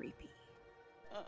creepy. 0.00 0.30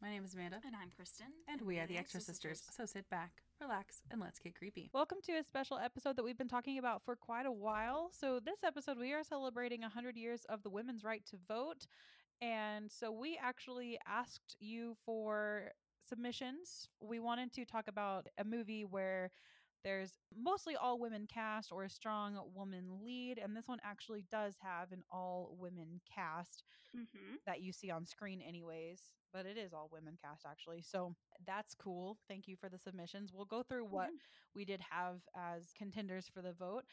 My 0.00 0.08
name 0.08 0.24
is 0.24 0.34
Amanda. 0.34 0.60
And 0.64 0.76
I'm 0.76 0.90
Kristin. 0.90 1.32
And 1.48 1.60
we 1.62 1.80
are 1.80 1.86
the 1.88 1.98
Extra 1.98 2.20
Sisters. 2.20 2.62
So 2.70 2.86
sit 2.86 3.10
back, 3.10 3.42
relax, 3.60 4.02
and 4.12 4.20
let's 4.20 4.38
get 4.38 4.54
creepy. 4.54 4.90
Welcome 4.94 5.18
to 5.24 5.32
a 5.32 5.42
special 5.42 5.78
episode 5.78 6.14
that 6.14 6.22
we've 6.22 6.38
been 6.38 6.46
talking 6.46 6.78
about 6.78 7.02
for 7.04 7.16
quite 7.16 7.44
a 7.44 7.50
while. 7.50 8.10
So, 8.12 8.38
this 8.38 8.62
episode, 8.64 8.96
we 8.96 9.12
are 9.12 9.24
celebrating 9.24 9.80
100 9.80 10.16
years 10.16 10.46
of 10.48 10.62
the 10.62 10.70
women's 10.70 11.02
right 11.02 11.26
to 11.30 11.38
vote. 11.48 11.88
And 12.40 12.88
so, 12.88 13.10
we 13.10 13.36
actually 13.42 13.98
asked 14.06 14.54
you 14.60 14.94
for 15.04 15.72
submissions. 16.08 16.88
We 17.00 17.18
wanted 17.18 17.52
to 17.54 17.64
talk 17.64 17.88
about 17.88 18.28
a 18.38 18.44
movie 18.44 18.84
where 18.84 19.32
there's 19.84 20.12
mostly 20.36 20.76
all 20.76 20.98
women 20.98 21.26
cast 21.26 21.72
or 21.72 21.84
a 21.84 21.90
strong 21.90 22.38
woman 22.54 23.00
lead. 23.04 23.38
And 23.38 23.56
this 23.56 23.68
one 23.68 23.80
actually 23.84 24.24
does 24.30 24.56
have 24.62 24.92
an 24.92 25.02
all 25.10 25.56
women 25.58 26.00
cast 26.12 26.64
Mm-hmm. 26.96 27.36
that 27.46 27.60
you 27.62 27.72
see 27.72 27.90
on 27.90 28.06
screen, 28.06 28.40
anyways. 28.42 29.02
But 29.34 29.46
it 29.46 29.58
is 29.58 29.74
all 29.74 29.90
women 29.92 30.16
cast, 30.22 30.46
actually. 30.46 30.82
So 30.82 31.16
that's 31.44 31.74
cool. 31.74 32.18
Thank 32.28 32.46
you 32.46 32.56
for 32.56 32.68
the 32.68 32.78
submissions. 32.78 33.32
We'll 33.34 33.46
go 33.46 33.64
through 33.64 33.84
what 33.86 34.10
we 34.54 34.64
did 34.64 34.80
have 34.90 35.22
as 35.36 35.72
contenders 35.76 36.30
for 36.32 36.40
the 36.40 36.52
vote. 36.52 36.84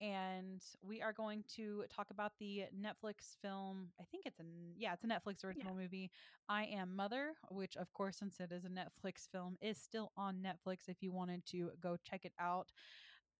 And 0.00 0.62
we 0.80 1.02
are 1.02 1.12
going 1.12 1.42
to 1.56 1.84
talk 1.94 2.06
about 2.12 2.32
the 2.38 2.66
Netflix 2.72 3.36
film. 3.42 3.88
I 4.00 4.04
think 4.12 4.26
it's 4.26 4.38
a, 4.38 4.44
yeah, 4.76 4.92
it's 4.92 5.02
a 5.02 5.08
Netflix 5.08 5.44
original 5.44 5.74
movie. 5.74 6.12
I 6.48 6.66
Am 6.66 6.94
Mother, 6.94 7.32
which, 7.50 7.76
of 7.76 7.92
course, 7.92 8.16
since 8.16 8.38
it 8.38 8.52
is 8.52 8.64
a 8.64 8.68
Netflix 8.68 9.28
film, 9.30 9.58
is 9.60 9.76
still 9.76 10.12
on 10.16 10.36
Netflix 10.36 10.88
if 10.88 11.02
you 11.02 11.10
wanted 11.10 11.44
to 11.46 11.72
go 11.82 11.96
check 12.08 12.24
it 12.24 12.32
out. 12.38 12.70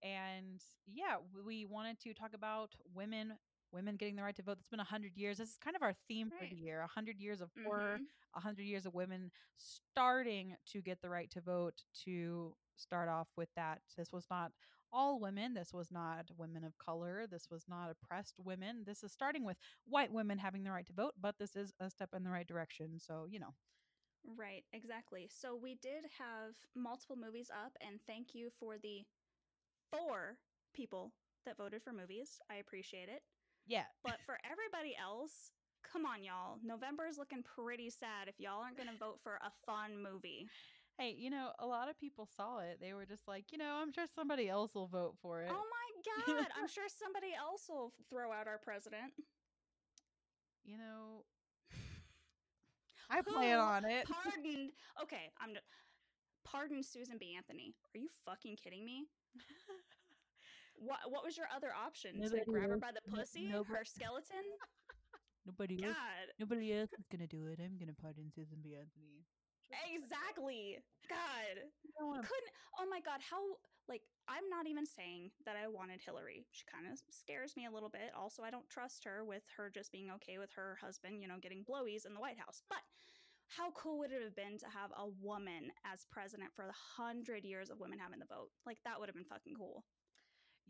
And 0.02 0.60
yeah, 0.86 1.16
we 1.46 1.64
wanted 1.64 2.00
to 2.00 2.14
talk 2.14 2.34
about 2.34 2.74
women 2.94 3.34
women 3.72 3.96
getting 3.96 4.16
the 4.16 4.22
right 4.22 4.36
to 4.36 4.42
vote. 4.42 4.58
It's 4.58 4.68
been 4.68 4.78
100 4.80 5.16
years. 5.16 5.38
This 5.38 5.50
is 5.50 5.58
kind 5.58 5.76
of 5.76 5.82
our 5.82 5.94
theme 6.08 6.30
for 6.30 6.46
the 6.46 6.56
year 6.56 6.80
100 6.80 7.18
years 7.20 7.40
of 7.40 7.50
horror, 7.62 8.00
Mhm. 8.00 8.08
100 8.34 8.62
years 8.64 8.86
of 8.86 8.94
women 8.94 9.30
starting 9.56 10.56
to 10.66 10.82
get 10.82 11.00
the 11.00 11.10
right 11.10 11.30
to 11.32 11.40
vote 11.40 11.84
to 12.04 12.56
start 12.76 13.08
off 13.08 13.28
with 13.36 13.50
that. 13.56 13.82
This 13.96 14.12
was 14.12 14.26
not 14.30 14.52
all 14.92 15.20
women. 15.20 15.54
This 15.54 15.72
was 15.72 15.90
not 15.90 16.30
women 16.36 16.64
of 16.64 16.78
color. 16.78 17.26
This 17.26 17.50
was 17.50 17.68
not 17.68 17.90
oppressed 17.90 18.38
women. 18.38 18.84
This 18.84 19.02
is 19.02 19.12
starting 19.12 19.44
with 19.44 19.58
white 19.84 20.12
women 20.12 20.38
having 20.38 20.62
the 20.64 20.70
right 20.72 20.86
to 20.86 20.92
vote, 20.92 21.14
but 21.16 21.38
this 21.38 21.56
is 21.56 21.72
a 21.80 21.90
step 21.90 22.14
in 22.14 22.22
the 22.24 22.30
right 22.30 22.46
direction. 22.46 22.98
So, 22.98 23.26
you 23.26 23.38
know, 23.40 23.54
Right, 24.24 24.64
exactly. 24.72 25.28
So 25.28 25.56
we 25.56 25.74
did 25.74 26.04
have 26.18 26.66
multiple 26.74 27.16
movies 27.16 27.50
up, 27.50 27.76
and 27.80 28.00
thank 28.06 28.34
you 28.34 28.50
for 28.50 28.78
the 28.78 29.06
four 29.90 30.40
people 30.74 31.14
that 31.44 31.56
voted 31.56 31.82
for 31.82 31.92
movies. 31.92 32.40
I 32.50 32.56
appreciate 32.56 33.08
it. 33.08 33.24
Yeah. 33.68 33.84
But 34.02 34.18
for 34.26 34.38
everybody 34.44 34.96
else, 35.00 35.50
come 35.84 36.04
on, 36.06 36.24
y'all. 36.24 36.58
November 36.64 37.06
is 37.06 37.18
looking 37.18 37.42
pretty 37.42 37.90
sad 37.90 38.26
if 38.26 38.40
y'all 38.40 38.60
aren't 38.62 38.76
going 38.76 38.88
to 38.88 38.98
vote 38.98 39.20
for 39.22 39.38
a 39.44 39.50
fun 39.66 40.02
movie. 40.02 40.48
Hey, 40.98 41.14
you 41.16 41.30
know, 41.30 41.52
a 41.60 41.66
lot 41.66 41.88
of 41.88 41.98
people 42.00 42.26
saw 42.36 42.58
it. 42.58 42.78
They 42.80 42.92
were 42.92 43.06
just 43.06 43.28
like, 43.28 43.52
you 43.52 43.58
know, 43.58 43.78
I'm 43.80 43.92
sure 43.92 44.06
somebody 44.12 44.48
else 44.48 44.74
will 44.74 44.88
vote 44.88 45.14
for 45.22 45.42
it. 45.42 45.50
Oh 45.52 45.62
my 45.62 46.34
God. 46.34 46.46
I'm 46.60 46.68
sure 46.68 46.86
somebody 46.88 47.28
else 47.38 47.66
will 47.68 47.92
throw 48.10 48.32
out 48.32 48.48
our 48.48 48.58
president. 48.58 49.12
You 50.64 50.78
know, 50.78 51.24
I 53.10 53.22
plan 53.22 53.58
on 53.58 53.84
it. 53.84 54.06
Pardoned. 54.24 54.72
Okay, 55.02 55.30
I'm. 55.40 55.54
d- 55.54 55.60
Pardon 56.44 56.82
Susan 56.82 57.18
B. 57.20 57.34
Anthony. 57.36 57.74
Are 57.94 57.98
you 57.98 58.08
fucking 58.24 58.56
kidding 58.56 58.84
me? 58.84 59.04
What 60.78 61.00
What 61.10 61.24
was 61.24 61.36
your 61.36 61.46
other 61.54 61.70
option? 61.74 62.14
To 62.14 62.20
Nobody 62.20 62.44
grab 62.46 62.70
her 62.70 62.78
by 62.78 62.92
the 62.92 63.02
pussy? 63.10 63.46
nobody- 63.48 63.78
Her 63.78 63.84
skeleton? 63.84 64.44
Nobody 65.46 65.82
else. 65.84 65.96
God. 65.96 66.26
Nobody 66.38 66.72
else 66.76 66.92
is 66.98 67.06
gonna 67.10 67.26
do 67.26 67.46
it. 67.48 67.58
I'm 67.60 67.78
gonna 67.78 67.96
pardon 68.00 68.30
Susan 68.30 68.58
B. 68.62 68.76
Anthony. 68.76 69.24
Exactly. 69.92 70.78
God. 71.08 71.64
Wanna- 72.00 72.22
Couldn't. 72.22 72.52
Oh 72.78 72.86
my 72.88 73.00
God. 73.00 73.20
How? 73.20 73.40
Like, 73.88 74.02
I'm 74.28 74.48
not 74.50 74.66
even 74.66 74.84
saying 74.84 75.30
that 75.46 75.56
I 75.56 75.66
wanted 75.66 76.00
Hillary. 76.04 76.44
She 76.52 76.64
kind 76.70 76.86
of 76.92 77.00
scares 77.10 77.56
me 77.56 77.64
a 77.64 77.70
little 77.70 77.88
bit. 77.88 78.12
Also, 78.14 78.42
I 78.42 78.50
don't 78.50 78.68
trust 78.68 79.04
her 79.04 79.24
with 79.24 79.42
her 79.56 79.70
just 79.70 79.90
being 79.92 80.10
okay 80.20 80.36
with 80.38 80.52
her 80.52 80.76
husband, 80.80 81.22
you 81.22 81.28
know, 81.28 81.38
getting 81.40 81.64
blowies 81.64 82.04
in 82.04 82.12
the 82.12 82.20
White 82.20 82.38
House. 82.38 82.62
But 82.68 82.84
how 83.48 83.70
cool 83.72 83.98
would 84.00 84.12
it 84.12 84.20
have 84.22 84.36
been 84.36 84.58
to 84.58 84.68
have 84.68 84.92
a 84.92 85.08
woman 85.08 85.72
as 85.90 86.04
president 86.12 86.52
for 86.54 86.66
the 86.66 86.76
hundred 86.76 87.44
years 87.46 87.70
of 87.70 87.80
women 87.80 87.98
having 87.98 88.18
the 88.20 88.26
vote? 88.28 88.50
Like, 88.66 88.76
that 88.84 89.00
would 89.00 89.08
have 89.08 89.16
been 89.16 89.24
fucking 89.24 89.54
cool. 89.56 89.84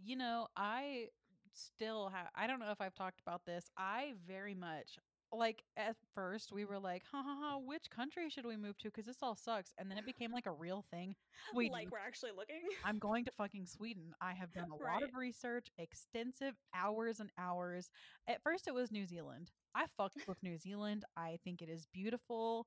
You 0.03 0.17
know, 0.17 0.49
I 0.57 1.09
still 1.53 2.09
have. 2.09 2.29
I 2.35 2.47
don't 2.47 2.61
know 2.61 2.71
if 2.71 2.81
I've 2.81 2.95
talked 2.95 3.21
about 3.21 3.43
this. 3.47 3.71
I 3.77 4.15
very 4.27 4.55
much 4.55 4.99
like 5.33 5.63
at 5.77 5.97
first 6.15 6.53
we 6.53 6.65
were 6.65 6.79
like, 6.79 7.03
ha 7.11 7.23
ha 7.23 7.37
ha, 7.41 7.59
which 7.59 7.91
country 7.91 8.31
should 8.31 8.47
we 8.47 8.57
move 8.57 8.79
to? 8.79 8.89
Because 8.89 9.07
this 9.07 9.23
all 9.23 9.37
sucks. 9.37 9.73
And 9.79 9.91
then 9.91 9.99
it 9.99 10.07
became 10.07 10.33
like 10.33 10.47
a 10.47 10.53
real 10.53 10.85
thing. 10.91 11.15
Sweden. 11.53 11.73
Like, 11.73 11.91
we're 11.91 11.99
actually 11.99 12.31
looking. 12.37 12.63
I'm 12.85 12.99
going 12.99 13.25
to 13.27 13.31
fucking 13.33 13.67
Sweden. 13.67 14.15
I 14.21 14.33
have 14.33 14.53
done 14.53 14.71
a 14.71 14.83
lot 14.85 15.03
of 15.03 15.15
research, 15.15 15.69
extensive 15.79 16.55
hours 16.75 17.21
and 17.21 17.31
hours. 17.39 17.91
At 18.27 18.43
first, 18.43 18.69
it 18.69 18.75
was 18.75 18.91
New 18.91 19.07
Zealand. 19.07 19.51
I 19.75 19.87
fucked 19.97 20.27
with 20.27 20.43
New 20.43 20.59
Zealand. 20.59 21.05
I 21.17 21.39
think 21.45 21.63
it 21.63 21.69
is 21.69 21.87
beautiful. 21.93 22.67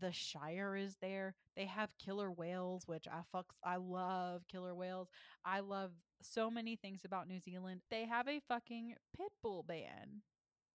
The 0.00 0.12
Shire 0.12 0.76
is 0.76 0.96
there. 1.02 1.34
They 1.56 1.66
have 1.66 1.98
killer 1.98 2.30
whales, 2.30 2.84
which 2.86 3.06
I 3.08 3.22
fucks. 3.36 3.56
I 3.64 3.76
love 3.76 4.42
killer 4.50 4.74
whales. 4.74 5.08
I 5.44 5.60
love 5.60 5.90
so 6.22 6.50
many 6.50 6.76
things 6.76 7.04
about 7.04 7.28
New 7.28 7.40
Zealand. 7.40 7.82
They 7.90 8.04
have 8.06 8.28
a 8.28 8.40
fucking 8.40 8.94
pit 9.16 9.32
bull 9.42 9.64
ban. 9.66 10.22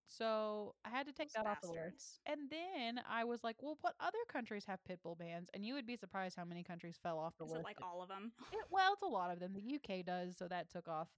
So 0.07 0.75
I 0.85 0.89
had 0.89 1.07
to 1.07 1.13
take 1.13 1.33
Those 1.33 1.43
that 1.43 1.49
off 1.49 1.61
the 1.61 1.71
list. 1.71 2.19
And 2.27 2.41
then 2.49 3.01
I 3.09 3.23
was 3.23 3.43
like, 3.43 3.55
well, 3.61 3.77
what 3.81 3.95
other 3.99 4.19
countries 4.31 4.65
have 4.65 4.83
pit 4.85 4.99
bull 5.03 5.15
bans? 5.15 5.49
And 5.53 5.65
you 5.65 5.73
would 5.73 5.87
be 5.87 5.97
surprised 5.97 6.35
how 6.37 6.45
many 6.45 6.63
countries 6.63 6.99
fell 7.01 7.17
off 7.17 7.33
the 7.39 7.45
Is 7.45 7.51
list. 7.51 7.61
it 7.61 7.65
like 7.65 7.81
all 7.81 8.01
of 8.03 8.09
them? 8.09 8.31
It- 8.51 8.67
well, 8.69 8.93
it's 8.93 9.01
a 9.01 9.07
lot 9.07 9.31
of 9.31 9.39
them. 9.39 9.53
The 9.53 9.75
UK 9.75 10.05
does, 10.05 10.37
so 10.37 10.47
that 10.47 10.69
took 10.69 10.87
off, 10.87 11.09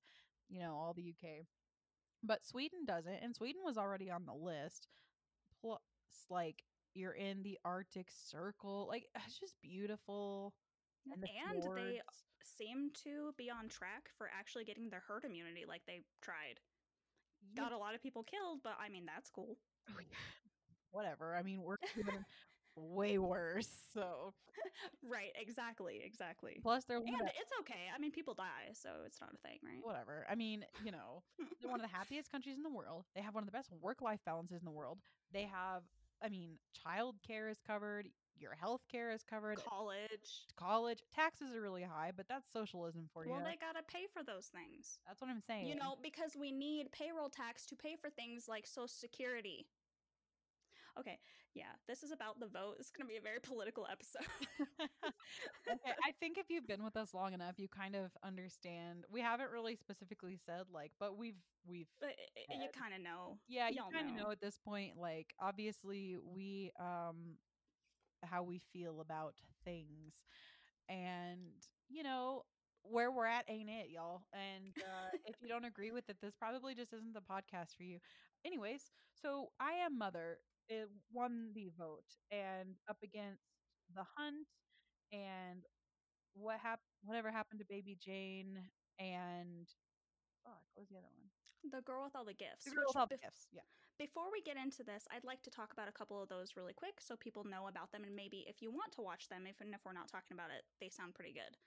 you 0.50 0.60
know, 0.60 0.74
all 0.76 0.94
the 0.94 1.10
UK. 1.14 1.46
But 2.24 2.46
Sweden 2.46 2.86
doesn't, 2.86 3.14
and 3.22 3.36
Sweden 3.36 3.62
was 3.66 3.78
already 3.78 4.10
on 4.10 4.26
the 4.26 4.34
list. 4.34 4.88
Plus, 5.62 5.80
like 6.30 6.64
you're 6.94 7.12
in 7.14 7.44
the 7.44 7.60
Arctic 7.66 8.08
Circle, 8.10 8.88
like 8.88 9.08
it's 9.28 9.38
just 9.40 9.56
beautiful. 9.62 10.54
And, 11.12 11.22
the 11.22 11.28
And 11.28 11.64
they 11.76 12.02
seem 12.44 12.92
to 13.04 13.34
be 13.38 13.50
on 13.50 13.70
track 13.70 14.10
for 14.18 14.30
actually 14.38 14.66
getting 14.66 14.90
their 14.90 15.04
herd 15.08 15.24
immunity 15.24 15.66
like 15.68 15.82
they 15.86 16.02
tried. 16.22 16.60
Yeah, 17.56 17.64
Got 17.64 17.72
a 17.72 17.78
lot 17.78 17.96
of 17.96 18.02
people 18.02 18.24
killed, 18.24 18.60
but 18.64 18.78
I 18.80 18.90
mean, 18.90 19.06
that's 19.06 19.30
cool. 19.30 19.58
Oh, 19.90 20.02
whatever. 20.92 21.36
I 21.36 21.44
mean, 21.44 21.62
we're 21.62 21.78
way 22.76 23.18
worse. 23.18 23.70
So 23.94 24.34
Right, 25.08 25.32
exactly, 25.40 26.02
exactly. 26.04 26.60
plus 26.62 26.84
they're 26.86 27.00
one 27.00 27.14
of 27.14 27.20
And 27.22 27.30
it's 27.40 27.52
okay. 27.62 27.90
I 27.94 28.00
mean, 28.00 28.12
people 28.12 28.34
die, 28.34 28.74
so 28.74 28.90
it's 29.06 29.20
not 29.22 29.32
a 29.34 29.48
thing, 29.48 29.60
right? 29.64 29.80
whatever. 29.84 30.26
I 30.30 30.36
mean, 30.36 30.66
you 30.84 30.92
know, 30.92 31.24
they're 31.62 31.72
one 31.72 31.80
of 31.80 31.86
the 31.90 31.96
happiest 31.96 32.32
countries 32.32 32.58
in 32.58 32.64
the 32.64 32.70
world. 32.70 33.06
They 33.16 33.22
have 33.22 33.34
one 33.34 33.44
of 33.44 33.48
the 33.48 33.52
best 33.52 33.70
work 33.82 34.02
life 34.02 34.20
balances 34.26 34.60
in 34.60 34.66
the 34.66 34.72
world. 34.72 35.00
They 35.32 35.44
have, 35.44 35.84
I 36.24 36.30
mean, 36.30 36.58
child 36.84 37.16
care 37.26 37.50
is 37.50 37.58
covered, 37.66 38.08
your 38.40 38.54
health 38.54 38.82
care 38.92 39.12
is 39.12 39.24
covered, 39.24 39.58
College. 39.64 40.46
college 40.56 41.00
taxes 41.14 41.56
are 41.56 41.62
really 41.62 41.84
high, 41.84 42.12
but 42.16 42.28
that's 42.28 42.48
socialism 42.52 43.10
for 43.14 43.24
Well, 43.28 43.40
you. 43.40 43.44
they 43.46 43.58
gotta 43.60 43.84
pay 43.88 44.06
for 44.14 44.24
those 44.24 44.48
things. 44.48 45.00
that's 45.08 45.22
what 45.22 45.30
I'm 45.30 45.42
saying. 45.42 45.68
You 45.68 45.76
know, 45.76 45.96
because 46.02 46.36
we 46.40 46.52
need 46.52 46.92
payroll 46.92 47.30
tax 47.30 47.66
to 47.68 47.76
pay 47.76 47.96
for 48.00 48.10
things 48.10 48.48
like 48.48 48.68
Social 48.68 48.88
Security. 48.88 49.68
Okay, 51.00 51.20
yeah, 51.54 51.74
this 51.88 52.02
is 52.02 52.12
about 52.12 52.40
the 52.40 52.48
vote. 52.48 52.78
It's 52.80 52.90
going 52.90 53.06
to 53.08 53.12
be 53.12 53.18
a 53.18 53.22
very 53.22 53.40
political 53.40 53.86
episode. 53.92 54.26
okay, 55.06 55.92
I 56.04 56.12
think 56.20 56.40
if 56.40 56.50
you've 56.50 56.66
been 56.68 56.84
with 56.84 56.98
us 56.98 57.14
long 57.14 57.34
enough, 57.34 57.60
you 57.60 57.68
kind 57.68 57.96
of 57.96 58.10
understand. 58.24 59.06
We 59.12 59.22
haven't 59.22 59.52
really 59.52 59.76
specifically 59.76 60.40
said 60.44 60.64
like, 60.74 60.92
but 61.00 61.16
we've 61.16 61.38
we've 61.68 61.86
but 62.02 62.16
you 62.50 62.68
kind 62.76 62.96
of 62.96 63.02
know. 63.04 63.38
yeah, 63.48 63.70
you 63.70 63.82
kind 63.94 64.10
of 64.10 64.16
know. 64.16 64.24
know 64.26 64.32
at 64.32 64.42
this 64.42 64.58
point. 64.58 64.98
Like, 64.98 65.36
obviously, 65.40 66.16
we 66.24 66.72
um 66.80 67.38
how 68.24 68.44
we 68.44 68.62
feel 68.74 69.02
about 69.02 69.36
things, 69.66 70.22
and 70.90 71.40
you 71.90 72.04
know 72.04 72.44
where 72.84 73.12
we're 73.12 73.26
at 73.26 73.46
ain't 73.50 73.70
it, 73.70 73.90
y'all. 73.90 74.22
And 74.34 74.74
uh, 74.82 75.12
if 75.26 75.36
you 75.42 75.48
don't 75.50 75.66
agree 75.66 75.92
with 75.92 76.10
it, 76.10 76.18
this 76.22 76.36
probably 76.36 76.76
just 76.76 76.94
isn't 76.94 77.14
the 77.14 77.22
podcast 77.22 77.76
for 77.76 77.84
you. 77.84 78.00
Anyways, 78.46 78.92
so 79.22 79.50
I 79.60 79.74
am 79.86 79.98
mother. 79.98 80.40
It 80.70 80.90
won 81.14 81.52
the 81.56 81.70
vote, 81.78 82.06
and 82.32 82.76
up 82.90 82.98
against 83.04 83.44
the 83.96 84.04
hunt, 84.18 84.48
and 85.14 85.64
what 86.34 86.60
happened? 86.60 86.82
Whatever 87.06 87.32
happened 87.32 87.60
to 87.60 87.66
Baby 87.70 87.98
Jane, 88.04 88.60
and 89.00 89.68
fuck, 90.44 90.62
what 90.76 90.82
was 90.84 90.90
the 90.90 90.98
other 90.98 91.08
one? 91.18 91.30
The 91.72 91.82
girl 91.82 92.04
with 92.04 92.16
all 92.16 92.26
the 92.26 92.34
gifts. 92.34 92.66
The 92.66 92.72
girl 92.72 92.86
with 92.88 92.98
all 92.98 93.08
the 93.08 93.16
bef- 93.16 93.22
gifts. 93.22 93.48
Yeah. 93.52 93.68
Before 93.98 94.30
we 94.32 94.42
get 94.42 94.58
into 94.58 94.84
this, 94.84 95.08
I'd 95.10 95.26
like 95.26 95.42
to 95.44 95.50
talk 95.50 95.74
about 95.74 95.90
a 95.90 95.92
couple 95.92 96.22
of 96.22 96.30
those 96.30 96.56
really 96.56 96.74
quick 96.74 97.02
so 97.02 97.16
people 97.18 97.44
know 97.44 97.68
about 97.68 97.92
them 97.92 98.04
and 98.06 98.16
maybe 98.16 98.46
if 98.48 98.62
you 98.62 98.70
want 98.70 98.94
to 98.94 99.02
watch 99.02 99.28
them, 99.28 99.50
even 99.50 99.74
if 99.74 99.82
we're 99.86 99.98
not 99.98 100.08
talking 100.08 100.38
about 100.38 100.54
it, 100.54 100.64
they 100.80 100.90
sound 100.90 101.16
pretty 101.16 101.34
good. 101.34 101.58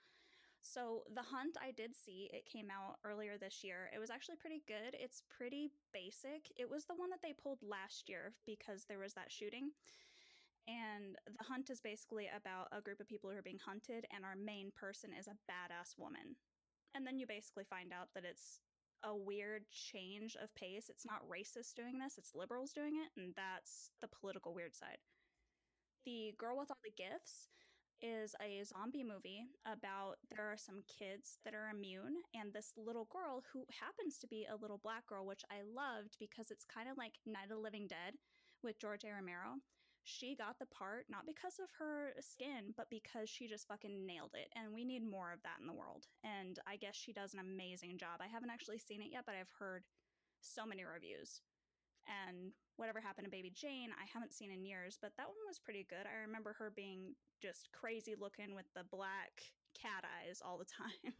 So, 0.61 1.03
The 1.13 1.25
Hunt, 1.25 1.57
I 1.59 1.71
did 1.71 1.95
see. 1.95 2.29
It 2.31 2.45
came 2.45 2.69
out 2.69 3.01
earlier 3.03 3.37
this 3.37 3.63
year. 3.63 3.89
It 3.93 3.99
was 3.99 4.11
actually 4.11 4.37
pretty 4.37 4.61
good. 4.67 4.93
It's 4.93 5.23
pretty 5.27 5.71
basic. 5.91 6.53
It 6.55 6.69
was 6.69 6.85
the 6.85 6.95
one 6.95 7.09
that 7.09 7.21
they 7.23 7.33
pulled 7.33 7.59
last 7.65 8.07
year 8.07 8.33
because 8.45 8.85
there 8.85 8.99
was 8.99 9.13
that 9.13 9.31
shooting. 9.31 9.71
And 10.69 11.17
The 11.25 11.43
Hunt 11.43 11.71
is 11.71 11.81
basically 11.81 12.29
about 12.29 12.69
a 12.71 12.81
group 12.81 12.99
of 12.99 13.07
people 13.09 13.29
who 13.29 13.37
are 13.37 13.41
being 13.41 13.59
hunted, 13.65 14.05
and 14.13 14.23
our 14.23 14.37
main 14.37 14.69
person 14.77 15.09
is 15.17 15.27
a 15.27 15.37
badass 15.49 15.97
woman. 15.97 16.37
And 16.93 17.07
then 17.07 17.17
you 17.17 17.25
basically 17.25 17.65
find 17.65 17.91
out 17.91 18.09
that 18.13 18.23
it's 18.23 18.59
a 19.03 19.15
weird 19.15 19.63
change 19.71 20.35
of 20.41 20.53
pace. 20.55 20.89
It's 20.89 21.05
not 21.05 21.27
racist 21.29 21.75
doing 21.75 21.97
this, 21.97 22.17
it's 22.17 22.35
liberals 22.35 22.71
doing 22.71 22.93
it, 22.95 23.19
and 23.19 23.33
that's 23.35 23.91
the 24.01 24.07
political 24.07 24.53
weird 24.53 24.75
side. 24.75 24.97
The 26.05 26.33
Girl 26.37 26.57
with 26.57 26.71
All 26.71 26.81
the 26.83 26.91
Gifts 26.91 27.47
is 28.01 28.33
a 28.41 28.63
zombie 28.63 29.03
movie 29.03 29.45
about 29.65 30.15
there 30.29 30.45
are 30.45 30.57
some 30.57 30.81
kids 30.89 31.37
that 31.45 31.53
are 31.53 31.69
immune 31.69 32.17
and 32.33 32.51
this 32.51 32.73
little 32.75 33.07
girl 33.11 33.43
who 33.53 33.63
happens 33.79 34.17
to 34.17 34.27
be 34.27 34.47
a 34.49 34.57
little 34.57 34.79
black 34.81 35.05
girl 35.05 35.25
which 35.25 35.43
I 35.51 35.61
loved 35.61 36.17
because 36.19 36.49
it's 36.49 36.65
kind 36.65 36.89
of 36.89 36.97
like 36.97 37.13
Night 37.27 37.43
of 37.43 37.49
the 37.49 37.57
Living 37.57 37.85
Dead 37.87 38.17
with 38.63 38.79
George 38.79 39.03
A. 39.03 39.13
Romero. 39.13 39.61
She 40.03 40.35
got 40.35 40.57
the 40.57 40.65
part 40.65 41.05
not 41.09 41.27
because 41.27 41.59
of 41.61 41.69
her 41.77 42.13
skin, 42.19 42.73
but 42.75 42.89
because 42.89 43.29
she 43.29 43.47
just 43.47 43.67
fucking 43.67 44.05
nailed 44.05 44.33
it. 44.33 44.49
And 44.55 44.73
we 44.73 44.83
need 44.83 45.05
more 45.05 45.31
of 45.31 45.41
that 45.43 45.61
in 45.61 45.67
the 45.67 45.77
world. 45.77 46.07
And 46.23 46.57
I 46.67 46.77
guess 46.77 46.95
she 46.95 47.13
does 47.13 47.33
an 47.33 47.39
amazing 47.39 47.97
job. 47.97 48.19
I 48.19 48.27
haven't 48.27 48.49
actually 48.49 48.79
seen 48.79 49.01
it 49.01 49.11
yet, 49.11 49.23
but 49.25 49.35
I've 49.35 49.53
heard 49.59 49.83
so 50.41 50.65
many 50.65 50.83
reviews. 50.83 51.41
And 52.09 52.51
whatever 52.77 52.99
happened 52.99 53.25
to 53.25 53.31
Baby 53.31 53.53
Jane, 53.53 53.89
I 53.93 54.09
haven't 54.11 54.33
seen 54.33 54.51
in 54.51 54.65
years, 54.65 54.97
but 54.99 55.13
that 55.17 55.29
one 55.29 55.45
was 55.47 55.59
pretty 55.59 55.85
good. 55.87 56.09
I 56.09 56.25
remember 56.25 56.53
her 56.57 56.73
being 56.75 57.13
just 57.41 57.69
crazy 57.71 58.15
looking 58.19 58.55
with 58.55 58.65
the 58.75 58.83
black 58.89 59.53
cat 59.79 60.03
eyes 60.03 60.41
all 60.43 60.57
the 60.57 60.65
time. 60.77 61.13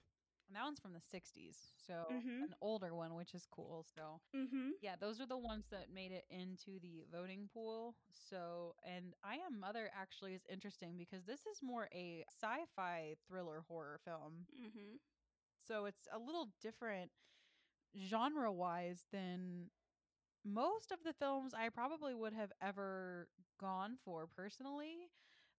And 0.52 0.58
that 0.58 0.66
one's 0.66 0.80
from 0.82 0.94
the 0.94 1.00
60s. 1.00 1.72
So 1.88 2.06
Mhm. 2.12 2.44
an 2.44 2.56
older 2.62 2.94
one, 2.94 3.16
which 3.16 3.34
is 3.34 3.46
cool. 3.48 3.86
So 3.96 4.20
mm-hmm. 4.36 4.72
yeah, 4.82 4.96
those 5.00 5.22
are 5.22 5.26
the 5.26 5.38
ones 5.38 5.68
that 5.72 5.90
made 5.90 6.12
it 6.12 6.26
into 6.30 6.80
the 6.80 7.06
voting 7.12 7.50
pool. 7.54 7.96
So, 8.12 8.76
and 8.84 9.16
I 9.24 9.38
Am 9.38 9.60
Mother 9.60 9.90
actually 9.94 10.34
is 10.34 10.46
interesting 10.50 10.98
because 10.98 11.24
this 11.26 11.46
is 11.48 11.62
more 11.64 11.88
a 11.94 12.26
sci 12.30 12.66
fi 12.76 13.16
thriller 13.28 13.64
horror 13.68 14.00
film. 14.04 14.48
Mm-hmm. 14.54 14.98
So 15.68 15.86
it's 15.86 16.08
a 16.12 16.20
little 16.20 16.50
different 16.62 17.12
genre 17.98 18.52
wise 18.52 19.08
than 19.12 19.70
most 20.44 20.92
of 20.92 21.04
the 21.04 21.14
films 21.14 21.54
I 21.54 21.70
probably 21.70 22.14
would 22.16 22.34
have 22.34 22.52
ever 22.62 23.28
gone 23.60 23.98
for 24.04 24.28
personally. 24.28 25.10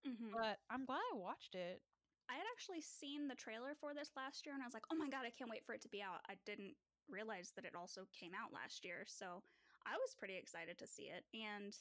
Mm-hmm. 0.06 0.32
But 0.32 0.58
I'm 0.70 0.84
glad 0.84 1.00
I 1.12 1.16
watched 1.16 1.54
it. 1.54 1.82
I 2.32 2.40
had 2.40 2.48
actually 2.56 2.80
seen 2.80 3.28
the 3.28 3.36
trailer 3.36 3.76
for 3.76 3.92
this 3.92 4.16
last 4.16 4.46
year 4.48 4.54
and 4.56 4.64
I 4.64 4.66
was 4.66 4.72
like, 4.72 4.88
oh 4.88 4.96
my 4.96 5.12
God, 5.12 5.28
I 5.28 5.36
can't 5.36 5.52
wait 5.52 5.68
for 5.68 5.76
it 5.76 5.84
to 5.84 5.92
be 5.92 6.00
out. 6.00 6.24
I 6.24 6.40
didn't 6.48 6.72
realize 7.04 7.52
that 7.56 7.68
it 7.68 7.76
also 7.76 8.08
came 8.16 8.32
out 8.32 8.56
last 8.56 8.88
year. 8.88 9.04
So 9.04 9.44
I 9.84 10.00
was 10.00 10.16
pretty 10.16 10.40
excited 10.40 10.80
to 10.80 10.86
see 10.88 11.12
it. 11.12 11.28
And 11.36 11.76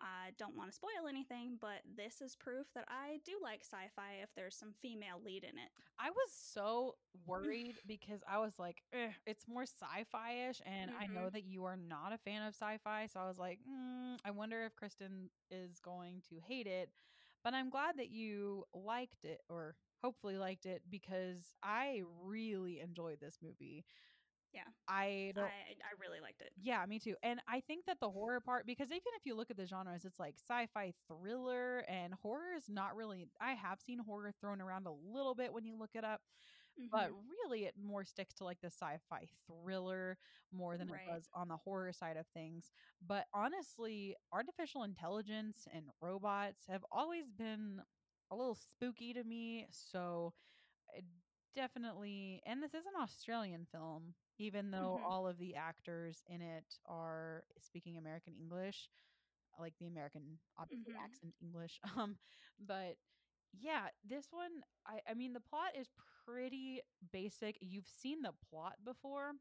I 0.00 0.32
don't 0.38 0.56
want 0.56 0.70
to 0.70 0.74
spoil 0.74 1.06
anything, 1.06 1.58
but 1.60 1.84
this 1.96 2.22
is 2.22 2.34
proof 2.34 2.66
that 2.74 2.86
I 2.88 3.20
do 3.26 3.32
like 3.42 3.60
sci 3.60 3.92
fi 3.94 4.22
if 4.22 4.30
there's 4.34 4.56
some 4.56 4.72
female 4.80 5.20
lead 5.22 5.44
in 5.44 5.50
it. 5.50 5.70
I 5.98 6.10
was 6.10 6.32
so 6.32 6.96
worried 7.26 7.76
because 7.86 8.20
I 8.26 8.38
was 8.38 8.58
like, 8.58 8.82
"Ugh, 8.94 9.12
it's 9.26 9.46
more 9.46 9.62
sci 9.62 10.04
fi 10.10 10.48
ish. 10.48 10.60
And 10.64 10.90
I 10.98 11.06
know 11.06 11.28
that 11.28 11.44
you 11.44 11.66
are 11.66 11.76
not 11.76 12.12
a 12.12 12.18
fan 12.18 12.42
of 12.42 12.54
sci 12.54 12.78
fi. 12.82 13.06
So 13.06 13.20
I 13.20 13.28
was 13.28 13.38
like, 13.38 13.60
mm, 13.68 14.16
I 14.24 14.30
wonder 14.30 14.64
if 14.64 14.74
Kristin 14.74 15.28
is 15.50 15.78
going 15.78 16.22
to 16.30 16.40
hate 16.40 16.66
it. 16.66 16.90
But 17.44 17.54
I'm 17.54 17.70
glad 17.70 17.98
that 17.98 18.10
you 18.10 18.64
liked 18.72 19.24
it 19.24 19.40
or 19.48 19.74
hopefully 20.02 20.38
liked 20.38 20.66
it 20.66 20.82
because 20.88 21.54
I 21.62 22.02
really 22.22 22.80
enjoyed 22.80 23.18
this 23.20 23.38
movie. 23.42 23.84
Yeah. 24.52 24.62
I 24.86 25.32
don't. 25.34 25.44
I, 25.44 25.48
I 25.48 25.96
really 25.98 26.20
liked 26.20 26.42
it. 26.42 26.50
Yeah, 26.60 26.84
me 26.86 26.98
too. 26.98 27.16
And 27.22 27.40
I 27.48 27.60
think 27.60 27.86
that 27.86 28.00
the 28.00 28.10
horror 28.10 28.40
part, 28.40 28.66
because 28.66 28.88
even 28.88 29.00
if 29.16 29.24
you 29.24 29.34
look 29.34 29.50
at 29.50 29.56
the 29.56 29.66
genres, 29.66 30.04
it's 30.04 30.18
like 30.18 30.34
sci 30.36 30.66
fi 30.74 30.92
thriller 31.08 31.78
and 31.88 32.12
horror 32.22 32.54
is 32.56 32.68
not 32.68 32.94
really. 32.94 33.26
I 33.40 33.54
have 33.54 33.80
seen 33.80 33.98
horror 33.98 34.32
thrown 34.40 34.60
around 34.60 34.86
a 34.86 34.92
little 34.92 35.34
bit 35.34 35.52
when 35.52 35.64
you 35.64 35.78
look 35.78 35.92
it 35.94 36.04
up, 36.04 36.20
but 36.90 37.10
Mhm. 37.10 37.14
really 37.14 37.64
it 37.64 37.76
more 37.76 38.04
sticks 38.04 38.34
to 38.36 38.44
like 38.44 38.60
the 38.60 38.68
sci 38.70 38.98
fi 39.08 39.26
thriller 39.46 40.18
more 40.52 40.78
than 40.78 40.88
Right. 40.88 40.90
it 40.90 41.02
does 41.04 41.28
on 41.34 41.48
the 41.48 41.56
horror 41.56 41.92
side 41.92 42.16
of 42.16 42.26
things. 42.28 42.70
But 43.00 43.26
honestly, 43.32 44.16
artificial 44.32 44.82
intelligence 44.84 45.66
and 45.72 45.90
robots 46.00 46.66
have 46.66 46.84
always 46.90 47.30
been 47.30 47.82
a 48.30 48.36
little 48.36 48.54
spooky 48.54 49.12
to 49.14 49.24
me. 49.24 49.66
So 49.70 50.34
it 50.94 51.04
definitely, 51.54 52.42
and 52.46 52.62
this 52.62 52.74
is 52.74 52.86
an 52.86 52.94
Australian 53.00 53.66
film, 53.66 54.14
even 54.38 54.70
though 54.70 54.98
Mhm. 54.98 55.04
all 55.04 55.26
of 55.28 55.38
the 55.38 55.56
actors 55.56 56.22
in 56.26 56.42
it 56.42 56.78
are 56.86 57.44
speaking 57.58 57.98
American 57.98 58.34
English, 58.34 58.90
like 59.58 59.74
the 59.78 59.86
American 59.86 60.40
obviously 60.56 60.92
Mhm. 60.92 61.04
accent 61.04 61.34
English. 61.40 61.80
Um, 61.96 62.18
but 62.58 62.96
yeah, 63.52 63.90
this 64.04 64.28
one, 64.32 64.62
I, 64.86 65.00
I 65.08 65.14
mean, 65.14 65.32
the 65.34 65.40
plot 65.40 65.76
is 65.76 65.88
pretty 66.26 66.80
basic. 67.12 67.58
You've 67.60 67.88
seen 67.88 68.22
the 68.22 68.32
plot 68.50 68.76
before, 68.84 69.32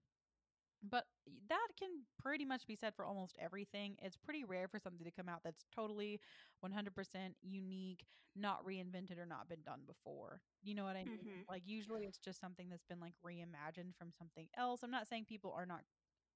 but 0.84 1.06
that 1.50 1.68
can 1.78 1.90
pretty 2.20 2.46
much 2.46 2.68
be 2.68 2.76
said 2.76 2.96
for 2.96 3.06
almost 3.06 3.38
everything. 3.40 3.96
It's 4.02 4.18
pretty 4.18 4.44
rare 4.44 4.68
for 4.68 4.80
something 4.80 5.06
to 5.06 5.12
come 5.12 5.30
out 5.30 5.42
that's 5.44 5.66
totally 5.74 6.20
100% 6.62 7.36
unique, 7.42 8.06
not 8.36 8.66
reinvented 8.66 9.18
or 9.18 9.26
not 9.26 9.50
been 9.50 9.62
done 9.64 9.82
before. 9.86 10.42
You 10.62 10.76
know 10.76 10.84
what 10.86 10.96
I 10.96 11.06
mean? 11.06 11.26
Mhm. 11.26 11.46
Like 11.50 11.64
usually 11.66 12.06
it's 12.06 12.20
just 12.20 12.40
something 12.40 12.70
that's 12.70 12.86
been 12.86 13.00
like 13.00 13.14
reimagined 13.26 13.96
from 13.98 14.12
something 14.12 14.48
else. 14.58 14.84
I'm 14.84 14.92
not 14.92 15.08
saying 15.08 15.26
people 15.26 15.52
are 15.54 15.66
not 15.66 15.84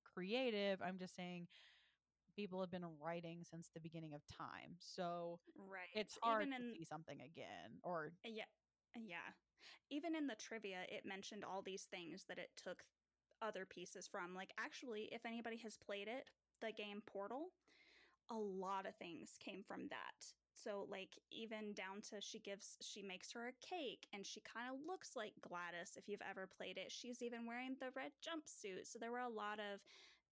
creative. 0.06 0.82
I'm 0.82 0.98
just 0.98 1.16
saying 1.16 1.48
people 2.36 2.60
have 2.62 2.72
been 2.72 2.86
writing 3.00 3.44
since 3.44 3.70
the 3.74 3.80
beginning 3.82 4.14
of 4.14 4.22
time. 4.28 4.76
So 4.80 5.40
Right. 5.56 5.90
it's 5.94 6.18
hard 6.22 6.50
Even 6.50 6.54
to 6.58 6.64
in 6.64 6.78
see 6.78 6.86
something 6.86 7.22
again 7.22 7.80
or 7.84 8.12
Yeah. 8.24 8.46
Yeah. 8.96 9.34
Even 9.90 10.16
in 10.16 10.28
the 10.28 10.36
trivia, 10.36 10.84
it 10.90 11.06
mentioned 11.06 11.44
all 11.44 11.62
these 11.62 11.88
things 11.90 12.26
that 12.28 12.38
it 12.38 12.50
took 12.56 12.84
other 13.42 13.66
pieces 13.66 14.08
from. 14.08 14.36
Like, 14.36 14.52
actually, 14.60 15.10
if 15.12 15.26
anybody 15.26 15.58
has 15.64 15.78
played 15.78 16.08
it, 16.08 16.26
the 16.62 16.72
game 16.72 17.02
Portal, 17.06 17.52
a 18.32 18.36
lot 18.36 18.88
of 18.88 18.96
things 18.96 19.38
came 19.44 19.64
from 19.68 19.88
that. 19.90 20.18
So, 20.54 20.88
like, 20.90 21.20
even 21.32 21.74
down 21.74 22.02
to 22.10 22.22
she 22.22 22.40
gives, 22.40 22.78
she 22.82 23.04
makes 23.04 23.32
her 23.34 23.52
a 23.52 23.66
cake 23.66 24.08
and 24.14 24.26
she 24.26 24.42
kind 24.42 24.74
of 24.74 24.80
looks 24.88 25.16
like 25.16 25.34
GLaDOS 25.46 25.98
if 25.98 26.08
you've 26.08 26.26
ever 26.28 26.48
played 26.48 26.78
it. 26.78 26.92
She's 26.92 27.22
even 27.22 27.46
wearing 27.46 27.76
the 27.80 27.92
red 27.96 28.12
jumpsuit. 28.24 28.88
So, 28.88 28.98
there 29.00 29.12
were 29.12 29.20
a 29.20 29.30
lot 29.30 29.60
of 29.60 29.82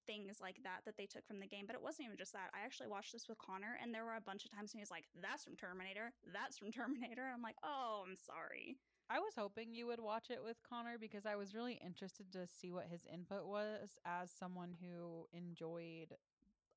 things 0.05 0.39
like 0.41 0.59
that 0.63 0.83
that 0.85 0.97
they 0.97 1.05
took 1.05 1.25
from 1.27 1.39
the 1.39 1.47
game. 1.47 1.65
But 1.67 1.75
it 1.75 1.81
wasn't 1.83 2.07
even 2.07 2.17
just 2.17 2.33
that. 2.33 2.51
I 2.53 2.65
actually 2.65 2.89
watched 2.89 3.13
this 3.13 3.27
with 3.27 3.37
Connor 3.37 3.77
and 3.81 3.93
there 3.93 4.05
were 4.05 4.15
a 4.15 4.21
bunch 4.21 4.45
of 4.45 4.51
times 4.51 4.73
when 4.73 4.79
he 4.79 4.83
was 4.83 4.91
like, 4.91 5.07
that's 5.21 5.43
from 5.43 5.55
Terminator. 5.55 6.11
That's 6.31 6.57
from 6.57 6.71
Terminator. 6.71 7.23
I'm 7.23 7.41
like, 7.41 7.59
oh, 7.63 8.03
I'm 8.07 8.15
sorry. 8.15 8.77
I 9.09 9.19
was 9.19 9.35
hoping 9.35 9.73
you 9.73 9.87
would 9.87 9.99
watch 9.99 10.29
it 10.31 10.43
with 10.43 10.57
Connor 10.67 10.97
because 10.97 11.25
I 11.25 11.35
was 11.35 11.53
really 11.53 11.79
interested 11.83 12.31
to 12.33 12.47
see 12.47 12.71
what 12.71 12.85
his 12.87 13.05
input 13.11 13.45
was 13.45 13.99
as 14.05 14.31
someone 14.31 14.73
who 14.81 15.27
enjoyed 15.33 16.17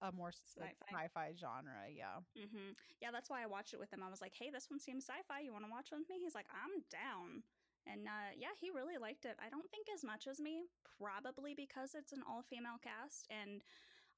a 0.03 0.13
more 0.13 0.33
like, 0.61 0.77
Sci-fi. 0.91 1.33
genre. 1.39 1.89
Yeah. 1.95 2.21
hmm 2.37 2.73
Yeah, 3.01 3.11
that's 3.11 3.31
why 3.31 3.43
I 3.43 3.47
watched 3.47 3.73
it 3.73 3.81
with 3.81 3.91
him. 3.93 4.03
I 4.03 4.11
was 4.11 4.21
like, 4.21 4.35
"Hey, 4.35 4.51
this 4.51 4.69
one 4.71 4.79
seems 4.81 5.05
sci-fi. 5.07 5.41
You 5.41 5.53
want 5.53 5.65
to 5.65 5.71
watch 5.71 5.91
with 5.91 6.09
me?" 6.09 6.19
He's 6.21 6.35
like, 6.35 6.47
"I'm 6.53 6.83
down." 6.91 7.43
And 7.87 8.07
uh, 8.07 8.35
yeah, 8.37 8.53
he 8.61 8.71
really 8.71 8.99
liked 8.99 9.25
it. 9.25 9.37
I 9.41 9.49
don't 9.49 9.71
think 9.71 9.87
as 9.95 10.05
much 10.05 10.27
as 10.27 10.41
me, 10.41 10.67
probably 10.99 11.55
because 11.55 11.95
it's 11.95 12.13
an 12.13 12.23
all-female 12.29 12.79
cast, 12.83 13.29
and 13.31 13.63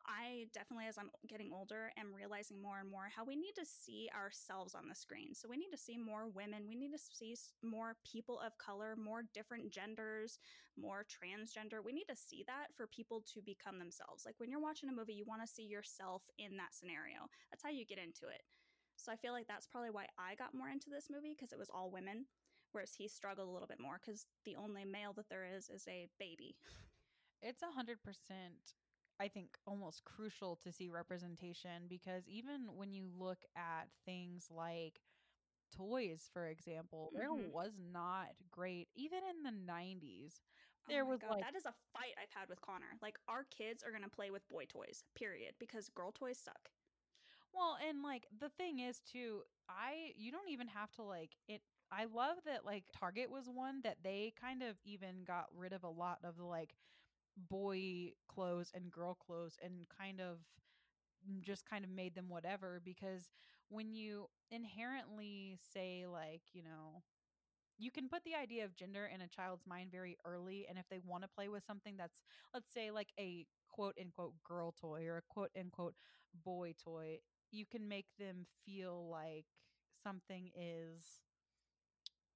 I 0.08 0.48
definitely, 0.54 0.88
as 0.88 0.96
I'm 0.96 1.10
getting 1.28 1.52
older, 1.52 1.92
am 2.00 2.16
realizing 2.16 2.62
more 2.62 2.80
and 2.80 2.90
more 2.90 3.12
how 3.14 3.24
we 3.24 3.36
need 3.36 3.52
to 3.60 3.66
see 3.68 4.08
ourselves 4.16 4.74
on 4.74 4.88
the 4.88 4.94
screen. 4.94 5.34
So 5.34 5.48
we 5.48 5.60
need 5.60 5.70
to 5.70 5.76
see 5.76 5.98
more 5.98 6.26
women. 6.32 6.64
We 6.66 6.76
need 6.76 6.92
to 6.96 6.98
see 6.98 7.36
more 7.62 7.96
people 8.10 8.40
of 8.40 8.56
color, 8.56 8.96
more 8.96 9.28
different 9.34 9.70
genders, 9.70 10.38
more 10.80 11.04
transgender. 11.04 11.84
We 11.84 11.92
need 11.92 12.08
to 12.08 12.16
see 12.16 12.42
that 12.48 12.72
for 12.74 12.86
people 12.88 13.22
to 13.34 13.42
become 13.44 13.78
themselves. 13.78 14.24
Like 14.24 14.40
when 14.40 14.50
you're 14.50 14.64
watching 14.64 14.88
a 14.88 14.96
movie, 14.96 15.12
you 15.12 15.28
want 15.28 15.42
to 15.44 15.52
see 15.52 15.68
yourself 15.68 16.22
in 16.38 16.56
that 16.56 16.72
scenario. 16.72 17.28
That's 17.52 17.62
how 17.62 17.70
you 17.70 17.84
get 17.84 18.00
into 18.00 18.32
it. 18.32 18.42
So 18.96 19.12
I 19.12 19.16
feel 19.16 19.32
like 19.32 19.46
that's 19.46 19.68
probably 19.68 19.90
why 19.90 20.06
I 20.18 20.34
got 20.34 20.56
more 20.56 20.70
into 20.72 20.88
this 20.90 21.12
movie 21.12 21.36
because 21.36 21.52
it 21.52 21.58
was 21.58 21.70
all 21.70 21.92
women, 21.92 22.26
whereas 22.72 22.96
he 22.96 23.06
struggled 23.08 23.48
a 23.48 23.52
little 23.52 23.68
bit 23.68 23.78
more 23.78 24.00
because 24.00 24.24
the 24.44 24.56
only 24.56 24.84
male 24.84 25.12
that 25.14 25.28
there 25.28 25.44
is 25.44 25.68
is 25.68 25.84
a 25.86 26.08
baby. 26.18 26.56
It's 27.42 27.62
a 27.62 27.76
hundred 27.76 28.02
percent 28.02 28.74
I 29.18 29.28
think 29.28 29.58
almost 29.66 30.04
crucial 30.04 30.56
to 30.56 30.72
see 30.72 30.88
representation 30.88 31.88
because 31.88 32.28
even 32.28 32.76
when 32.76 32.92
you 32.94 33.06
look 33.08 33.44
at 33.56 33.90
things 34.04 34.50
like 34.50 35.02
toys, 35.72 36.28
for 36.32 36.46
example, 36.46 37.12
there 37.16 37.32
Mhm. 37.32 37.52
was 37.52 37.78
not 37.78 38.34
great 38.50 38.90
even 38.94 39.24
in 39.24 39.42
the 39.42 39.50
nineties. 39.52 40.42
Oh 40.86 40.94
There 40.94 41.04
my 41.04 41.12
was 41.12 41.22
God, 41.22 41.36
like 41.36 41.46
that 41.46 41.54
is 41.54 41.66
a 41.66 41.72
fight 41.72 42.14
I've 42.20 42.30
had 42.30 42.48
with 42.48 42.60
Connor. 42.60 42.96
Like 43.00 43.18
our 43.28 43.44
kids 43.44 43.82
are 43.82 43.92
gonna 43.92 44.08
play 44.08 44.30
with 44.30 44.48
boy 44.48 44.64
toys, 44.66 45.04
period, 45.14 45.56
because 45.58 45.88
girl 45.88 46.12
toys 46.12 46.38
suck. 46.38 46.72
Well, 47.52 47.76
and 47.80 48.02
like 48.02 48.28
the 48.36 48.48
thing 48.48 48.78
is 48.78 49.00
too, 49.00 49.44
I 49.68 50.12
you 50.16 50.30
don't 50.30 50.48
even 50.48 50.68
have 50.68 50.92
to 50.92 51.02
like 51.02 51.36
it 51.48 51.62
I 51.90 52.04
love 52.04 52.44
that 52.44 52.64
like 52.64 52.84
Target 52.92 53.30
was 53.30 53.48
one 53.48 53.80
that 53.82 54.02
they 54.02 54.32
kind 54.36 54.62
of 54.62 54.78
even 54.84 55.24
got 55.24 55.54
rid 55.56 55.72
of 55.72 55.82
a 55.84 55.88
lot 55.88 56.24
of 56.24 56.36
the 56.36 56.44
like 56.44 56.74
boy 57.50 58.12
clothes 58.28 58.70
and 58.74 58.90
girl 58.90 59.14
clothes 59.14 59.56
and 59.62 59.86
kind 59.96 60.20
of 60.20 60.38
mm, 61.28 61.42
just 61.42 61.68
kind 61.68 61.84
of 61.84 61.90
made 61.90 62.14
them 62.14 62.28
whatever 62.28 62.80
because 62.84 63.30
when 63.68 63.92
you 63.92 64.28
inherently 64.50 65.58
say 65.74 66.06
like, 66.10 66.42
you 66.52 66.62
know, 66.62 67.02
you 67.78 67.90
can 67.90 68.08
put 68.08 68.24
the 68.24 68.34
idea 68.34 68.64
of 68.64 68.74
gender 68.76 69.08
in 69.12 69.20
a 69.20 69.28
child's 69.28 69.66
mind 69.66 69.90
very 69.90 70.16
early 70.24 70.66
and 70.68 70.78
if 70.78 70.86
they 70.90 70.98
want 71.04 71.22
to 71.22 71.28
play 71.28 71.48
with 71.48 71.64
something 71.66 71.96
that's 71.96 72.22
let's 72.54 72.72
say 72.72 72.90
like 72.90 73.08
a 73.18 73.46
quote 73.68 73.94
unquote 74.00 74.34
girl 74.44 74.72
toy 74.80 75.04
or 75.06 75.18
a 75.18 75.22
quote 75.28 75.50
unquote 75.58 75.94
boy 76.44 76.74
toy 76.82 77.18
you 77.52 77.64
can 77.66 77.88
make 77.88 78.06
them 78.18 78.46
feel 78.66 79.08
like 79.10 79.46
something 80.02 80.50
is 80.56 81.04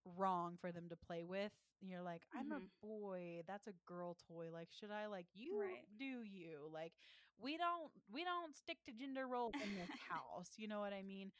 wrong 0.04 0.56
for 0.60 0.72
them 0.72 0.88
to 0.88 0.96
play 0.96 1.24
with 1.24 1.52
you're 1.80 2.02
like 2.02 2.22
i'm 2.34 2.50
a 2.52 2.60
Mhm. 2.60 2.70
boy 2.82 3.40
that's 3.46 3.66
a 3.66 3.72
girl 3.86 4.16
toy 4.28 4.48
like 4.52 4.68
should 4.70 4.90
i 4.90 5.06
like 5.06 5.26
you 5.34 5.52
Right. 5.52 5.88
do 5.98 6.22
you 6.22 6.68
like 6.72 6.92
we 7.38 7.56
don't 7.56 7.90
we 8.12 8.24
don't 8.24 8.56
stick 8.56 8.78
to 8.84 8.92
gender 8.92 9.26
roles 9.26 9.56
in 9.62 9.74
this 9.74 9.90
house 10.10 10.52
you 10.56 10.66
know 10.68 10.80
what 10.80 10.92
i 10.92 11.02
mean 11.02 11.30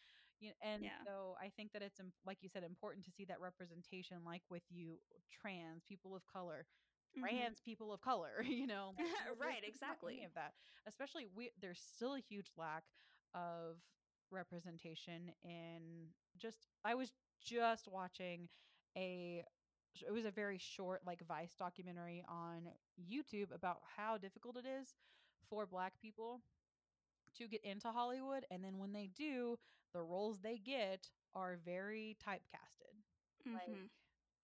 you, 0.40 0.52
and 0.62 0.90
Yeah. 0.90 1.04
so 1.04 1.34
i 1.40 1.50
think 1.56 1.72
that 1.72 1.82
it's 1.82 2.00
like 2.26 2.38
you 2.40 2.48
said 2.48 2.62
important 2.64 3.04
to 3.04 3.10
see 3.10 3.24
that 3.24 3.40
representation 3.40 4.18
like 4.24 4.42
with 4.50 4.62
you 4.70 4.98
trans 5.30 5.84
people 5.88 6.14
of 6.14 6.26
color 6.26 6.66
Mhm. 7.16 7.46
trans 7.48 7.60
people 7.60 7.92
of 7.92 8.00
color 8.00 8.42
you 8.46 8.66
know 8.66 8.94
Right, 9.38 9.62
there's 9.64 9.64
just 9.64 9.82
not 9.86 9.96
any 10.06 10.22
exactly. 10.22 10.24
of 10.24 10.32
that 10.34 10.52
especially 10.86 11.26
we 11.34 11.50
there's 11.60 11.80
still 11.80 12.14
a 12.14 12.20
huge 12.20 12.50
lack 12.56 12.84
of 13.34 13.76
representation 14.30 15.30
in 15.44 16.08
just 16.38 16.66
i 16.84 16.94
was 16.94 17.12
just 17.44 17.88
watching 17.88 18.48
a 18.96 19.44
it 20.06 20.12
was 20.12 20.24
a 20.24 20.30
very 20.30 20.58
short 20.58 21.00
like 21.06 21.20
vice 21.26 21.54
documentary 21.58 22.24
on 22.28 22.68
youtube 23.00 23.54
about 23.54 23.78
how 23.96 24.16
difficult 24.18 24.56
it 24.56 24.66
is 24.66 24.94
for 25.48 25.66
black 25.66 25.92
people 26.00 26.42
to 27.36 27.48
get 27.48 27.62
into 27.64 27.88
hollywood 27.88 28.44
and 28.50 28.64
then 28.64 28.78
when 28.78 28.92
they 28.92 29.08
do 29.16 29.56
the 29.94 30.02
roles 30.02 30.40
they 30.40 30.58
get 30.58 31.08
are 31.34 31.58
very 31.64 32.16
typecasted 32.26 32.96
like 33.54 33.76
Mhm. 33.76 33.88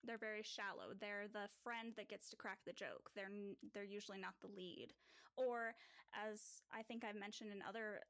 They're 0.05 0.19
very 0.19 0.43
shallow. 0.43 0.95
They're 0.95 1.28
the 1.28 1.49
friend 1.62 1.95
that 1.97 2.09
gets 2.09 2.31
to 2.31 2.37
crack 2.37 2.59
the 2.64 2.73
joke. 2.73 3.11
They're 3.14 3.31
they're 3.75 3.85
usually 3.85 4.19
not 4.19 4.35
the 4.40 4.49
lead. 4.49 4.95
Or 5.37 5.75
as 6.12 6.62
I 6.73 6.83
think 6.83 7.05
I've 7.05 7.17
mentioned 7.17 7.50
in 7.52 7.62
other 7.62 8.00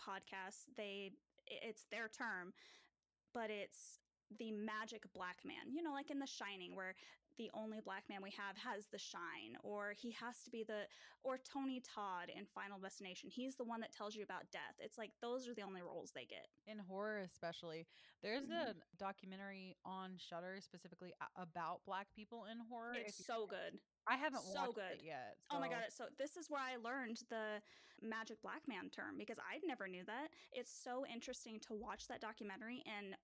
podcasts, 0.00 0.64
they 0.76 1.12
it's 1.46 1.86
their 1.90 2.08
term, 2.08 2.54
but 3.32 3.50
it's 3.50 4.00
the 4.38 4.52
magic 4.52 5.02
black 5.14 5.38
man. 5.44 5.72
You 5.74 5.82
know, 5.82 5.92
like 5.92 6.10
in 6.10 6.18
The 6.18 6.26
Shining 6.26 6.74
where 6.74 6.94
the 7.36 7.50
only 7.52 7.80
black 7.84 8.04
man 8.08 8.20
we 8.22 8.30
have 8.38 8.56
has 8.56 8.86
the 8.92 8.98
shine 8.98 9.58
or 9.64 9.92
he 10.00 10.12
has 10.12 10.38
to 10.44 10.50
be 10.50 10.62
the 10.62 10.82
or 11.24 11.36
Tony 11.36 11.82
Todd 11.82 12.30
in 12.30 12.46
Final 12.54 12.78
Destination. 12.78 13.28
He's 13.28 13.56
the 13.56 13.64
one 13.64 13.80
that 13.80 13.90
tells 13.92 14.14
you 14.14 14.22
about 14.22 14.44
death. 14.52 14.78
It's 14.78 14.96
like 14.96 15.10
those 15.20 15.48
are 15.48 15.54
the 15.54 15.62
only 15.62 15.82
roles 15.82 16.12
they 16.14 16.26
get. 16.26 16.46
in 16.66 16.78
horror 16.78 17.18
especially 17.18 17.86
there's 18.22 18.46
Mhm. 18.46 18.70
a 18.70 18.74
documentary 18.96 19.76
on 19.84 20.16
Shudder 20.16 20.60
specifically 20.62 21.12
about 21.36 21.84
black 21.84 22.06
people 22.14 22.46
in 22.46 22.58
horror 22.70 22.94
It's 22.94 23.14
if 23.14 23.18
you- 23.18 23.24
so 23.24 23.46
good. 23.46 23.78
i 24.06 24.16
haven't 24.16 24.42
so 24.42 24.54
watched 24.54 24.74
good. 24.76 25.00
it 25.00 25.02
yet 25.04 25.36
Oh 25.50 25.58
my 25.60 25.68
god! 25.68 25.92
So 25.92 26.08
this 26.16 26.36
is 26.36 26.48
where 26.48 26.60
I 26.62 26.76
learned 26.76 27.18
the 27.28 27.60
magic 28.00 28.40
black 28.42 28.66
man 28.68 28.88
term 28.90 29.18
because 29.18 29.38
I 29.40 29.58
never 29.64 29.88
knew 29.88 30.04
that. 30.04 30.32
It's 30.52 30.72
so 30.72 31.04
interesting 31.06 31.58
to 31.60 31.74
watch 31.74 32.06
that 32.08 32.20
documentary 32.20 32.82
and 32.86 33.14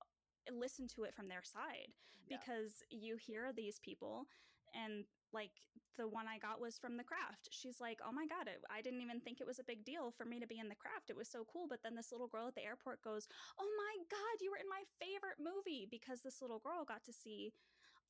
listen 0.59 0.89
to 0.89 1.05
it 1.05 1.15
from 1.15 1.29
their 1.29 1.43
side 1.43 1.93
Yeah. 2.27 2.39
because 2.39 2.83
you 2.91 3.17
hear 3.17 3.53
these 3.53 3.79
people 3.79 4.27
and 4.75 5.05
like 5.33 5.51
the 5.97 6.09
one 6.09 6.27
I 6.27 6.39
got 6.39 6.61
was 6.61 6.79
from 6.79 6.97
the 6.97 7.05
craft. 7.05 7.49
She's 7.53 7.81
like, 7.81 8.01
"Oh 8.05 8.11
my 8.13 8.27
god, 8.27 8.49
it, 8.49 8.65
I 8.71 8.81
didn't 8.81 9.01
even 9.03 9.21
think 9.21 9.41
it 9.41 9.47
was 9.47 9.59
a 9.59 9.65
big 9.65 9.85
deal 9.85 10.11
for 10.11 10.25
me 10.25 10.41
to 10.41 10.47
be 10.47 10.59
in 10.59 10.69
the 10.69 10.75
craft. 10.75 11.11
It 11.11 11.17
was 11.17 11.29
so 11.29 11.45
cool." 11.45 11.67
But 11.69 11.83
then 11.83 11.95
this 11.95 12.11
little 12.11 12.27
girl 12.27 12.49
at 12.49 12.55
the 12.55 12.65
airport 12.65 13.03
goes, 13.03 13.29
"Oh 13.59 13.69
my 13.77 14.05
god, 14.11 14.41
you 14.41 14.51
were 14.51 14.57
in 14.57 14.69
my 14.69 14.83
favorite 14.99 15.39
movie!" 15.39 15.87
Because 15.91 16.23
this 16.23 16.41
little 16.41 16.59
girl 16.59 16.85
got 16.85 17.05
to 17.05 17.13
see 17.13 17.53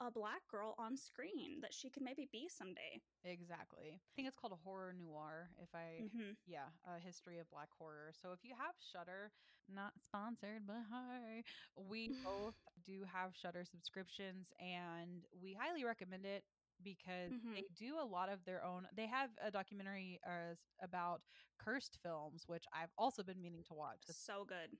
a 0.00 0.10
black 0.10 0.48
girl 0.48 0.74
on 0.78 0.96
screen 0.96 1.60
that 1.60 1.74
she 1.74 1.90
could 1.90 2.02
maybe 2.02 2.28
be 2.30 2.48
someday. 2.48 3.02
Exactly. 3.24 3.92
I 3.94 4.10
think 4.16 4.28
it's 4.28 4.36
called 4.36 4.52
a 4.52 4.56
horror 4.56 4.92
Noire. 4.92 5.50
If 5.62 5.68
I, 5.74 6.06
hmm 6.12 6.32
yeah, 6.46 6.68
a 6.86 6.98
history 6.98 7.38
of 7.38 7.50
black 7.50 7.68
horror. 7.76 8.12
So 8.12 8.32
if 8.32 8.40
you 8.44 8.54
have 8.56 8.74
Shudder, 8.80 9.30
not 9.68 9.92
sponsored, 10.00 10.66
but 10.66 10.82
hi, 10.90 11.42
we 11.76 12.08
both 12.24 12.54
do 12.84 13.04
have 13.04 13.34
Shudder 13.34 13.64
subscriptions, 13.64 14.50
and 14.58 15.24
we 15.32 15.54
highly 15.54 15.84
recommend 15.84 16.24
it 16.24 16.44
because 16.82 17.32
Mhm. 17.32 17.54
they 17.54 17.64
do 17.74 17.96
a 18.00 18.04
lot 18.04 18.28
of 18.30 18.44
their 18.44 18.64
own. 18.64 18.86
They 18.94 19.06
have 19.06 19.30
a 19.42 19.50
documentary 19.50 20.18
uh, 20.26 20.54
about 20.82 21.22
cursed 21.58 21.98
films, 22.02 22.44
which 22.46 22.64
I've 22.72 22.92
also 22.96 23.22
been 23.22 23.40
meaning 23.40 23.62
to 23.64 23.74
watch. 23.74 24.04
So 24.10 24.44
good. 24.44 24.78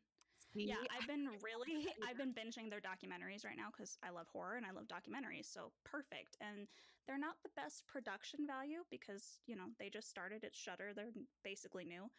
See. 0.52 0.66
Yeah, 0.66 0.84
I've 0.90 1.06
been 1.06 1.28
really. 1.42 1.86
I've 2.02 2.16
been 2.16 2.34
binging 2.34 2.70
their 2.70 2.80
documentaries 2.80 3.44
right 3.44 3.56
now 3.56 3.70
cuz 3.70 3.96
I 4.02 4.10
love 4.10 4.28
horror 4.28 4.56
and 4.56 4.66
I 4.66 4.72
love 4.72 4.86
documentaries. 4.88 5.46
So 5.46 5.72
perfect. 5.84 6.36
And 6.40 6.68
they're 7.06 7.18
not 7.18 7.42
the 7.42 7.48
best 7.50 7.86
production 7.86 8.46
value 8.46 8.84
because, 8.90 9.40
you 9.46 9.56
know, 9.56 9.74
they 9.78 9.90
just 9.90 10.08
started 10.08 10.44
at 10.44 10.56
Shudder. 10.56 10.92
They're 10.94 11.12
basically 11.42 11.84
new, 11.84 12.10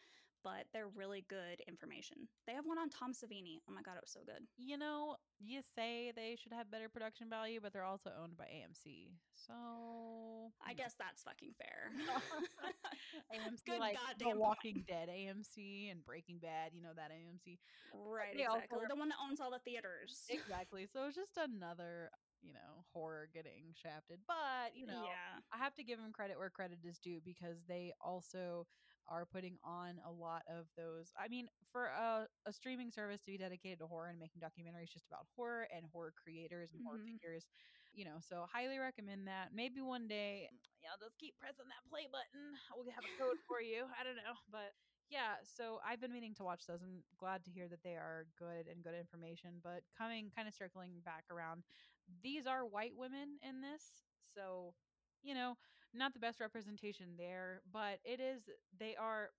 but 0.44 0.66
they're 0.74 0.88
really 0.96 1.26
good 1.30 1.62
information. 1.68 2.28
They 2.48 2.54
have 2.54 2.66
one 2.66 2.78
on 2.80 2.90
Tom 2.90 3.14
Savini. 3.14 3.60
Oh 3.70 3.74
my 3.74 3.82
god, 3.82 3.96
it 3.98 4.04
was 4.04 4.12
so 4.12 4.22
good. 4.26 4.44
you 4.58 4.78
know, 4.78 5.16
you 5.40 5.62
say 5.76 6.12
they 6.16 6.36
should 6.42 6.54
have 6.54 6.70
better 6.72 6.90
production 6.90 7.30
value, 7.30 7.60
but 7.62 7.74
they're 7.74 7.84
also 7.86 8.12
owned 8.22 8.38
by 8.38 8.46
AMC. 8.46 9.10
So 9.34 9.54
I 10.66 10.74
guess 10.74 10.94
that's 11.00 11.24
fucking 11.24 11.54
fair. 11.58 11.92
AMC, 13.34 13.66
Good 13.66 13.80
like 13.80 13.96
goddamn 13.96 14.18
The 14.20 14.26
point. 14.26 14.40
Walking 14.40 14.84
Dead 14.88 15.10
AMC 15.10 15.92
and 15.92 16.04
Breaking 16.06 16.38
Bad, 16.40 16.72
you 16.74 16.82
know 16.82 16.94
that 16.96 17.12
AMC. 17.12 17.58
right, 17.94 18.36
they 18.38 18.46
also 18.46 18.58
exactly. 18.60 18.86
are- 18.86 18.88
The 18.90 18.96
one 18.96 19.10
that 19.10 19.18
owns 19.24 19.40
all 19.40 19.52
the 19.52 19.60
theaters. 19.60 20.26
Exactly. 20.30 20.88
So 20.92 21.06
it's 21.08 21.16
just 21.16 21.38
another, 21.38 22.10
you 22.42 22.54
know, 22.54 22.86
horror 22.94 23.30
getting 23.34 23.74
shafted. 23.74 24.20
But, 24.28 24.76
you 24.76 24.86
know, 24.86 25.04
Yeah. 25.06 25.40
I 25.52 25.58
have 25.58 25.74
to 25.76 25.84
give 25.84 26.00
them 26.00 26.12
credit 26.12 26.38
where 26.38 26.50
credit 26.50 26.80
is 26.84 27.00
due 27.00 27.20
because 27.24 27.58
they 27.68 27.94
also 28.02 28.68
are 29.08 29.26
putting 29.26 29.58
on 29.64 30.00
a 30.00 30.12
lot 30.12 30.44
of 30.48 30.68
those. 30.76 31.12
I 31.18 31.28
mean, 31.28 31.50
for 31.72 31.86
a, 31.86 32.28
a 32.46 32.54
streaming 32.54 32.92
service 32.92 33.22
to 33.24 33.32
be 33.32 33.38
dedicated 33.38 33.80
to 33.80 33.88
horror 33.88 34.10
and 34.10 34.20
making 34.20 34.42
documentaries 34.42 34.92
just 34.92 35.08
about 35.08 35.28
horror 35.36 35.64
and 35.64 35.86
horror 35.86 36.12
creators 36.12 36.72
and 36.72 36.82
horror 36.82 37.00
Mhm. 37.00 37.14
figures, 37.20 37.48
you 37.94 38.06
know, 38.06 38.20
so 38.22 38.46
highly 38.46 38.78
recommend 38.78 39.28
that. 39.28 39.54
Maybe 39.54 39.82
one 39.82 40.08
day, 40.08 40.50
yeah, 40.82 40.96
just 41.00 41.18
keep 41.18 41.38
pressing 41.38 41.68
that 41.70 41.90
play 41.90 42.08
button. 42.08 42.56
We'll 42.76 42.92
have 42.92 43.06
a 43.06 43.10
code 43.10 43.38
for 43.48 43.62
you. 43.62 43.86
I 43.98 44.04
don't 44.04 44.16
know. 44.16 44.36
But 44.50 44.74
yeah, 45.10 45.38
so 45.44 45.80
I've 45.84 46.00
been 46.00 46.12
meaning 46.12 46.34
to 46.36 46.44
watch 46.44 46.66
those 46.66 46.82
and 46.82 47.04
glad 47.18 47.44
to 47.46 47.52
hear 47.52 47.68
that 47.70 47.84
they 47.84 47.96
are 47.98 48.26
good 48.36 48.68
and 48.68 48.84
good 48.84 48.96
information. 48.96 49.60
But 49.62 49.84
coming 49.96 50.30
kind 50.32 50.48
of 50.48 50.54
circling 50.54 51.02
back 51.02 51.26
around, 51.30 51.64
these 52.22 52.48
are 52.48 52.66
white 52.66 52.96
women 52.96 53.40
in 53.42 53.62
this. 53.62 54.04
So, 54.24 54.76
you 55.24 55.34
know, 55.34 55.56
not 55.94 56.14
the 56.14 56.20
best 56.20 56.40
representation 56.40 57.16
there, 57.18 57.62
but 57.72 58.00
it 58.04 58.20
is, 58.20 58.50
they 58.80 58.96
are, 58.96 59.30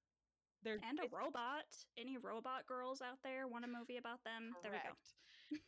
they're 0.63 0.79
And 0.89 0.99
a 1.01 1.09
robot. 1.11 1.67
Any 1.99 2.17
robot 2.19 2.67
girls 2.67 3.01
out 3.03 3.19
there 3.25 3.49
want 3.49 3.65
a 3.65 3.69
movie 3.69 3.97
about 3.97 4.23
them? 4.25 4.55
There 4.63 4.73
we 4.73 4.79
go. 4.79 4.95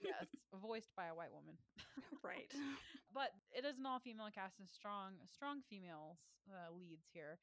yes, 0.01 0.27
voiced 0.63 0.95
by 0.97 1.07
a 1.07 1.15
white 1.15 1.33
woman. 1.33 1.57
Right. 2.25 2.49
but 3.15 3.31
it 3.53 3.65
is 3.67 3.79
an 3.79 3.85
all 3.85 4.01
female 4.01 4.33
cast 4.35 4.59
and 4.59 4.69
strong 4.69 5.13
strong 5.29 5.61
females 5.69 6.17
uh, 6.49 6.73
leads 6.73 7.05
here 7.13 7.39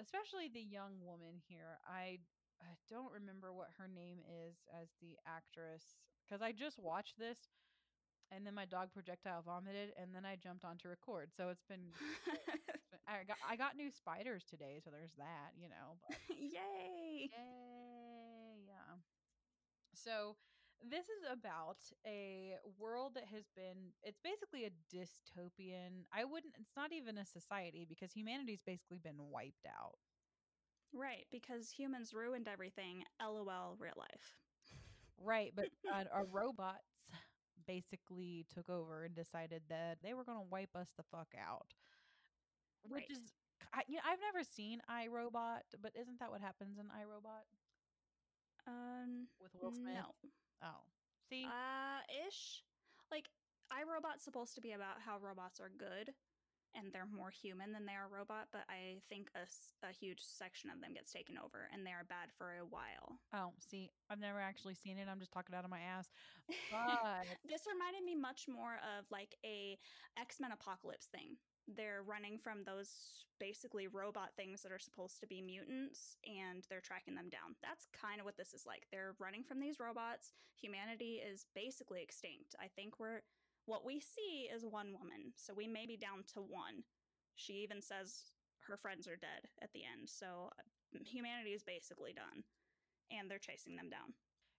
especially 0.00 0.48
the 0.48 0.62
young 0.62 1.02
woman 1.02 1.42
here 1.48 1.78
i 1.86 2.18
i 2.62 2.72
don't 2.88 3.12
remember 3.12 3.52
what 3.52 3.68
her 3.78 3.88
name 3.88 4.18
is 4.46 4.56
as 4.80 4.88
the 5.02 5.16
actress 5.26 5.96
because 6.24 6.40
i 6.42 6.52
just 6.52 6.78
watched 6.78 7.18
this 7.18 7.50
and 8.32 8.46
then 8.46 8.54
my 8.54 8.64
dog 8.64 8.88
projectile 8.92 9.42
vomited 9.42 9.90
and 10.00 10.14
then 10.14 10.24
i 10.24 10.36
jumped 10.36 10.64
on 10.64 10.76
to 10.78 10.88
record 10.88 11.30
so 11.36 11.48
it's 11.48 11.64
been 11.68 11.90
i 13.08 13.24
got 13.26 13.36
i 13.48 13.56
got 13.56 13.76
new 13.76 13.90
spiders 13.90 14.44
today 14.48 14.80
so 14.84 14.90
there's 14.90 15.12
that 15.18 15.52
you 15.56 15.68
know 15.68 15.96
but 16.08 16.16
Yay! 16.38 17.30
Yay! 17.30 18.64
Yeah. 18.66 18.96
So 19.94 20.36
this 20.82 21.06
is 21.06 21.22
about 21.30 21.76
a 22.06 22.54
world 22.78 23.12
that 23.14 23.26
has 23.26 23.44
been 23.54 23.92
it's 24.02 24.20
basically 24.24 24.64
a 24.64 24.72
dystopian. 24.94 26.06
I 26.12 26.24
wouldn't 26.24 26.54
it's 26.58 26.76
not 26.76 26.92
even 26.92 27.18
a 27.18 27.24
society 27.26 27.86
because 27.88 28.12
humanity's 28.12 28.62
basically 28.64 28.98
been 28.98 29.18
wiped 29.30 29.66
out. 29.66 29.98
Right, 30.92 31.26
because 31.30 31.70
humans 31.70 32.12
ruined 32.14 32.48
everything. 32.48 33.04
LOL, 33.22 33.76
real 33.78 33.94
life. 33.96 34.36
Right, 35.22 35.52
but 35.54 35.68
uh, 35.92 36.04
our 36.12 36.24
robots 36.24 36.89
basically 37.70 38.44
took 38.48 38.68
over 38.68 39.04
and 39.04 39.14
decided 39.14 39.62
that 39.68 40.02
they 40.02 40.12
were 40.14 40.24
going 40.24 40.38
to 40.38 40.50
wipe 40.50 40.74
us 40.74 40.90
the 40.96 41.02
fuck 41.04 41.34
out. 41.38 41.74
Which 42.82 43.10
Right. 43.10 43.10
is 43.10 43.20
I, 43.72 43.82
you 43.86 43.96
know, 43.96 44.02
I've 44.04 44.20
never 44.20 44.42
seen 44.42 44.80
iRobot, 44.88 45.62
but 45.80 45.94
isn't 45.94 46.18
that 46.18 46.30
what 46.30 46.40
happens 46.40 46.78
in 46.78 46.86
iRobot? 46.86 47.44
Um, 48.66 49.28
with 49.40 49.54
Will 49.54 49.70
Smith? 49.72 49.94
no. 49.94 50.14
Oh, 50.62 50.82
see, 51.28 51.46
Uh, 51.46 52.00
ish. 52.26 52.64
Like, 53.10 53.26
iRobot's 53.70 54.22
supposed 54.22 54.54
to 54.54 54.60
be 54.60 54.72
about 54.72 55.00
how 55.00 55.18
robots 55.18 55.60
are 55.60 55.68
good 55.68 56.14
and 56.74 56.92
they're 56.92 57.08
more 57.08 57.30
human 57.30 57.72
than 57.72 57.86
they 57.86 57.94
are 57.94 58.08
robot, 58.10 58.48
but 58.52 58.62
I 58.68 59.02
think 59.08 59.30
a 59.34 59.92
huge 59.92 60.20
section 60.22 60.70
of 60.70 60.80
them 60.80 60.94
gets 60.94 61.12
taken 61.12 61.36
over 61.38 61.68
and 61.72 61.86
they 61.86 61.90
are 61.90 62.06
bad 62.08 62.30
for 62.36 62.58
a 62.58 62.66
while. 62.68 63.18
oh, 63.34 63.52
see, 63.58 63.90
I've 64.08 64.20
never 64.20 64.40
actually 64.40 64.74
seen 64.74 64.98
it. 64.98 65.08
I'm 65.10 65.18
just 65.20 65.32
talking 65.32 65.54
out 65.54 65.64
of 65.64 65.70
my 65.70 65.80
ass. 65.80 66.08
But 66.70 67.26
this 67.46 67.66
reminded 67.66 68.04
me 68.04 68.14
much 68.14 68.46
more 68.48 68.78
of 68.98 69.06
like 69.10 69.34
a 69.44 69.78
X-Men 70.18 70.52
apocalypse 70.52 71.06
thing. 71.06 71.36
They're 71.68 72.02
running 72.02 72.38
from 72.38 72.64
those 72.64 72.90
basically 73.38 73.86
robot 73.86 74.30
things 74.36 74.62
that 74.62 74.72
are 74.72 74.78
supposed 74.78 75.20
to 75.20 75.26
be 75.26 75.40
mutants 75.42 76.16
and 76.26 76.66
they're 76.68 76.82
tracking 76.82 77.14
them 77.14 77.28
down. 77.30 77.54
That's 77.62 77.86
kind 77.94 78.18
of 78.18 78.26
what 78.26 78.36
this 78.36 78.52
is 78.52 78.66
like. 78.66 78.86
They're 78.90 79.14
running 79.18 79.44
from 79.44 79.60
these 79.60 79.78
robots. 79.78 80.32
Humanity 80.58 81.22
is 81.22 81.46
basically 81.54 82.02
extinct. 82.02 82.56
I 82.58 82.66
think 82.74 82.98
we're 82.98 83.22
what 83.70 83.86
we 83.86 84.00
see 84.00 84.50
is 84.52 84.66
one 84.66 84.92
woman. 84.98 85.30
So 85.36 85.54
we 85.54 85.68
may 85.68 85.86
be 85.86 85.96
down 85.96 86.24
to 86.34 86.40
one. 86.40 86.82
She 87.36 87.62
even 87.62 87.80
says 87.80 88.32
her 88.66 88.76
friends 88.76 89.06
are 89.06 89.16
dead 89.16 89.46
at 89.62 89.70
the 89.72 89.82
end. 89.86 90.10
So 90.10 90.50
uh, 90.58 90.98
humanity 91.06 91.50
is 91.50 91.62
basically 91.62 92.12
done 92.12 92.42
and 93.12 93.30
they're 93.30 93.38
chasing 93.38 93.76
them 93.76 93.88
down. 93.88 94.12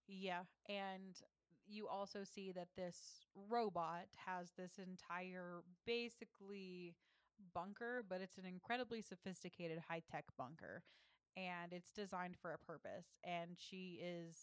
Yeah, 0.08 0.44
and 0.70 1.20
you 1.68 1.88
also 1.88 2.24
see 2.24 2.52
that 2.54 2.70
this 2.76 3.28
robot 3.50 4.08
has 4.26 4.52
this 4.58 4.80
entire 4.80 5.64
basically 5.86 6.96
bunker, 7.54 8.04
but 8.08 8.22
it's 8.22 8.38
an 8.38 8.46
incredibly 8.46 9.02
sophisticated 9.02 9.80
high 9.90 10.02
tech 10.10 10.26
bunker. 10.38 10.84
And 11.38 11.72
it's 11.72 11.92
designed 11.92 12.36
for 12.42 12.54
a 12.54 12.60
purpose. 12.60 13.08
And 13.24 13.52
she 13.58 14.02
is 14.04 14.36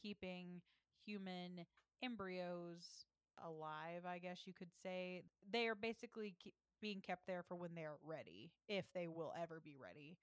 keeping 0.00 0.60
human 1.04 1.66
embryos 2.02 3.06
alive, 3.44 4.04
I 4.06 4.18
guess 4.18 4.46
you 4.46 4.52
could 4.52 4.72
say. 4.72 5.22
They 5.50 5.66
are 5.68 5.74
basically 5.74 6.34
ke- 6.42 6.54
being 6.80 7.00
kept 7.00 7.26
there 7.26 7.42
for 7.42 7.54
when 7.56 7.74
they're 7.74 7.96
ready, 8.04 8.50
if 8.68 8.84
they 8.92 9.08
will 9.08 9.32
ever 9.40 9.60
be 9.62 9.76
ready. 9.76 10.16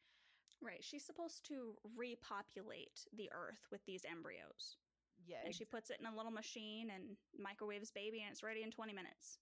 Right. 0.62 0.84
She's 0.84 1.06
supposed 1.06 1.46
to 1.48 1.75
repopulate 1.96 3.06
the 3.16 3.30
earth 3.32 3.68
with 3.72 3.86
these 3.86 4.04
embryos. 4.06 4.78
Yeah, 5.25 5.38
And 5.46 5.54
she 5.54 5.66
puts 5.66 5.89
it 5.89 5.98
in 6.00 6.06
a 6.08 6.16
little 6.16 6.32
machine 6.32 6.89
and 6.89 7.16
microwaves 7.38 7.92
baby 7.92 8.22
and 8.22 8.32
it's 8.32 8.44
ready 8.44 8.63
in 8.63 8.72
20 8.72 8.94
minutes. 8.94 9.39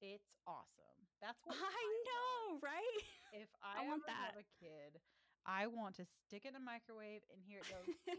it's 0.00 0.30
awesome. 0.46 1.06
That's 1.20 1.38
what 1.44 1.56
I 1.56 1.60
want. 1.60 2.06
know, 2.06 2.58
right? 2.62 3.02
If 3.32 3.48
I, 3.62 3.82
I 3.82 3.86
want 3.86 4.02
ever 4.06 4.12
have 4.16 4.36
a 4.36 4.46
kid, 4.58 5.00
I 5.46 5.66
want 5.66 5.94
to 5.96 6.04
stick 6.26 6.44
it 6.44 6.50
in 6.50 6.56
a 6.56 6.60
microwave 6.60 7.22
and 7.32 7.42
hear 7.44 7.60
it 7.60 7.68
go 7.68 7.80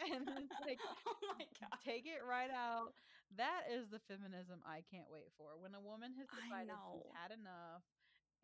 and 0.14 0.26
then 0.26 0.48
like 0.64 0.80
oh 1.06 1.18
my 1.38 1.44
god. 1.60 1.78
take 1.84 2.06
it 2.06 2.22
right 2.26 2.50
out. 2.50 2.94
That 3.36 3.66
is 3.72 3.88
the 3.90 4.00
feminism 4.06 4.62
I 4.64 4.82
can't 4.90 5.10
wait 5.10 5.30
for. 5.36 5.58
When 5.58 5.74
a 5.74 5.82
woman 5.82 6.12
has 6.18 6.28
decided 6.30 6.78
she's 6.90 7.06
had 7.12 7.32
enough 7.34 7.82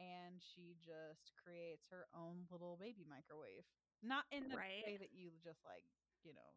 and 0.00 0.40
she 0.42 0.74
just 0.82 1.32
creates 1.38 1.86
her 1.90 2.06
own 2.16 2.48
little 2.50 2.76
baby 2.80 3.04
microwave. 3.06 3.64
Not 4.02 4.24
in 4.32 4.48
the 4.48 4.56
Right. 4.56 4.82
way 4.84 4.96
that 4.98 5.12
you 5.14 5.30
just 5.42 5.62
like, 5.64 5.84
you 6.24 6.34
know, 6.34 6.52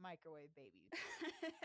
microwave 0.00 0.54
babies. 0.56 0.92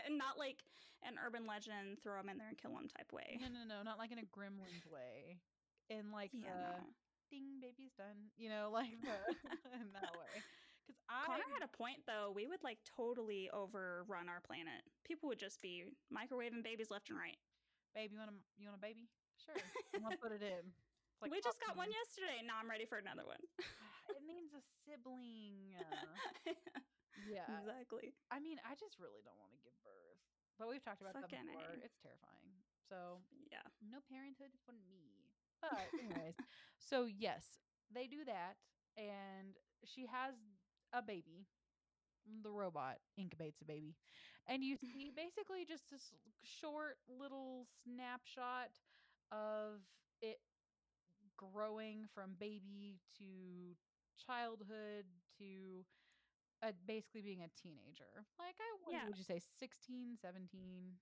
and 0.06 0.18
not 0.18 0.38
like 0.38 0.62
an 1.02 1.16
urban 1.18 1.46
legend, 1.46 1.98
throw 2.02 2.16
them 2.18 2.28
in 2.28 2.38
there 2.38 2.48
and 2.48 2.58
kill 2.58 2.74
them 2.74 2.88
type 2.88 3.12
way. 3.12 3.40
no, 3.40 3.48
no, 3.48 3.64
no, 3.66 3.82
not 3.82 3.98
like 3.98 4.12
in 4.12 4.18
a 4.18 4.28
gremlins 4.28 4.86
way. 4.86 5.40
In 5.88 6.10
like 6.12 6.32
Yeah, 6.32 6.50
the 6.52 6.80
no. 6.80 6.86
ding 7.30 7.60
baby's 7.60 7.92
done, 7.96 8.30
you 8.36 8.48
know, 8.48 8.70
like 8.72 8.94
the 9.02 9.18
in 9.80 9.92
that 9.92 10.14
way. 10.18 10.42
Cuz 10.92 11.04
I 11.08 11.26
Connor 11.26 11.48
had 11.54 11.62
a 11.62 11.68
point 11.68 12.06
though. 12.06 12.32
We 12.34 12.46
would 12.46 12.62
like 12.62 12.78
totally 12.84 13.50
overrun 13.50 14.28
our 14.28 14.40
planet. 14.40 14.82
People 15.04 15.28
would 15.28 15.38
just 15.38 15.60
be 15.60 15.84
microwaving 16.12 16.62
babies 16.62 16.90
left 16.90 17.10
and 17.10 17.18
right. 17.18 17.38
babe, 17.94 18.12
you 18.12 18.18
want 18.18 18.30
a 18.30 18.36
you 18.58 18.68
want 18.68 18.78
a 18.78 18.84
baby? 18.84 19.08
Sure. 19.44 19.54
I'm 19.94 20.02
gonna 20.02 20.16
put 20.16 20.32
it 20.32 20.42
in. 20.42 20.72
Like 21.20 21.30
we 21.30 21.40
just 21.40 21.60
got 21.60 21.76
one 21.76 21.90
yesterday. 21.92 22.40
Now 22.46 22.56
I'm 22.60 22.68
ready 22.70 22.86
for 22.86 22.98
another 22.98 23.26
one. 23.26 23.40
It 24.10 24.26
means 24.26 24.50
a 24.52 24.62
sibling. 24.84 25.70
yeah. 27.30 27.46
exactly. 27.60 28.10
I 28.30 28.40
mean, 28.40 28.58
I 28.66 28.74
just 28.74 28.98
really 28.98 29.22
don't 29.22 29.38
want 29.38 29.54
to 29.54 29.60
give 29.62 29.76
birth. 29.86 30.18
But 30.58 30.68
we've 30.68 30.82
talked 30.82 31.00
about 31.00 31.14
that 31.14 31.30
Fucking 31.30 31.46
A. 31.46 31.56
before. 31.56 31.78
It's 31.80 31.96
terrifying. 32.02 32.50
So 32.88 33.22
Yeah. 33.48 33.62
no 33.80 34.00
parenthood 34.10 34.50
for 34.66 34.72
me. 34.72 35.30
But 35.60 35.88
anyways, 36.00 36.34
so 36.78 37.04
yes, 37.04 37.60
they 37.92 38.06
do 38.06 38.24
that, 38.24 38.56
and 38.96 39.54
she 39.84 40.06
has 40.06 40.34
a 40.92 41.02
baby. 41.02 41.46
The 42.42 42.50
robot 42.50 42.98
incubates 43.18 43.60
a 43.62 43.64
baby, 43.64 43.96
and 44.46 44.62
you 44.62 44.76
see 44.76 45.10
basically 45.16 45.64
just 45.66 45.90
this 45.90 46.12
short 46.44 46.98
little 47.08 47.66
snapshot 47.82 48.70
of 49.32 49.80
it 50.22 50.38
growing 51.36 52.04
from 52.14 52.34
baby 52.38 52.98
to 53.18 53.74
childhood 54.26 55.06
to 55.38 55.84
uh, 56.62 56.72
basically 56.86 57.22
being 57.22 57.42
a 57.42 57.48
teenager. 57.60 58.26
Like 58.38 58.56
I 58.60 58.68
what 58.84 58.92
Yeah. 58.94 59.06
would 59.06 59.18
you 59.18 59.24
say 59.24 59.40
16, 59.58 60.18
17? 60.20 60.98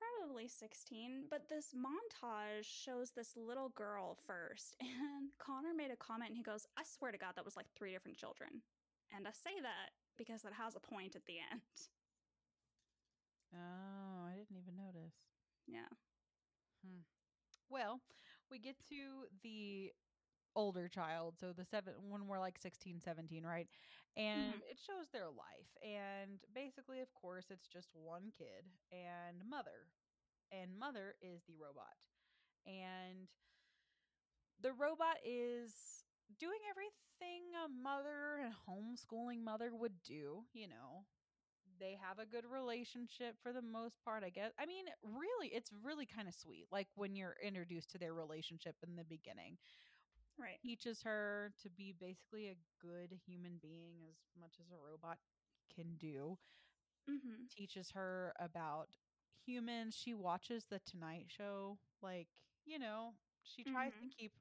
Probably 0.00 0.48
16, 0.48 1.26
but 1.30 1.48
this 1.48 1.74
montage 1.74 2.64
shows 2.64 3.10
this 3.12 3.36
little 3.36 3.68
girl 3.70 4.16
first. 4.26 4.76
And 5.14 5.30
Connor 5.38 5.74
made 5.74 5.90
a 5.90 5.96
comment 5.96 6.30
and 6.30 6.36
he 6.36 6.42
goes, 6.42 6.66
I 6.76 6.82
swear 6.84 7.12
to 7.12 7.18
God, 7.18 7.32
that 7.36 7.44
was 7.44 7.56
like 7.56 7.66
three 7.76 7.92
different 7.92 8.16
children. 8.16 8.62
And 9.12 9.26
I 9.26 9.32
say 9.32 9.60
that 9.62 9.90
because 10.16 10.44
it 10.44 10.52
has 10.54 10.76
a 10.76 10.80
point 10.80 11.16
at 11.16 11.26
the 11.26 11.38
end. 11.50 11.60
Oh, 13.54 14.26
I 14.26 14.34
didn't 14.36 14.56
even 14.58 14.76
notice. 14.76 15.14
Yeah. 15.66 15.88
Hmm. 16.84 17.02
Well, 17.70 18.00
we 18.50 18.58
get 18.58 18.76
to 18.88 19.26
the 19.42 19.92
older 20.56 20.88
child, 20.88 21.34
so 21.40 21.52
the 21.52 21.64
seven 21.64 21.94
when 22.08 22.26
we're 22.26 22.38
like 22.40 22.58
16, 22.58 23.00
17, 23.04 23.44
right? 23.44 23.68
And 24.16 24.62
it 24.70 24.78
shows 24.78 25.08
their 25.12 25.26
life. 25.26 25.70
And 25.82 26.38
basically, 26.54 27.00
of 27.00 27.12
course, 27.14 27.46
it's 27.50 27.66
just 27.66 27.88
one 27.94 28.30
kid 28.36 28.66
and 28.92 29.48
mother. 29.48 29.90
And 30.52 30.78
mother 30.78 31.14
is 31.20 31.42
the 31.48 31.54
robot. 31.58 31.98
And 32.66 33.28
the 34.60 34.72
robot 34.72 35.18
is 35.24 36.03
doing 36.38 36.58
everything 36.70 37.42
a 37.64 37.68
mother 37.68 38.40
and 38.42 38.54
homeschooling 38.68 39.42
mother 39.42 39.70
would 39.74 40.02
do, 40.02 40.44
you 40.52 40.68
know. 40.68 41.04
They 41.80 41.96
have 42.00 42.18
a 42.18 42.26
good 42.26 42.44
relationship 42.46 43.36
for 43.42 43.52
the 43.52 43.62
most 43.62 43.98
part, 44.04 44.22
I 44.24 44.30
guess. 44.30 44.52
I 44.58 44.66
mean, 44.66 44.86
really, 45.02 45.48
it's 45.48 45.70
really 45.82 46.06
kind 46.06 46.28
of 46.28 46.34
sweet. 46.34 46.66
Like 46.70 46.88
when 46.94 47.14
you're 47.16 47.36
introduced 47.42 47.90
to 47.92 47.98
their 47.98 48.14
relationship 48.14 48.76
in 48.86 48.96
the 48.96 49.04
beginning, 49.04 49.58
Right. 50.38 50.60
teaches 50.62 51.02
her 51.02 51.52
to 51.62 51.70
be 51.70 51.92
basically 51.98 52.48
a 52.48 52.56
good 52.80 53.12
human 53.26 53.58
being 53.60 53.96
as 54.08 54.16
much 54.40 54.54
as 54.60 54.70
a 54.70 54.76
robot 54.76 55.18
can 55.74 55.96
do. 55.96 56.38
Mm-hmm. 57.08 57.46
Teaches 57.50 57.90
her 57.92 58.32
about 58.38 58.88
humans. 59.44 59.94
She 59.94 60.14
watches 60.14 60.66
the 60.66 60.80
Tonight 60.80 61.26
Show. 61.28 61.78
Like, 62.02 62.28
you 62.64 62.78
know, 62.78 63.14
she 63.42 63.64
tries 63.64 63.92
to 64.00 64.06
Mhm. 64.06 64.10
keep 64.16 64.32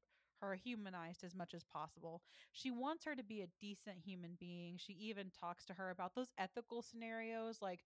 her 0.43 0.55
humanized 0.55 1.23
as 1.23 1.35
much 1.35 1.53
as 1.53 1.63
possible. 1.63 2.21
She 2.51 2.71
wants 2.71 3.05
her 3.05 3.15
to 3.15 3.23
be 3.23 3.41
a 3.41 3.47
decent 3.61 3.97
human 4.05 4.37
being. 4.39 4.77
She 4.77 4.93
even 4.93 5.31
talks 5.31 5.65
to 5.65 5.73
her 5.73 5.89
about 5.89 6.15
those 6.15 6.31
ethical 6.37 6.81
scenarios 6.81 7.59
like 7.61 7.81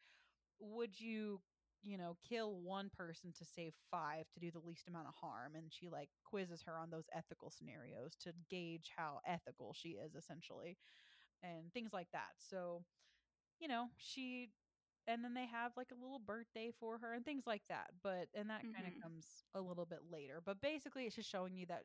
would 0.59 0.99
you, 0.99 1.41
you 1.83 1.97
know, 1.97 2.17
kill 2.27 2.59
one 2.61 2.89
person 2.95 3.31
to 3.37 3.45
save 3.45 3.73
five 3.91 4.25
to 4.33 4.39
do 4.39 4.51
the 4.51 4.59
least 4.65 4.87
amount 4.87 5.07
of 5.07 5.13
harm 5.15 5.55
and 5.55 5.71
she 5.71 5.89
like 5.89 6.09
quizzes 6.25 6.63
her 6.63 6.77
on 6.77 6.89
those 6.89 7.07
ethical 7.15 7.51
scenarios 7.51 8.15
to 8.21 8.33
gauge 8.49 8.91
how 8.95 9.19
ethical 9.27 9.73
she 9.73 9.89
is 9.89 10.15
essentially 10.15 10.77
and 11.43 11.71
things 11.73 11.93
like 11.93 12.09
that. 12.13 12.33
So, 12.37 12.83
you 13.59 13.67
know, 13.67 13.87
she 13.97 14.49
and 15.07 15.23
then 15.23 15.33
they 15.33 15.45
have 15.45 15.71
like 15.77 15.91
a 15.91 16.01
little 16.01 16.19
birthday 16.19 16.71
for 16.79 16.97
her 16.99 17.13
and 17.13 17.25
things 17.25 17.45
like 17.47 17.63
that. 17.69 17.87
But 18.03 18.27
and 18.35 18.49
that 18.49 18.65
kind 18.73 18.87
of 18.87 18.93
mm-hmm. 18.93 19.01
comes 19.01 19.43
a 19.55 19.61
little 19.61 19.85
bit 19.85 20.01
later. 20.11 20.41
But 20.45 20.61
basically 20.61 21.05
it's 21.05 21.15
just 21.15 21.29
showing 21.29 21.55
you 21.55 21.65
that 21.67 21.83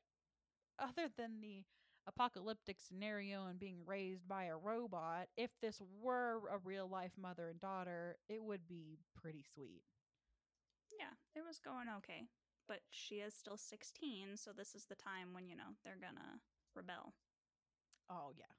other 0.83 1.09
than 1.16 1.40
the 1.40 1.64
apocalyptic 2.07 2.81
scenario 2.81 3.47
and 3.47 3.59
being 3.59 3.79
raised 3.87 4.29
by 4.29 4.45
a 4.45 4.57
robot, 4.57 5.29
if 5.37 5.51
this 5.61 5.81
were 6.01 6.42
a 6.51 6.59
real 6.59 6.88
life 6.88 7.12
mother 7.18 7.49
and 7.49 7.61
daughter, 7.61 8.16
it 8.29 8.42
would 8.42 8.66
be 8.68 8.99
pretty 9.14 9.45
sweet. 9.55 9.83
Yeah, 10.99 11.14
it 11.35 11.45
was 11.45 11.59
going 11.59 11.88
okay. 11.99 12.29
But 12.68 12.81
she 12.90 13.16
is 13.16 13.35
still 13.35 13.57
16, 13.57 14.37
so 14.37 14.53
this 14.53 14.75
is 14.75 14.87
the 14.87 14.95
time 14.95 15.33
when, 15.35 15.49
you 15.49 15.57
know, 15.57 15.75
they're 15.85 15.99
gonna 16.01 16.40
rebel. 16.75 17.14
Oh 18.11 18.33
yeah. 18.37 18.53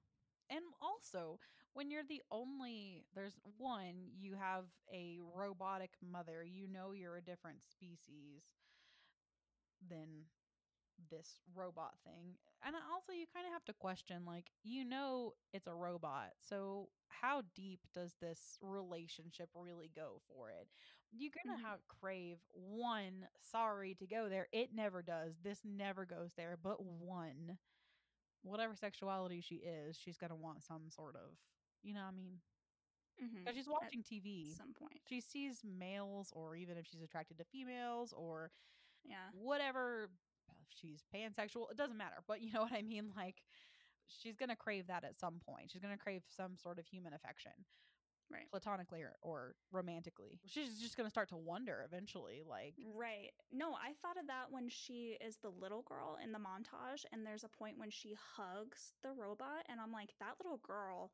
And 0.50 0.66
also, 0.82 1.40
when 1.74 1.90
you're 1.92 2.04
the 2.04 2.22
only 2.32 3.06
there's 3.16 3.40
one, 3.58 4.10
you 4.20 4.36
have 4.36 4.66
a 4.94 5.20
robotic 5.36 5.92
mother, 6.02 6.44
you 6.44 6.68
know 6.68 6.92
you're 6.92 7.18
a 7.18 7.22
different 7.22 7.64
species 7.64 8.44
than 9.90 10.26
this 11.10 11.42
robot 11.54 11.96
thing. 12.04 12.36
And 12.64 12.76
also 12.92 13.12
you 13.12 13.26
kind 13.34 13.46
of 13.46 13.54
have 13.54 13.66
to 13.66 13.74
question 13.74 14.26
like 14.26 14.52
you 14.64 14.86
know 14.86 15.34
it's 15.54 15.68
a 15.68 15.74
robot. 15.74 16.32
So 16.40 16.90
how 17.10 17.44
deep 17.56 17.82
does 17.94 18.14
this 18.22 18.58
relationship 18.62 19.50
really 19.54 19.92
go 19.94 20.22
for 20.28 20.50
it? 20.50 20.68
You're 21.12 21.32
going 21.32 21.56
to 21.56 21.62
Mhm. 21.62 21.66
have 21.66 21.80
crave 21.88 22.40
one 22.52 23.28
sorry 23.52 23.96
to 23.96 24.08
go 24.08 24.30
there. 24.30 24.48
It 24.52 24.74
never 24.74 25.02
does. 25.04 25.36
This 25.44 25.60
never 25.64 26.06
goes 26.06 26.32
there, 26.36 26.58
but 26.62 26.84
one 26.84 27.58
whatever 28.42 28.76
sexuality 28.76 29.42
she 29.42 29.56
is, 29.56 29.98
she's 29.98 30.18
going 30.18 30.30
to 30.30 30.36
want 30.36 30.64
some 30.64 30.90
sort 30.90 31.16
of, 31.16 31.38
you 31.82 31.94
know 31.94 32.02
what 32.02 32.08
I 32.10 32.12
mean? 32.12 32.42
Mhm. 33.22 33.48
Cuz 33.48 33.56
she's 33.56 33.68
At 33.82 33.94
watching 33.94 34.04
TV. 34.04 34.52
At 34.52 34.58
some 34.58 34.74
point. 34.74 35.02
She 35.08 35.22
sees 35.22 35.64
males 35.64 36.32
or 36.34 36.56
even 36.56 36.78
if 36.78 36.86
she's 36.88 37.02
attracted 37.02 37.38
to 37.38 37.44
females 37.46 38.14
or 38.14 38.52
Yeah. 39.04 39.32
whatever 39.32 40.10
she's 40.80 41.04
pansexual 41.14 41.70
it 41.72 41.78
doesn't 41.78 41.98
matter 41.98 42.18
but 42.28 42.42
you 42.42 42.52
know 42.52 42.62
what 42.62 42.74
i 42.74 42.82
mean 42.82 43.12
like 43.16 43.44
she's 44.08 44.36
gonna 44.36 44.56
crave 44.56 44.88
that 44.88 45.04
at 45.04 45.16
some 45.16 45.40
point 45.46 45.72
she's 45.72 45.82
gonna 45.82 45.98
crave 45.98 46.24
some 46.28 46.58
sort 46.58 46.80
of 46.80 46.86
human 46.88 47.14
affection 47.14 47.52
Right. 48.32 48.50
platonically 48.50 49.02
or, 49.04 49.14
or 49.22 49.56
romantically 49.72 50.40
she's 50.48 50.80
just 50.80 50.98
gonna 50.98 51.10
start 51.10 51.30
to 51.30 51.38
wonder 51.38 51.84
eventually 51.86 52.42
like 52.48 52.74
Right. 52.96 53.30
No, 53.52 53.74
I 53.74 53.94
thought 54.02 54.18
of 54.20 54.28
that 54.28 54.46
when 54.50 54.70
she 54.70 55.18
is 55.22 55.38
the 55.38 55.50
little 55.50 55.84
girl 55.84 56.18
in 56.24 56.32
the 56.32 56.40
montage, 56.40 57.06
and 57.12 57.26
there's 57.26 57.44
a 57.44 57.50
point 57.50 57.78
when 57.78 57.92
she 57.92 58.16
hugs 58.36 58.94
the 59.04 59.12
robot, 59.12 59.66
and 59.70 59.80
I'm 59.80 59.92
like, 59.92 60.14
that 60.20 60.36
little 60.44 60.60
girl 60.66 61.12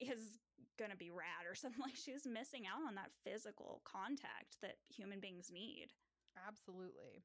is 0.00 0.38
gonna 0.78 0.96
be 0.96 1.10
rad 1.10 1.46
or 1.48 1.54
something. 1.54 1.80
Like 1.84 1.96
she's 1.96 2.26
missing 2.26 2.64
out 2.66 2.86
on 2.86 2.94
that 2.96 3.10
physical 3.24 3.80
contact 3.84 4.56
that 4.62 4.76
human 4.88 5.20
beings 5.20 5.50
need. 5.52 5.88
absolutely 6.46 7.22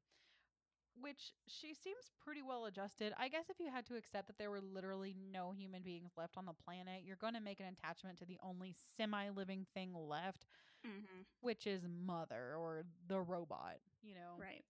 which 0.99 1.34
she 1.47 1.73
seems 1.73 2.12
pretty 2.23 2.41
well 2.41 2.65
adjusted 2.65 3.13
i 3.19 3.27
guess 3.27 3.45
if 3.49 3.60
you 3.60 3.69
had 3.71 3.86
to 3.86 3.95
accept 3.95 4.27
that 4.27 4.38
there 4.38 4.51
were 4.51 4.62
literally 4.62 5.15
no 5.32 5.51
human 5.51 5.82
beings 5.82 6.12
left 6.17 6.38
on 6.38 6.45
the 6.45 6.53
planet 6.53 7.01
you're 7.06 7.15
going 7.17 7.34
to 7.34 7.41
make 7.41 7.60
an 7.60 7.65
attachment 7.67 8.17
to 8.17 8.25
the 8.25 8.38
only 8.43 8.73
semi-living 8.97 9.65
thing 9.73 9.93
left 9.95 10.45
Mm-hmm. 10.86 11.21
which 11.41 11.65
is 11.65 11.82
mother 12.06 12.56
or 12.58 12.84
the 13.08 13.19
robot 13.19 13.77
you 14.01 14.15
know 14.15 14.36
Right. 14.39 14.63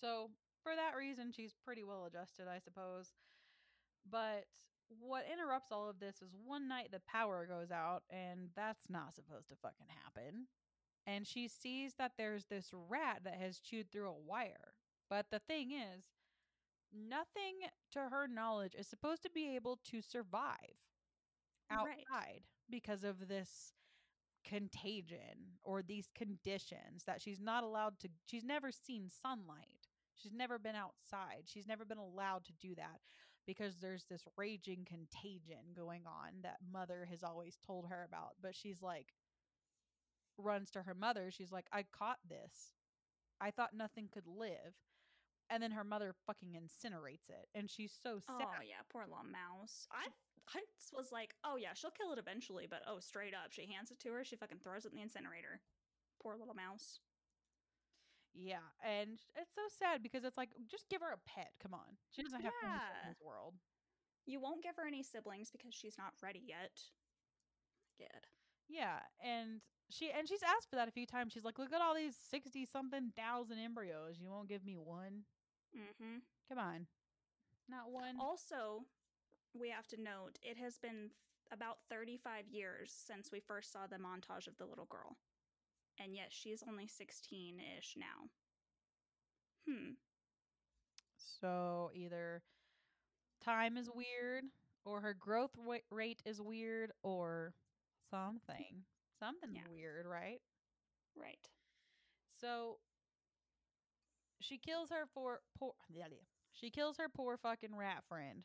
So, 0.00 0.30
for 0.62 0.74
that 0.76 0.96
reason, 0.96 1.32
she's 1.32 1.54
pretty 1.64 1.84
well 1.84 2.04
adjusted, 2.06 2.46
I 2.48 2.58
suppose. 2.58 3.12
But 4.10 4.46
what 5.00 5.24
interrupts 5.32 5.72
all 5.72 5.88
of 5.90 6.00
this 6.00 6.22
is 6.22 6.34
one 6.44 6.68
night 6.68 6.90
the 6.92 7.00
power 7.00 7.46
goes 7.46 7.70
out, 7.70 8.02
and 8.10 8.50
that's 8.54 8.88
not 8.88 9.14
supposed 9.14 9.48
to 9.48 9.56
fucking 9.56 9.86
happen. 10.04 10.46
And 11.06 11.26
she 11.26 11.48
sees 11.48 11.94
that 11.96 12.12
there's 12.18 12.46
this 12.46 12.70
rat 12.72 13.22
that 13.24 13.36
has 13.40 13.58
chewed 13.60 13.90
through 13.90 14.08
a 14.10 14.12
wire. 14.26 14.75
But 15.08 15.26
the 15.30 15.38
thing 15.40 15.72
is, 15.72 16.04
nothing 16.92 17.60
to 17.92 18.08
her 18.10 18.26
knowledge 18.28 18.74
is 18.74 18.86
supposed 18.88 19.22
to 19.22 19.30
be 19.30 19.54
able 19.56 19.78
to 19.90 20.00
survive 20.02 20.76
Right. 21.70 22.06
outside 22.10 22.42
because 22.70 23.04
of 23.04 23.28
this 23.28 23.74
contagion 24.44 25.58
or 25.62 25.82
these 25.82 26.08
conditions 26.14 27.04
that 27.04 27.20
she's 27.20 27.40
not 27.40 27.64
allowed 27.64 27.98
to 28.00 28.08
she's 28.26 28.44
never 28.44 28.70
seen 28.72 29.08
sunlight. 29.08 29.88
She's 30.14 30.32
never 30.32 30.58
been 30.58 30.76
outside. 30.76 31.44
She's 31.46 31.66
never 31.66 31.84
been 31.84 31.98
allowed 31.98 32.44
to 32.46 32.52
do 32.54 32.74
that 32.76 33.00
because 33.46 33.76
there's 33.78 34.04
this 34.04 34.26
raging 34.36 34.84
contagion 34.86 35.72
going 35.74 36.06
on 36.06 36.42
that 36.42 36.58
mother 36.72 37.06
has 37.10 37.22
always 37.22 37.58
told 37.66 37.86
her 37.88 38.04
about 38.04 38.36
but 38.42 38.54
she's 38.54 38.82
like 38.82 39.12
runs 40.38 40.70
to 40.72 40.82
her 40.82 40.94
mother. 40.94 41.30
She's 41.30 41.52
like 41.52 41.66
i 41.72 41.82
caught 41.92 42.18
this. 42.28 42.74
I 43.40 43.50
thought 43.50 43.74
nothing 43.74 44.08
could 44.12 44.26
live 44.26 44.74
and 45.50 45.62
then 45.62 45.70
her 45.72 45.84
mother 45.84 46.14
fucking 46.26 46.52
incinerates 46.58 47.28
it 47.30 47.48
and 47.54 47.70
she's 47.70 47.92
so 48.02 48.18
sad 48.18 48.36
Oh 48.40 48.62
yeah, 48.62 48.82
poor 48.90 49.02
little 49.02 49.24
mouse. 49.24 49.86
I 49.92 50.08
I 50.54 50.60
was 50.96 51.10
like, 51.10 51.34
oh 51.42 51.56
yeah, 51.56 51.74
she'll 51.74 51.90
kill 51.90 52.12
it 52.12 52.18
eventually, 52.20 52.66
but 52.70 52.82
oh, 52.86 53.00
straight 53.00 53.34
up, 53.34 53.50
she 53.50 53.66
hands 53.66 53.90
it 53.90 53.98
to 54.00 54.12
her, 54.12 54.22
she 54.24 54.36
fucking 54.36 54.58
throws 54.62 54.84
it 54.84 54.92
in 54.92 54.96
the 54.96 55.02
incinerator. 55.02 55.60
Poor 56.22 56.36
little 56.38 56.54
mouse. 56.54 57.00
Yeah, 58.32 58.62
and 58.84 59.18
it's 59.34 59.54
so 59.54 59.62
sad 59.78 60.02
because 60.02 60.22
it's 60.22 60.36
like 60.36 60.50
just 60.70 60.88
give 60.88 61.00
her 61.00 61.10
a 61.10 61.18
pet. 61.28 61.52
Come 61.60 61.74
on, 61.74 61.96
she 62.10 62.22
doesn't 62.22 62.42
have 62.42 62.52
to 62.60 62.66
Yeah. 62.66 63.02
in 63.02 63.08
this 63.10 63.20
world. 63.20 63.54
You 64.26 64.38
won't 64.40 64.62
give 64.62 64.76
her 64.76 64.86
any 64.86 65.02
siblings 65.02 65.50
because 65.50 65.74
she's 65.74 65.98
not 65.98 66.12
ready 66.22 66.42
yet. 66.46 66.78
Good. 67.98 68.26
Yeah, 68.68 69.00
and 69.24 69.62
she 69.88 70.10
and 70.10 70.28
she's 70.28 70.42
asked 70.42 70.68
for 70.68 70.76
that 70.76 70.88
a 70.88 70.92
few 70.92 71.06
times. 71.06 71.32
She's 71.32 71.44
like, 71.44 71.58
"Look 71.58 71.72
at 71.72 71.80
all 71.80 71.94
these 71.94 72.16
sixty 72.16 72.66
something 72.66 73.12
thousand 73.16 73.58
embryos. 73.58 74.18
You 74.20 74.28
won't 74.30 74.48
give 74.48 74.64
me 74.64 74.76
one? 74.76 75.24
Mm-hmm. 75.74 76.18
Come 76.48 76.58
on, 76.58 76.86
not 77.68 77.90
one." 77.90 78.16
Also, 78.20 78.84
we 79.54 79.70
have 79.70 79.86
to 79.88 80.00
note 80.00 80.38
it 80.42 80.56
has 80.56 80.78
been 80.78 81.10
f- 81.10 81.52
about 81.52 81.78
35 81.88 82.48
years 82.48 82.92
since 82.92 83.30
we 83.32 83.40
first 83.40 83.72
saw 83.72 83.86
the 83.86 83.96
montage 83.96 84.46
of 84.46 84.56
the 84.56 84.66
little 84.66 84.86
girl. 84.86 85.16
And 85.98 86.14
yet 86.14 86.28
she's 86.30 86.62
only 86.68 86.86
16 86.86 87.58
ish 87.78 87.94
now. 87.96 88.28
Hmm. 89.66 89.92
So 91.16 91.90
either 91.94 92.42
time 93.42 93.76
is 93.76 93.88
weird, 93.90 94.44
or 94.84 95.00
her 95.00 95.14
growth 95.14 95.56
wa- 95.56 95.78
rate 95.90 96.22
is 96.24 96.40
weird, 96.40 96.92
or 97.02 97.54
something. 98.10 98.84
Something's 99.18 99.56
Yeah. 99.56 99.68
weird, 99.68 100.06
right? 100.06 100.40
Right. 101.14 101.48
So 102.40 102.78
she 104.40 104.58
kills 104.58 104.90
her 104.90 105.06
for 105.14 105.40
poor. 105.58 105.72
She 106.52 106.70
kills 106.70 106.96
her 106.98 107.08
poor 107.08 107.36
fucking 107.36 107.74
rat 107.74 108.04
friend, 108.08 108.44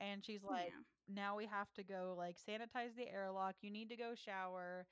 and 0.00 0.24
she's 0.24 0.44
like, 0.44 0.68
yeah. 0.68 0.82
"Now 1.14 1.36
we 1.36 1.46
have 1.46 1.72
to 1.74 1.84
go 1.84 2.14
like 2.16 2.36
sanitize 2.38 2.94
the 2.96 3.08
airlock. 3.08 3.56
You 3.62 3.70
need 3.70 3.88
to 3.90 3.96
go 3.96 4.14
shower. 4.14 4.86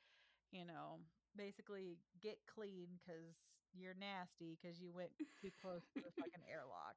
You 0.52 0.64
know, 0.64 1.00
basically 1.36 1.98
get 2.22 2.38
clean 2.46 2.98
because 2.98 3.36
you're 3.74 3.94
nasty 3.94 4.56
because 4.60 4.80
you 4.80 4.92
went 4.92 5.12
too 5.40 5.50
close 5.60 5.82
to 5.94 6.00
the 6.00 6.10
fucking 6.12 6.44
airlock." 6.50 6.96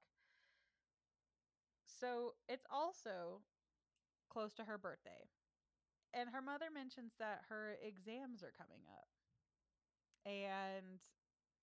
So 1.85 2.35
it's 2.47 2.65
also 2.69 3.41
close 4.29 4.53
to 4.55 4.65
her 4.65 4.77
birthday, 4.77 5.29
and 6.13 6.29
her 6.29 6.41
mother 6.41 6.69
mentions 6.71 7.13
that 7.19 7.43
her 7.49 7.77
exams 7.81 8.43
are 8.43 8.51
coming 8.57 8.83
up, 8.89 9.07
and 10.25 10.99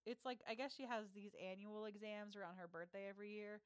it's 0.06 0.24
like 0.24 0.40
I 0.48 0.54
guess 0.54 0.74
she 0.74 0.84
has 0.84 1.06
these 1.14 1.32
annual 1.36 1.86
exams 1.86 2.36
around 2.36 2.56
her 2.58 2.68
birthday 2.68 3.06
every 3.08 3.32
year, 3.32 3.60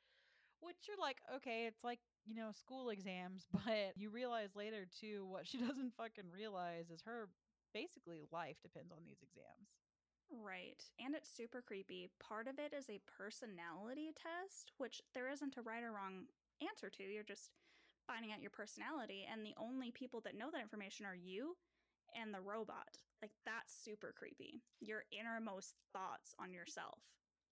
which 0.60 0.88
you're 0.88 1.00
like, 1.00 1.18
okay, 1.36 1.66
it's 1.66 1.84
like, 1.84 2.00
you 2.26 2.34
know, 2.34 2.50
school 2.52 2.90
exams, 2.90 3.46
but 3.52 3.94
you 3.96 4.10
realize 4.10 4.56
later 4.56 4.86
too 5.00 5.26
what 5.26 5.46
she 5.46 5.58
doesn't 5.66 5.94
fucking 5.96 6.30
realize 6.32 6.90
is 6.90 7.02
her 7.02 7.28
basically 7.74 8.22
life 8.32 8.56
depends 8.62 8.92
on 8.92 8.98
these 9.06 9.22
exams. 9.22 9.70
Right. 10.30 10.82
And 11.04 11.14
it's 11.14 11.28
super 11.30 11.60
creepy. 11.62 12.08
Part 12.20 12.46
of 12.46 12.58
it 12.58 12.72
is 12.72 12.88
a 12.88 13.00
personality 13.06 14.12
test, 14.14 14.72
which 14.78 15.02
there 15.14 15.28
isn't 15.28 15.56
a 15.56 15.62
right 15.62 15.82
or 15.82 15.92
wrong 15.92 16.26
answer 16.62 16.88
to. 16.90 17.02
You're 17.02 17.24
just 17.24 17.50
finding 18.06 18.32
out 18.32 18.40
your 18.40 18.50
personality. 18.50 19.26
And 19.30 19.44
the 19.44 19.54
only 19.58 19.90
people 19.90 20.20
that 20.22 20.36
know 20.38 20.50
that 20.52 20.60
information 20.62 21.06
are 21.06 21.16
you 21.16 21.56
and 22.20 22.32
the 22.32 22.40
robot. 22.40 22.98
Like, 23.22 23.32
that's 23.44 23.72
super 23.74 24.12
creepy. 24.16 24.62
Your 24.80 25.04
innermost 25.12 25.74
thoughts 25.92 26.34
on 26.38 26.52
yourself. 26.52 26.98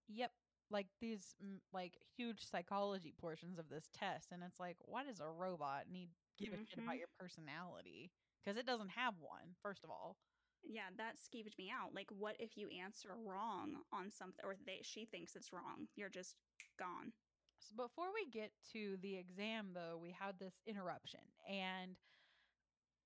Yep. 0.08 0.32
Like 0.70 0.86
these 1.00 1.34
mm, 1.42 1.58
like 1.72 1.94
huge 2.16 2.44
psychology 2.44 3.12
portions 3.18 3.58
of 3.58 3.68
this 3.70 3.88
test 3.92 4.32
and 4.32 4.42
it's 4.42 4.60
like 4.60 4.76
why 4.84 5.02
does 5.04 5.20
a 5.20 5.26
robot 5.26 5.84
need 5.90 6.10
give 6.38 6.52
a 6.52 6.58
shit 6.66 6.78
about 6.78 6.94
Mhm. 6.94 6.98
your 6.98 7.08
personality? 7.18 8.10
Cuz 8.44 8.56
it 8.56 8.66
doesn't 8.66 8.90
have 8.90 9.18
one, 9.18 9.56
first 9.62 9.82
of 9.84 9.90
all. 9.90 10.16
Yeah, 10.62 10.90
that 10.96 11.16
skeeved 11.16 11.56
me 11.56 11.70
out. 11.70 11.94
Like, 11.94 12.10
what 12.10 12.36
if 12.40 12.56
you 12.56 12.68
answer 12.68 13.14
wrong 13.14 13.84
on 13.92 14.10
something, 14.10 14.44
or 14.44 14.56
they 14.66 14.80
she 14.82 15.06
thinks 15.06 15.36
it's 15.36 15.52
wrong? 15.52 15.88
You're 15.96 16.10
just 16.10 16.36
gone. 16.78 17.12
So 17.60 17.74
before 17.76 18.12
we 18.12 18.26
get 18.30 18.52
to 18.72 18.96
the 18.98 19.16
exam, 19.16 19.72
though, 19.74 19.98
we 20.00 20.10
had 20.12 20.38
this 20.38 20.54
interruption. 20.66 21.20
And 21.48 21.96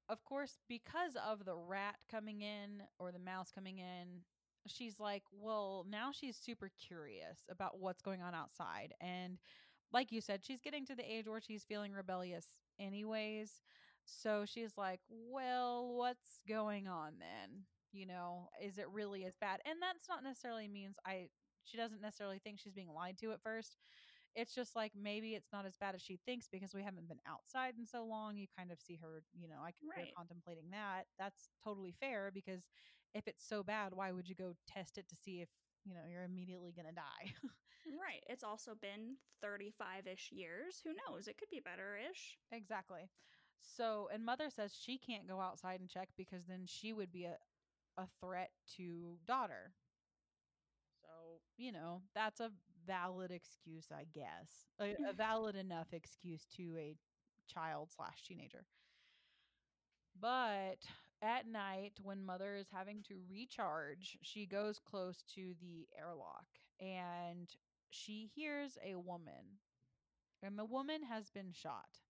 of 0.08 0.24
course, 0.24 0.58
because 0.68 1.16
of 1.26 1.44
the 1.44 1.54
rat 1.56 1.96
coming 2.10 2.40
in 2.42 2.82
or 2.98 3.12
the 3.12 3.18
mouse 3.18 3.50
coming 3.54 3.78
in, 3.78 4.22
she's 4.66 5.00
like, 5.00 5.22
well, 5.32 5.86
now 5.90 6.10
she's 6.12 6.36
super 6.36 6.70
curious 6.86 7.40
about 7.50 7.78
what's 7.78 8.02
going 8.02 8.22
on 8.22 8.34
outside. 8.34 8.94
And 9.00 9.38
like 9.92 10.12
you 10.12 10.20
said, 10.20 10.44
she's 10.44 10.60
getting 10.60 10.86
to 10.86 10.94
the 10.94 11.10
age 11.10 11.28
where 11.28 11.40
she's 11.40 11.64
feeling 11.64 11.92
rebellious, 11.92 12.46
anyways. 12.78 13.62
So 14.04 14.44
she's 14.46 14.76
like, 14.76 15.00
well, 15.08 15.94
what's 15.94 16.40
going 16.48 16.88
on 16.88 17.14
then? 17.18 17.62
You 17.92 18.06
know, 18.06 18.48
is 18.62 18.78
it 18.78 18.88
really 18.90 19.24
as 19.24 19.36
bad? 19.36 19.60
And 19.64 19.76
that's 19.80 20.08
not 20.08 20.24
necessarily 20.24 20.66
means 20.68 20.96
I, 21.06 21.28
she 21.64 21.76
doesn't 21.76 22.00
necessarily 22.00 22.38
think 22.38 22.58
she's 22.58 22.72
being 22.72 22.92
lied 22.92 23.18
to 23.18 23.32
at 23.32 23.42
first 23.42 23.76
it's 24.35 24.55
just 24.55 24.75
like 24.77 24.92
maybe 25.01 25.35
it's 25.35 25.53
not 25.53 25.66
as 25.66 25.77
bad 25.77 25.95
as 25.95 26.03
she 26.03 26.18
thinks 26.25 26.49
because 26.51 26.75
we 26.75 26.83
haven't 26.83 27.09
been 27.09 27.21
outside 27.27 27.75
in 27.79 27.87
so 27.87 28.05
long. 28.05 28.37
You 28.37 28.47
kind 28.57 28.71
of 28.73 28.81
see 28.81 28.99
her, 29.03 29.23
you 29.38 29.49
know, 29.49 29.61
I 29.62 29.73
can 29.73 29.88
Right. 29.88 30.14
contemplating 30.16 30.71
that. 30.71 31.07
That's 31.18 31.49
totally 31.62 31.95
fair 32.01 32.31
because 32.33 32.62
if 33.14 33.27
it's 33.29 33.47
so 33.47 33.62
bad, 33.62 33.92
why 33.95 34.12
would 34.12 34.29
you 34.29 34.35
go 34.35 34.55
test 34.66 34.99
it 34.99 35.09
to 35.09 35.16
see 35.16 35.40
if, 35.40 35.49
you 35.85 35.95
know, 35.95 36.01
you're 36.11 36.25
immediately 36.25 36.73
going 36.73 36.87
to 36.88 36.95
die? 36.95 37.33
Right. 37.87 38.23
it's 38.29 38.45
also 38.45 38.75
been 38.75 39.16
35 39.40 40.07
ish 40.07 40.31
years. 40.33 40.81
Who 40.85 40.92
knows? 40.95 41.29
It 41.29 41.38
could 41.38 41.51
be 41.51 41.61
better 41.61 41.97
ish. 42.11 42.38
Exactly. 42.51 43.11
So, 43.61 44.09
and 44.12 44.25
mother 44.25 44.51
says 44.51 44.75
she 44.75 44.99
can't 44.99 45.29
go 45.29 45.40
outside 45.40 45.81
and 45.81 45.88
check 45.88 46.09
because 46.16 46.47
then 46.47 46.66
she 46.66 46.92
would 46.92 47.12
be 47.12 47.25
a, 47.25 47.38
a 47.97 48.07
threat 48.21 48.51
to 48.77 49.18
daughter. 49.27 49.73
So, 51.03 51.40
you 51.57 51.73
know, 51.73 52.03
that's 52.14 52.40
a 52.40 52.51
valid 52.87 53.31
excuse, 53.31 53.87
I 53.92 54.05
guess. 54.12 54.66
A, 54.81 54.97
a 55.11 55.12
valid 55.12 55.57
enough 55.57 55.88
excuse 55.92 56.47
to 56.57 56.77
a 56.79 56.97
child 57.49 57.90
slash 57.95 58.23
teenager. 58.27 58.64
But 60.21 60.79
at 61.23 61.47
night, 61.47 61.95
when 62.03 62.25
mother 62.25 62.55
is 62.57 62.68
having 62.73 63.03
to 63.05 63.14
recharge, 63.29 64.18
she 64.23 64.47
goes 64.47 64.79
close 64.79 65.23
to 65.35 65.55
the 65.61 65.87
airlock 65.99 66.47
and 66.81 67.49
she 67.90 68.31
hears 68.35 68.79
a 68.85 68.97
woman. 68.97 69.59
And 70.42 70.59
the 70.59 70.64
woman 70.64 71.03
has 71.05 71.31
been 71.31 71.53
shot. 71.53 72.01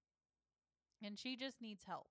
And 1.04 1.18
she 1.18 1.36
just 1.36 1.60
needs 1.60 1.84
help. 1.84 2.08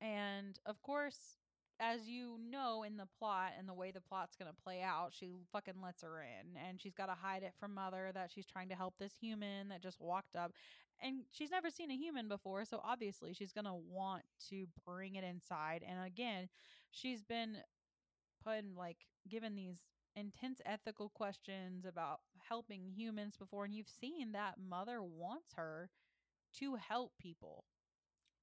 And 0.00 0.58
of 0.66 0.80
course, 0.82 1.36
as 1.80 2.08
you 2.08 2.38
know 2.50 2.82
in 2.82 2.96
the 2.96 3.06
plot 3.18 3.52
and 3.58 3.68
the 3.68 3.74
way 3.74 3.90
the 3.90 4.00
plot's 4.00 4.36
going 4.36 4.50
to 4.50 4.62
play 4.62 4.82
out, 4.82 5.12
she 5.12 5.30
fucking 5.52 5.80
lets 5.82 6.02
her 6.02 6.22
in 6.22 6.56
and 6.68 6.80
she's 6.80 6.94
got 6.94 7.06
to 7.06 7.14
hide 7.14 7.42
it 7.42 7.54
from 7.58 7.74
mother 7.74 8.10
that 8.14 8.30
she's 8.32 8.46
trying 8.46 8.68
to 8.68 8.74
help 8.74 8.94
this 8.98 9.14
human 9.20 9.68
that 9.68 9.82
just 9.82 10.00
walked 10.00 10.34
up. 10.36 10.52
And 11.00 11.20
she's 11.30 11.52
never 11.52 11.70
seen 11.70 11.90
a 11.92 11.96
human 11.96 12.28
before, 12.28 12.64
so 12.64 12.80
obviously 12.84 13.32
she's 13.32 13.52
going 13.52 13.66
to 13.66 13.74
want 13.74 14.24
to 14.50 14.66
bring 14.84 15.14
it 15.14 15.22
inside. 15.22 15.84
And 15.88 16.04
again, 16.04 16.48
she's 16.90 17.22
been 17.22 17.58
put 18.44 18.58
in 18.58 18.74
like 18.76 18.98
given 19.28 19.54
these 19.54 19.78
intense 20.16 20.60
ethical 20.66 21.08
questions 21.10 21.84
about 21.84 22.20
helping 22.48 22.90
humans 22.96 23.36
before 23.36 23.64
and 23.64 23.74
you've 23.74 23.88
seen 23.88 24.32
that 24.32 24.54
mother 24.58 25.02
wants 25.02 25.52
her 25.54 25.90
to 26.58 26.76
help 26.76 27.12
people. 27.20 27.64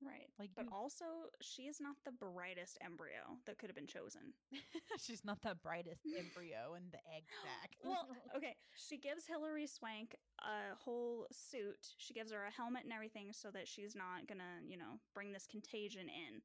Right. 0.01 0.27
Like 0.37 0.51
But 0.55 0.65
you- 0.65 0.71
also, 0.71 1.05
she 1.41 1.63
is 1.63 1.79
not 1.79 1.95
the 2.03 2.11
brightest 2.11 2.77
embryo 2.81 3.39
that 3.45 3.57
could 3.57 3.69
have 3.69 3.75
been 3.75 3.87
chosen. 3.87 4.33
she's 4.99 5.23
not 5.23 5.41
the 5.41 5.55
brightest 5.55 6.05
embryo 6.17 6.75
in 6.75 6.91
the 6.91 6.99
egg 7.15 7.23
sack. 7.43 7.71
well, 7.83 8.07
okay, 8.35 8.55
she 8.75 8.97
gives 8.97 9.25
Hilary 9.25 9.67
Swank 9.67 10.15
a 10.39 10.75
whole 10.75 11.27
suit. 11.31 11.93
She 11.97 12.13
gives 12.13 12.31
her 12.31 12.45
a 12.45 12.51
helmet 12.51 12.83
and 12.83 12.93
everything 12.93 13.31
so 13.33 13.51
that 13.51 13.67
she's 13.67 13.95
not 13.95 14.27
gonna, 14.27 14.61
you 14.67 14.77
know, 14.77 14.99
bring 15.13 15.31
this 15.31 15.47
contagion 15.47 16.09
in. 16.09 16.41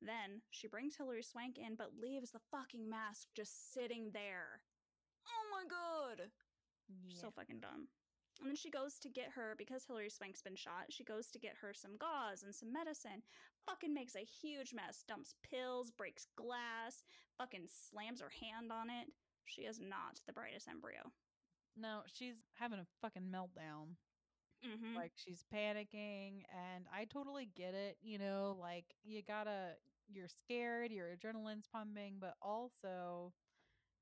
Then 0.00 0.42
she 0.50 0.66
brings 0.68 0.96
Hilary 0.96 1.22
Swank 1.22 1.58
in, 1.58 1.76
but 1.76 1.94
leaves 2.00 2.30
the 2.30 2.40
fucking 2.50 2.88
mask 2.88 3.28
just 3.34 3.72
sitting 3.72 4.10
there. 4.12 4.62
Oh 5.28 5.44
my 5.52 5.64
god! 5.68 6.30
yeah. 6.88 7.14
So 7.20 7.30
fucking 7.30 7.60
dumb. 7.60 7.88
And 8.42 8.50
then 8.50 8.56
she 8.56 8.70
goes 8.70 8.98
to 8.98 9.08
get 9.08 9.30
her 9.36 9.54
because 9.56 9.84
Hilary 9.86 10.10
Swank's 10.10 10.42
been 10.42 10.56
shot. 10.56 10.86
She 10.90 11.04
goes 11.04 11.28
to 11.28 11.38
get 11.38 11.54
her 11.62 11.72
some 11.72 11.96
gauze 11.96 12.42
and 12.42 12.52
some 12.54 12.72
medicine. 12.72 13.22
Fucking 13.66 13.94
makes 13.94 14.16
a 14.16 14.26
huge 14.26 14.74
mess. 14.74 15.04
Dumps 15.06 15.34
pills, 15.48 15.92
breaks 15.92 16.26
glass, 16.36 17.04
fucking 17.38 17.68
slams 17.68 18.20
her 18.20 18.32
hand 18.42 18.72
on 18.72 18.90
it. 18.90 19.06
She 19.44 19.62
is 19.62 19.78
not 19.78 20.20
the 20.26 20.32
brightest 20.32 20.68
embryo. 20.68 21.12
no, 21.76 22.00
she's 22.12 22.44
having 22.58 22.80
a 22.80 22.86
fucking 23.00 23.30
meltdown. 23.32 23.96
Mm-hmm. 24.64 24.94
like 24.96 25.10
she's 25.16 25.44
panicking 25.52 26.44
and 26.54 26.84
i 26.96 27.04
totally 27.04 27.48
get 27.56 27.74
it 27.74 27.96
you 28.00 28.16
know 28.16 28.56
like 28.60 28.84
you 29.02 29.20
gotta 29.26 29.70
you're 30.08 30.28
scared 30.28 30.92
your 30.92 31.08
adrenaline's 31.08 31.66
pumping 31.66 32.18
but 32.20 32.34
also 32.40 33.32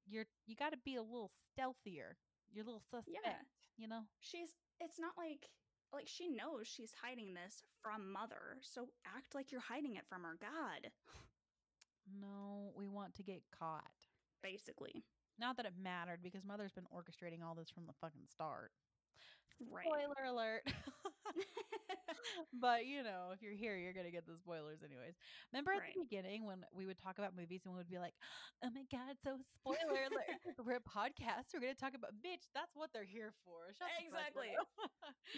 you're 0.06 0.26
you 0.46 0.54
gotta 0.54 0.76
be 0.84 0.96
a 0.96 1.02
little 1.02 1.30
stealthier 1.48 2.16
you're 2.52 2.62
a 2.62 2.66
little 2.66 2.82
suspect 2.90 3.48
you 3.80 3.88
know 3.88 4.02
she's. 4.20 4.50
It's 4.80 4.98
not 5.00 5.12
like 5.18 5.48
like 5.92 6.06
she 6.06 6.28
knows 6.28 6.68
she's 6.68 6.92
hiding 7.02 7.34
this 7.34 7.62
from 7.82 8.12
mother. 8.12 8.58
So 8.62 8.88
act 9.06 9.34
like 9.34 9.50
you're 9.52 9.60
hiding 9.60 9.96
it 9.96 10.04
from 10.08 10.22
her. 10.22 10.36
God, 10.40 10.90
no 12.20 12.72
we 12.76 12.86
want 12.86 13.14
to 13.14 13.22
get 13.22 13.42
caught 13.58 13.82
basically. 14.42 15.04
not 15.38 15.56
that 15.56 15.66
it 15.66 15.72
mattered 15.82 16.20
because 16.22 16.44
mother's 16.44 16.72
been 16.72 16.88
orchestrating 16.94 17.42
all 17.44 17.54
this 17.54 17.70
from 17.70 17.86
the 17.86 17.92
fucking 18.00 18.26
start 18.30 18.72
Right. 19.68 19.84
spoiler 19.86 20.24
alert 20.26 20.62
but 22.60 22.86
you 22.86 23.02
know 23.02 23.30
if 23.34 23.42
you're 23.42 23.52
here 23.54 23.76
you're 23.76 23.92
gonna 23.92 24.10
get 24.10 24.26
the 24.26 24.36
spoilers 24.36 24.82
anyways 24.82 25.14
remember 25.52 25.72
at 25.72 25.80
Right. 25.80 25.94
the 25.94 26.00
beginning 26.00 26.44
when 26.46 26.64
we 26.72 26.86
would 26.86 26.98
talk 26.98 27.18
about 27.18 27.36
movies 27.36 27.62
and 27.64 27.74
we 27.74 27.78
would 27.78 27.90
be 27.90 27.98
like 27.98 28.14
oh 28.64 28.70
my 28.70 28.84
god 28.90 29.16
so 29.22 29.36
spoiler 29.54 30.04
alert 30.10 30.40
we're 30.64 30.76
a 30.76 30.80
podcast 30.80 31.52
we're 31.54 31.60
gonna 31.60 31.74
talk 31.74 31.94
about 31.94 32.12
bitch 32.24 32.48
that's 32.54 32.74
what 32.74 32.90
they're 32.92 33.04
here 33.04 33.32
for 33.44 33.72
Shut 33.76 33.88
Exactly. 34.04 34.50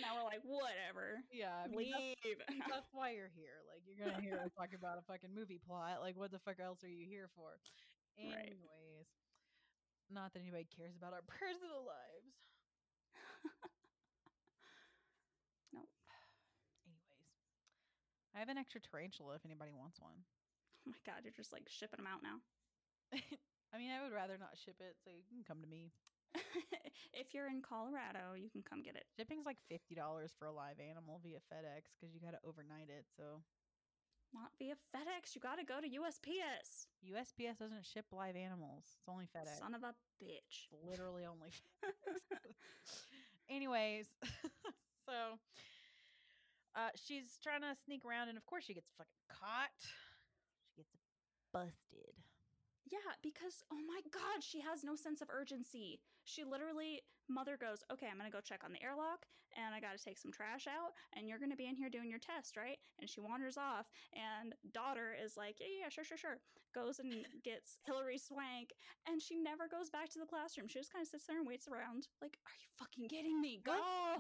now 0.01 0.17
we're 0.17 0.25
like, 0.25 0.41
whatever. 0.45 1.19
yeah 1.33 1.65
I 1.65 1.69
mean, 1.69 1.91
that's, 1.91 2.03
Leave. 2.23 2.39
that's 2.71 2.89
why 2.93 3.11
you're 3.11 3.31
here 3.35 3.61
like 3.69 3.83
you're 3.87 3.99
gonna 3.99 4.23
hear 4.23 4.39
us 4.39 4.51
talk 4.59 4.73
about 4.75 4.99
a 4.99 5.03
fucking 5.03 5.35
movie 5.35 5.59
plot 5.59 6.01
like 6.01 6.17
what 6.17 6.31
the 6.31 6.39
fuck 6.39 6.61
else 6.61 6.83
are 6.85 6.89
you 6.89 7.05
here 7.07 7.29
for 7.35 7.59
Right. 8.19 8.55
anyways 8.55 9.07
not 10.11 10.33
that 10.33 10.41
anybody 10.41 10.67
cares 10.77 10.97
about 10.97 11.13
our 11.13 11.23
personal 11.23 11.85
lives 11.87 12.37
Nope. 15.73 15.89
Anyways, 16.87 17.29
I 18.32 18.32
have 18.43 18.51
an 18.51 18.59
extra 18.59 18.83
tarantula 18.83 19.39
if 19.39 19.47
anybody 19.47 19.71
wants 19.71 20.03
one. 20.03 20.19
Oh 20.83 20.91
my 20.91 20.99
god, 21.07 21.23
you're 21.23 21.31
just 21.39 21.55
like 21.55 21.71
shipping 21.71 22.03
them 22.03 22.11
out 22.11 22.27
now. 22.27 22.43
I 23.71 23.79
mean, 23.79 23.95
I 23.95 24.03
would 24.03 24.11
rather 24.11 24.35
not 24.35 24.59
ship 24.59 24.83
it, 24.83 24.99
so 24.99 25.15
you 25.15 25.23
can 25.31 25.47
come 25.47 25.63
to 25.63 25.71
me. 25.71 25.95
if 27.15 27.31
you're 27.31 27.47
in 27.47 27.63
Colorado, 27.63 28.35
you 28.35 28.51
can 28.51 28.67
come 28.67 28.83
get 28.83 28.99
it. 28.99 29.07
Shipping's 29.15 29.47
like 29.47 29.63
fifty 29.71 29.95
dollars 29.95 30.35
for 30.35 30.51
a 30.51 30.53
live 30.53 30.83
animal 30.83 31.23
via 31.23 31.39
FedEx 31.55 31.95
because 31.95 32.11
you 32.11 32.19
got 32.19 32.35
to 32.35 32.43
overnight 32.43 32.91
it. 32.91 33.07
So 33.15 33.47
Not 34.35 34.51
via 34.59 34.75
FedEx. 34.91 35.39
You 35.39 35.41
got 35.45 35.63
to 35.63 35.65
go 35.65 35.79
to 35.79 35.87
USPS. 35.87 36.91
USPS 37.07 37.63
doesn't 37.63 37.87
ship 37.87 38.11
live 38.11 38.35
animals; 38.35 38.99
it's 38.99 39.07
only 39.07 39.31
FedEx. 39.31 39.63
Son 39.63 39.79
of 39.79 39.87
a 39.87 39.95
bitch. 40.19 40.67
Literally 40.83 41.23
only 41.31 41.55
FedEx. 41.79 42.59
Anyways, 43.47 44.09
so 45.07 45.39
uh, 46.75 46.91
she's 46.97 47.39
trying 47.43 47.61
to 47.61 47.77
sneak 47.85 48.05
around, 48.05 48.29
and 48.29 48.39
of 48.39 48.47
course, 48.47 48.65
she 48.65 48.75
gets 48.75 48.91
fucking 48.97 49.27
caught. 49.29 49.77
She 50.75 50.83
gets 50.83 50.97
busted. 51.53 52.17
Yeah, 52.91 53.17
because 53.23 53.65
oh 53.73 53.81
my 53.87 54.01
god, 54.11 54.41
she 54.41 54.61
has 54.61 54.85
no 54.85 54.97
sense 54.97 55.21
of 55.21 55.29
urgency. 55.31 56.01
She 56.25 56.45
literally, 56.45 57.03
mother 57.29 57.57
goes, 57.57 57.83
okay, 57.93 58.07
I'm 58.11 58.17
gonna 58.19 58.31
go 58.31 58.41
check 58.41 58.63
on 58.65 58.73
the 58.73 58.83
airlock, 58.83 59.27
and 59.57 59.75
I 59.75 59.81
gotta 59.81 59.99
take 59.99 60.19
some 60.19 60.33
trash 60.33 60.67
out, 60.67 60.93
and 61.17 61.29
you're 61.29 61.39
gonna 61.39 61.57
be 61.57 61.67
in 61.67 61.77
here 61.77 61.89
doing 61.91 62.09
your 62.11 62.19
test, 62.19 62.57
right? 62.57 62.79
And 63.01 63.09
she 63.09 63.21
wanders 63.21 63.57
off, 63.57 63.87
and 64.15 64.55
daughter 64.73 65.15
is 65.15 65.37
like, 65.37 65.57
yeah, 65.61 65.67
yeah, 65.85 65.89
sure, 65.89 66.05
sure, 66.05 66.17
sure. 66.19 66.39
Goes 66.75 67.01
and 67.01 67.27
gets 67.45 67.79
Hilary 67.85 68.17
Swank, 68.17 68.73
and 69.07 69.21
she 69.21 69.37
never 69.37 69.69
goes 69.69 69.91
back 69.91 70.09
to 70.11 70.19
the 70.19 70.25
classroom. 70.25 70.69
She 70.69 70.79
just 70.79 70.91
kind 70.93 71.03
of 71.03 71.09
sits 71.09 71.27
there 71.27 71.37
and 71.37 71.47
waits 71.47 71.69
around. 71.69 72.09
Like, 72.23 72.39
are 72.47 72.57
you 72.57 72.69
fucking 72.79 73.09
kidding 73.09 73.43
me? 73.43 73.61
Go! 73.63 73.77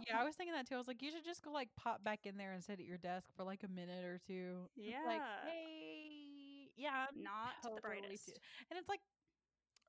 Yeah, 0.07 0.21
I 0.21 0.25
was 0.25 0.37
thinking 0.37 0.53
that 0.55 0.69
too. 0.69 0.75
I 0.75 0.79
was 0.79 0.87
like, 0.88 1.01
you 1.01 1.11
should 1.11 1.25
just 1.25 1.43
go 1.43 1.51
like 1.51 1.71
pop 1.77 2.05
back 2.05 2.27
in 2.27 2.37
there 2.37 2.53
and 2.53 2.62
sit 2.62 2.79
at 2.79 2.85
your 2.85 2.99
desk 2.99 3.31
for 3.35 3.45
like 3.45 3.62
a 3.65 3.69
minute 3.69 4.05
or 4.05 4.21
two. 4.27 4.69
Yeah. 4.77 5.01
Like, 5.07 5.23
hey, 5.47 6.69
yeah, 6.77 7.07
I'm 7.09 7.23
Not 7.23 7.55
the 7.62 7.81
brightest. 7.81 8.27
too- 8.27 8.33
And 8.71 8.79
it's 8.79 8.88
like 8.88 9.01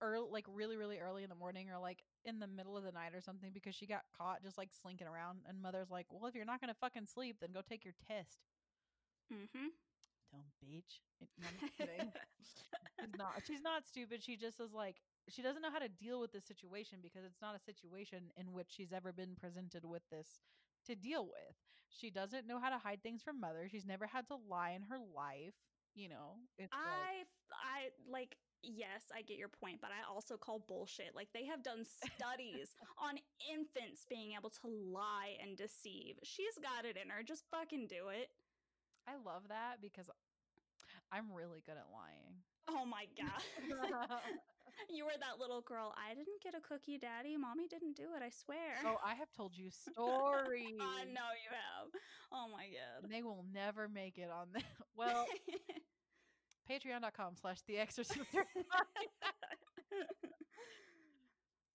early, 0.02 0.28
like 0.32 0.46
really, 0.48 0.78
really 0.78 1.00
early 1.00 1.24
in 1.24 1.30
the 1.30 1.36
morning 1.36 1.70
or 1.74 1.80
like 1.80 2.04
in 2.26 2.40
the 2.40 2.48
middle 2.48 2.78
of 2.78 2.84
the 2.84 2.92
night 2.92 3.14
or 3.14 3.22
something 3.22 3.52
because 3.54 3.76
she 3.76 3.86
got 3.86 4.02
caught 4.18 4.44
just 4.44 4.58
like 4.58 4.70
slinking 4.82 5.08
around. 5.08 5.40
And 5.48 5.62
mother's 5.62 5.90
like, 5.92 6.08
well, 6.12 6.28
if 6.28 6.36
you're 6.36 6.46
not 6.46 6.62
gonna 6.62 6.76
fucking 6.80 7.06
sleep, 7.08 7.38
then 7.42 7.52
go 7.52 7.62
take 7.68 7.84
your 7.86 7.94
test. 8.08 8.40
Mm-hmm. 9.32 9.70
Dumb 10.32 10.52
bitch. 10.64 11.02
It- 11.22 11.30
no, 11.40 11.48
I'm 11.48 11.60
just 11.60 11.78
kidding. 11.78 12.12
she's 13.00 13.14
not. 13.18 13.34
She's 13.46 13.62
not 13.62 13.88
stupid. 13.88 14.24
She 14.24 14.36
just 14.38 14.60
is 14.60 14.74
like 14.74 14.98
she 15.30 15.42
doesn't 15.42 15.62
know 15.62 15.72
how 15.72 15.80
to 15.80 15.90
deal 15.90 16.20
with 16.20 16.32
this 16.32 16.46
situation 16.46 17.00
because 17.02 17.24
it's 17.26 17.42
not 17.42 17.56
a 17.56 17.60
situation 17.60 18.32
in 18.38 18.52
which 18.52 18.68
she's 18.70 18.92
ever 18.92 19.12
been 19.14 19.36
presented 19.40 19.86
with 19.86 20.04
this 20.12 20.28
to 20.88 20.96
deal 20.96 21.26
with. 21.26 21.56
She 21.90 22.10
doesn't 22.10 22.48
know 22.48 22.60
how 22.60 22.70
to 22.70 22.78
hide 22.78 23.04
things 23.04 23.22
from 23.22 23.40
mother. 23.40 23.68
She's 23.70 23.86
never 23.86 24.08
had 24.08 24.28
to 24.28 24.36
lie 24.50 24.72
in 24.72 24.84
her 24.84 24.98
life. 25.16 25.54
You 25.96 26.10
know, 26.10 26.42
it's 26.58 26.74
like, 26.74 26.82
I, 26.82 27.22
f- 27.22 27.54
I 27.54 28.12
like, 28.12 28.36
yes, 28.64 29.12
I 29.14 29.22
get 29.22 29.38
your 29.38 29.50
point, 29.50 29.80
but 29.82 29.92
I 29.92 30.02
also 30.10 30.38
call 30.38 30.64
bullshit. 30.68 31.12
Like, 31.16 31.30
they 31.34 31.46
have 31.46 31.64
done 31.64 31.84
studies 31.86 32.76
on 32.98 33.20
infants 33.52 34.06
being 34.10 34.34
able 34.38 34.50
to 34.50 34.68
lie 34.68 35.36
and 35.42 35.58
deceive. 35.58 36.16
She's 36.24 36.58
got 36.62 36.86
it 36.86 36.98
in 36.98 37.10
her. 37.10 37.24
Just 37.24 37.44
fucking 37.52 37.88
do 37.88 38.10
it. 38.10 38.30
I 39.08 39.20
love 39.20 39.44
that 39.50 39.82
because 39.82 40.10
I'm 41.12 41.32
really 41.32 41.62
good 41.66 41.76
at 41.76 41.92
lying. 41.92 42.42
Oh 42.70 42.86
my 42.86 43.06
God. 43.20 43.44
you 44.90 45.06
were 45.06 45.18
that 45.20 45.40
little 45.40 45.62
girl. 45.62 45.94
I 45.98 46.14
didn't 46.16 46.42
get 46.44 46.56
a 46.56 46.62
cookie, 46.62 46.98
daddy. 46.98 47.38
Mommy 47.38 47.68
didn't 47.68 47.96
do 47.96 48.16
it, 48.16 48.24
I 48.24 48.30
swear. 48.30 48.80
oh, 48.86 48.98
I 49.06 49.16
have 49.16 49.32
told 49.36 49.56
you 49.56 49.70
stories. 49.70 50.80
I 50.80 51.04
know 51.06 51.30
you 51.36 51.52
have. 51.52 51.92
Oh 52.32 52.48
my 52.52 52.66
God. 52.66 53.12
They 53.12 53.22
will 53.22 53.46
never 53.54 53.88
make 53.88 54.18
it 54.18 54.30
on 54.32 54.48
that. 54.54 54.64
Well, 54.96 55.26
patreon.com 56.70 57.36
slash 57.40 57.62
the 57.68 57.78
exorcist. 57.78 58.20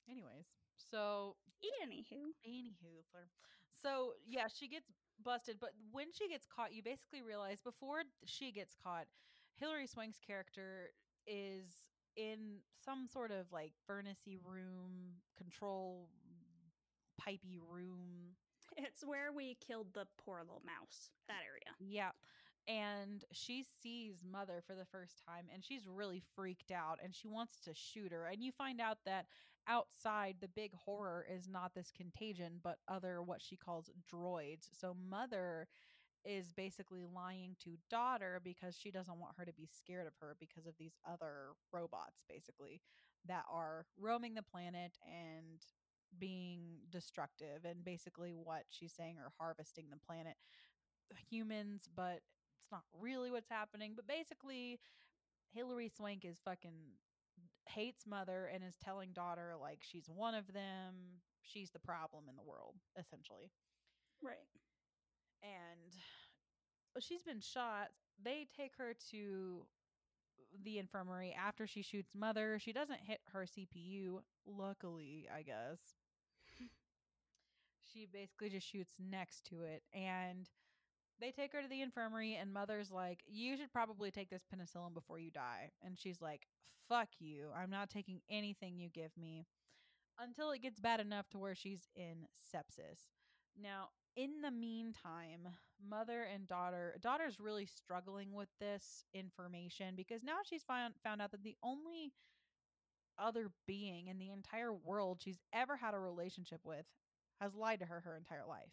Anyways, 0.08 0.46
So 0.90 1.36
Anywho, 1.62 2.32
Anywho, 2.46 3.02
so 3.82 4.12
yeah, 4.26 4.46
she 4.52 4.68
gets 4.68 4.86
busted, 5.22 5.58
but 5.60 5.70
when 5.92 6.06
she 6.12 6.28
gets 6.28 6.46
caught, 6.46 6.72
you 6.72 6.82
basically 6.82 7.22
realize 7.22 7.60
before 7.60 8.02
she 8.24 8.52
gets 8.52 8.74
caught, 8.82 9.06
Hilary 9.56 9.86
Swank's 9.86 10.18
character 10.18 10.90
is 11.26 11.86
in 12.16 12.58
some 12.84 13.06
sort 13.06 13.30
of 13.30 13.46
like 13.52 13.72
furnacy 13.86 14.38
room, 14.44 15.20
control 15.36 16.08
pipey 17.20 17.58
room. 17.70 18.34
it's 18.76 19.04
where 19.04 19.32
we 19.32 19.56
killed 19.66 19.88
the 19.94 20.06
poor 20.24 20.40
little 20.40 20.62
mouse. 20.64 21.10
That 21.28 21.42
area. 21.46 21.74
Yeah. 21.80 22.10
And 22.68 23.24
she 23.32 23.64
sees 23.82 24.16
Mother 24.30 24.62
for 24.66 24.74
the 24.74 24.84
first 24.84 25.22
time 25.26 25.46
and 25.52 25.64
she's 25.64 25.88
really 25.88 26.22
freaked 26.36 26.70
out 26.70 26.98
and 27.02 27.14
she 27.14 27.26
wants 27.26 27.60
to 27.64 27.72
shoot 27.74 28.12
her. 28.12 28.26
And 28.26 28.42
you 28.42 28.52
find 28.52 28.80
out 28.80 28.98
that 29.06 29.24
outside 29.66 30.36
the 30.40 30.48
big 30.48 30.72
horror 30.74 31.26
is 31.34 31.48
not 31.48 31.72
this 31.74 31.90
contagion, 31.96 32.60
but 32.62 32.76
other 32.86 33.22
what 33.22 33.40
she 33.40 33.56
calls 33.56 33.90
droids. 34.12 34.68
So 34.78 34.94
Mother 35.08 35.66
is 36.24 36.52
basically 36.52 37.04
lying 37.06 37.56
to 37.64 37.78
daughter 37.90 38.40
because 38.44 38.76
she 38.76 38.90
doesn't 38.90 39.18
want 39.18 39.34
her 39.38 39.46
to 39.46 39.52
be 39.54 39.66
scared 39.66 40.06
of 40.06 40.12
her 40.20 40.36
because 40.38 40.66
of 40.66 40.74
these 40.78 40.98
other 41.10 41.54
robots 41.72 42.22
basically 42.28 42.82
that 43.26 43.44
are 43.50 43.86
roaming 43.98 44.34
the 44.34 44.42
planet 44.42 44.98
and 45.06 45.62
being 46.18 46.60
destructive 46.90 47.64
and 47.64 47.84
basically 47.84 48.32
what 48.34 48.64
she's 48.70 48.92
saying 48.92 49.16
are 49.18 49.32
harvesting 49.38 49.86
the 49.90 49.98
planet 50.06 50.36
humans 51.30 51.88
but 51.94 52.20
it's 52.68 52.72
not 52.72 52.84
really 53.00 53.30
what's 53.30 53.50
happening 53.50 53.94
but 53.96 54.06
basically 54.06 54.78
hilary 55.52 55.88
swank 55.88 56.24
is 56.24 56.38
fucking 56.44 56.74
hates 57.66 58.06
mother 58.06 58.50
and 58.52 58.64
is 58.64 58.76
telling 58.82 59.12
daughter 59.12 59.54
like 59.60 59.80
she's 59.82 60.08
one 60.08 60.34
of 60.34 60.52
them 60.52 60.94
she's 61.42 61.70
the 61.70 61.78
problem 61.78 62.24
in 62.28 62.36
the 62.36 62.42
world 62.42 62.76
essentially 62.98 63.50
Right. 64.22 64.48
and 65.42 65.94
she's 67.00 67.22
been 67.22 67.40
shot. 67.40 67.90
They 68.22 68.46
take 68.56 68.76
her 68.78 68.94
to 69.10 69.66
the 70.64 70.78
infirmary 70.78 71.34
after 71.38 71.66
she 71.66 71.82
shoots 71.82 72.14
mother. 72.14 72.58
She 72.58 72.72
doesn't 72.72 73.00
hit 73.00 73.20
her 73.32 73.46
CPU, 73.46 74.22
luckily, 74.46 75.28
I 75.34 75.42
guess. 75.42 75.78
she 77.92 78.06
basically 78.06 78.50
just 78.50 78.66
shoots 78.68 78.94
next 79.00 79.44
to 79.46 79.62
it 79.62 79.82
and 79.92 80.48
they 81.20 81.32
take 81.32 81.52
her 81.52 81.62
to 81.62 81.68
the 81.68 81.82
infirmary 81.82 82.34
and 82.34 82.52
mother's 82.52 82.90
like, 82.90 83.22
"You 83.26 83.56
should 83.56 83.72
probably 83.72 84.10
take 84.10 84.30
this 84.30 84.44
penicillin 84.44 84.94
before 84.94 85.18
you 85.18 85.30
die." 85.30 85.72
And 85.82 85.98
she's 85.98 86.20
like, 86.20 86.48
"Fuck 86.88 87.20
you. 87.20 87.50
I'm 87.52 87.70
not 87.70 87.90
taking 87.90 88.22
anything 88.28 88.78
you 88.78 88.88
give 88.88 89.16
me." 89.16 89.46
Until 90.18 90.50
it 90.50 90.60
gets 90.62 90.80
bad 90.80 91.00
enough 91.00 91.28
to 91.30 91.38
where 91.38 91.54
she's 91.54 91.88
in 91.94 92.28
sepsis. 92.52 93.08
Now, 93.56 93.90
in 94.16 94.40
the 94.40 94.50
meantime, 94.50 95.56
mother 95.80 96.24
and 96.24 96.46
daughter, 96.46 96.96
daughter's 97.00 97.38
really 97.38 97.66
struggling 97.66 98.32
with 98.32 98.48
this 98.58 99.04
information 99.12 99.94
because 99.94 100.24
now 100.24 100.38
she's 100.44 100.64
found 100.64 100.94
found 101.02 101.22
out 101.22 101.30
that 101.30 101.44
the 101.44 101.56
only 101.62 102.12
other 103.18 103.50
being 103.66 104.08
in 104.08 104.18
the 104.18 104.30
entire 104.30 104.72
world 104.72 105.20
she's 105.20 105.40
ever 105.52 105.76
had 105.76 105.94
a 105.94 105.98
relationship 105.98 106.60
with 106.64 106.86
has 107.40 107.54
lied 107.54 107.80
to 107.80 107.86
her 107.86 108.00
her 108.00 108.16
entire 108.16 108.44
life. 108.46 108.72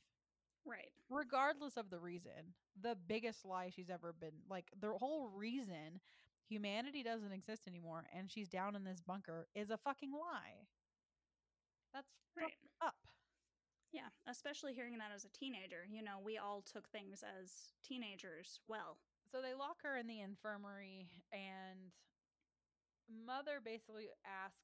Right. 0.66 0.92
Regardless 1.10 1.78
of 1.78 1.90
the 1.90 2.00
reason, 2.00 2.54
the 2.82 2.96
biggest 2.96 3.46
lie 3.46 3.70
she's 3.70 3.90
ever 3.90 4.14
been 4.14 4.34
like 4.50 4.72
the 4.80 4.92
whole 4.98 5.28
reason 5.30 6.02
humanity 6.48 7.04
doesn't 7.04 7.32
exist 7.32 7.68
anymore 7.68 8.06
and 8.16 8.30
she's 8.32 8.50
down 8.50 8.76
in 8.76 8.84
this 8.84 9.02
bunker 9.02 9.48
is 9.56 9.70
a 9.70 9.78
fucking 9.78 10.12
lie. 10.12 10.68
That's 11.94 12.08
Right. 12.36 12.58
up. 12.82 12.96
Yeah. 13.92 14.10
Especially 14.28 14.74
hearing 14.74 14.98
that 14.98 15.12
as 15.14 15.24
a 15.26 15.30
teenager. 15.30 15.86
You 15.90 16.02
know, 16.04 16.20
we 16.20 16.38
all 16.38 16.62
took 16.62 16.90
things 16.90 17.24
as 17.24 17.74
teenagers 17.84 18.60
well. 18.68 18.98
so 19.32 19.42
they 19.42 19.54
lock 19.54 19.82
her 19.84 19.98
in 19.98 20.08
the 20.08 20.22
infirmary 20.22 21.10
and 21.34 21.92
mother 23.10 23.60
basically 23.64 24.10
asks 24.26 24.60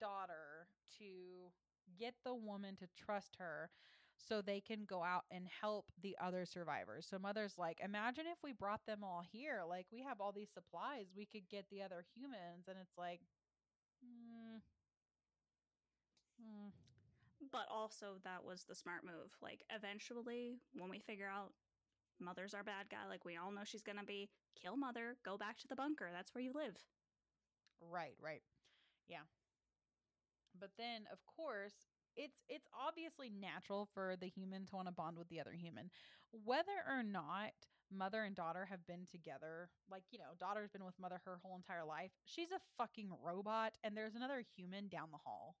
daughter 0.00 0.66
to 0.98 1.50
get 1.98 2.14
the 2.24 2.34
woman 2.34 2.76
to 2.76 2.86
trust 2.96 3.36
her 3.38 3.70
so 4.18 4.40
they 4.42 4.60
can 4.60 4.84
go 4.84 5.02
out 5.02 5.24
and 5.30 5.46
help 5.48 5.86
the 6.00 6.16
other 6.20 6.46
survivors. 6.46 7.06
So 7.08 7.18
mother's 7.18 7.58
like, 7.58 7.80
"Imagine 7.80 8.26
if 8.26 8.38
we 8.42 8.52
brought 8.52 8.84
them 8.86 9.04
all 9.04 9.22
here. 9.30 9.62
Like 9.68 9.86
we 9.92 10.02
have 10.02 10.20
all 10.20 10.32
these 10.32 10.50
supplies, 10.52 11.12
we 11.16 11.26
could 11.26 11.48
get 11.48 11.66
the 11.70 11.82
other 11.82 12.04
humans." 12.14 12.68
And 12.68 12.78
it's 12.80 12.96
like, 12.98 13.20
mm, 14.04 14.60
mm, 16.40 16.70
But 17.52 17.68
also, 17.70 18.18
that 18.24 18.44
was 18.44 18.64
the 18.64 18.74
smart 18.74 19.04
move. 19.04 19.32
Like, 19.42 19.64
eventually, 19.70 20.60
when 20.74 20.90
we 20.90 21.00
figure 21.00 21.28
out 21.28 21.54
Mother's 22.20 22.54
our 22.54 22.64
bad 22.64 22.90
guy, 22.90 23.06
like 23.08 23.24
we 23.24 23.36
all 23.36 23.52
know 23.52 23.64
she's 23.64 23.82
gonna 23.82 24.04
be, 24.04 24.30
kill 24.54 24.76
Mother, 24.76 25.16
go 25.24 25.38
back 25.38 25.58
to 25.60 25.68
the 25.68 25.76
bunker. 25.76 26.10
That's 26.12 26.34
where 26.34 26.44
you 26.44 26.52
live. 26.54 26.76
Right, 27.80 28.16
right. 28.20 28.42
Yeah. 29.08 29.24
But 30.58 30.70
then 30.76 31.06
of 31.12 31.24
course, 31.26 31.93
it's 32.16 32.42
it's 32.48 32.66
obviously 32.74 33.30
natural 33.30 33.88
for 33.94 34.16
the 34.20 34.26
human 34.28 34.66
to 34.66 34.76
want 34.76 34.88
to 34.88 34.92
bond 34.92 35.18
with 35.18 35.28
the 35.28 35.40
other 35.40 35.52
human. 35.52 35.90
Whether 36.32 36.78
or 36.88 37.02
not 37.02 37.52
mother 37.90 38.24
and 38.24 38.34
daughter 38.34 38.66
have 38.66 38.86
been 38.86 39.06
together, 39.06 39.68
like, 39.90 40.02
you 40.10 40.18
know, 40.18 40.34
daughter's 40.40 40.70
been 40.70 40.84
with 40.84 40.98
mother 40.98 41.20
her 41.24 41.38
whole 41.42 41.56
entire 41.56 41.84
life. 41.84 42.10
She's 42.24 42.50
a 42.50 42.60
fucking 42.76 43.10
robot 43.22 43.74
and 43.84 43.96
there's 43.96 44.14
another 44.16 44.42
human 44.56 44.88
down 44.88 45.10
the 45.12 45.18
hall. 45.18 45.54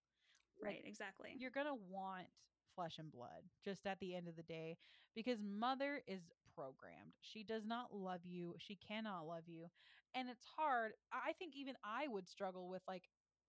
Like, 0.62 0.76
Right, 0.76 0.82
exactly. 0.86 1.30
You're 1.38 1.50
going 1.50 1.66
to 1.66 1.74
want 1.74 2.26
flesh 2.74 2.98
and 2.98 3.10
blood 3.10 3.44
just 3.64 3.86
at 3.86 3.98
the 4.00 4.14
end 4.14 4.28
of 4.28 4.36
the 4.36 4.42
day 4.42 4.76
because 5.14 5.38
mother 5.42 6.02
is 6.06 6.22
programmed. 6.54 7.14
She 7.20 7.44
does 7.44 7.64
not 7.66 7.94
love 7.94 8.20
you. 8.24 8.54
She 8.58 8.76
cannot 8.76 9.26
love 9.26 9.44
you. 9.46 9.66
And 10.14 10.28
it's 10.28 10.44
hard. 10.56 10.92
I 11.12 11.32
think 11.34 11.54
even 11.56 11.74
I 11.84 12.08
would 12.08 12.28
struggle 12.28 12.68
with 12.68 12.82
like 12.88 13.04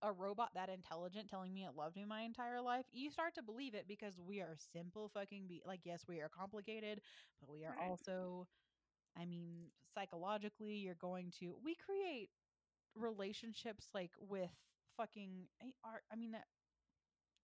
a 0.06 0.13
robot 0.13 0.50
that 0.56 0.70
intelligent 0.70 1.30
telling 1.30 1.54
me 1.54 1.65
it 1.65 1.76
loved 1.76 1.96
me 1.96 2.06
my 2.06 2.22
entire 2.22 2.62
life. 2.62 2.86
You 2.94 3.12
start 3.12 3.36
to 3.36 3.44
believe 3.44 3.76
it 3.76 3.88
because 3.88 4.20
we 4.20 4.41
are 4.41 4.56
simple 4.74 5.10
fucking 5.13 5.48
be 5.48 5.62
like 5.65 5.82
yes, 5.86 6.06
we 6.08 6.22
are 6.22 6.30
complicated, 6.30 7.02
but 7.41 7.50
we 7.52 7.65
are 7.65 7.76
Right. 7.76 7.80
also 7.80 8.48
I 9.20 9.26
mean, 9.26 9.68
psychologically, 9.94 10.76
you're 10.76 10.96
going 10.96 11.32
to 11.39 11.58
we 11.63 11.76
create 11.76 12.30
relationships 12.96 13.88
like 13.94 14.12
with 14.20 14.52
fucking 14.98 15.48
our 15.84 16.02
I 16.12 16.15
mean 16.15 16.36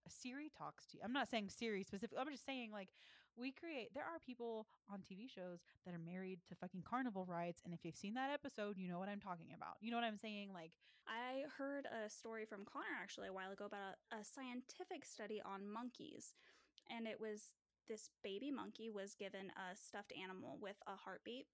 Siri 0.07 0.49
talks 0.57 0.87
to 0.87 0.97
you. 0.97 1.03
I'm 1.03 1.13
not 1.13 1.29
saying 1.29 1.49
Siri 1.49 1.83
specifically. 1.83 2.19
I'm 2.19 2.29
just 2.31 2.45
saying 2.45 2.71
like 2.71 2.89
we 3.37 3.51
create 3.51 3.93
there 3.93 4.03
are 4.03 4.19
people 4.25 4.67
on 4.91 4.99
TV 4.99 5.29
shows 5.29 5.59
that 5.85 5.93
are 5.93 5.99
married 5.99 6.39
to 6.49 6.55
fucking 6.55 6.83
carnival 6.83 7.25
rides 7.25 7.61
and 7.63 7.73
if 7.73 7.83
you've 7.83 7.95
seen 7.95 8.13
that 8.15 8.31
episode, 8.31 8.77
you 8.77 8.87
know 8.87 8.99
what 8.99 9.09
I'm 9.09 9.19
talking 9.19 9.53
about. 9.55 9.77
You 9.81 9.91
know 9.91 9.97
what 9.97 10.05
I'm 10.05 10.17
saying 10.17 10.49
like 10.53 10.71
I 11.07 11.43
heard 11.57 11.87
a 11.87 12.09
story 12.09 12.45
from 12.45 12.65
Connor 12.65 12.95
actually 13.01 13.27
a 13.27 13.33
while 13.33 13.51
ago 13.51 13.65
about 13.65 13.97
a, 14.11 14.17
a 14.17 14.23
scientific 14.23 15.05
study 15.05 15.41
on 15.43 15.69
monkeys. 15.69 16.33
And 16.89 17.07
it 17.07 17.19
was 17.19 17.55
this 17.87 18.09
baby 18.23 18.51
monkey 18.51 18.89
was 18.89 19.15
given 19.15 19.51
a 19.57 19.75
stuffed 19.75 20.13
animal 20.15 20.57
with 20.61 20.77
a 20.87 20.95
heartbeat 20.95 21.47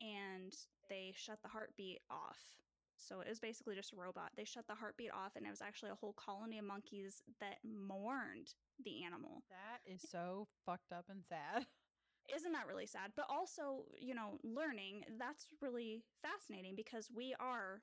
and 0.00 0.54
they 0.88 1.12
shut 1.14 1.38
the 1.42 1.48
heartbeat 1.48 2.00
off. 2.10 2.58
So 2.98 3.20
it 3.20 3.28
was 3.28 3.38
basically 3.38 3.76
just 3.76 3.92
a 3.92 3.96
robot. 3.96 4.32
They 4.36 4.44
shut 4.44 4.66
the 4.66 4.74
heartbeat 4.74 5.12
off 5.12 5.36
and 5.36 5.46
it 5.46 5.50
was 5.50 5.62
actually 5.62 5.90
a 5.92 5.94
whole 5.94 6.14
colony 6.14 6.58
of 6.58 6.64
monkeys 6.64 7.22
that 7.40 7.58
mourned 7.64 8.54
the 8.84 9.04
animal. 9.04 9.42
that 9.50 9.80
is 9.90 10.02
so 10.10 10.48
fucked 10.66 10.92
up 10.92 11.06
and 11.08 11.22
sad. 11.24 11.66
Isn't 12.34 12.52
that 12.52 12.66
really 12.66 12.86
sad? 12.86 13.12
But 13.16 13.26
also, 13.30 13.84
you 13.98 14.14
know, 14.14 14.38
learning, 14.44 15.04
that's 15.18 15.46
really 15.62 16.02
fascinating 16.22 16.74
because 16.76 17.08
we 17.14 17.34
are 17.40 17.80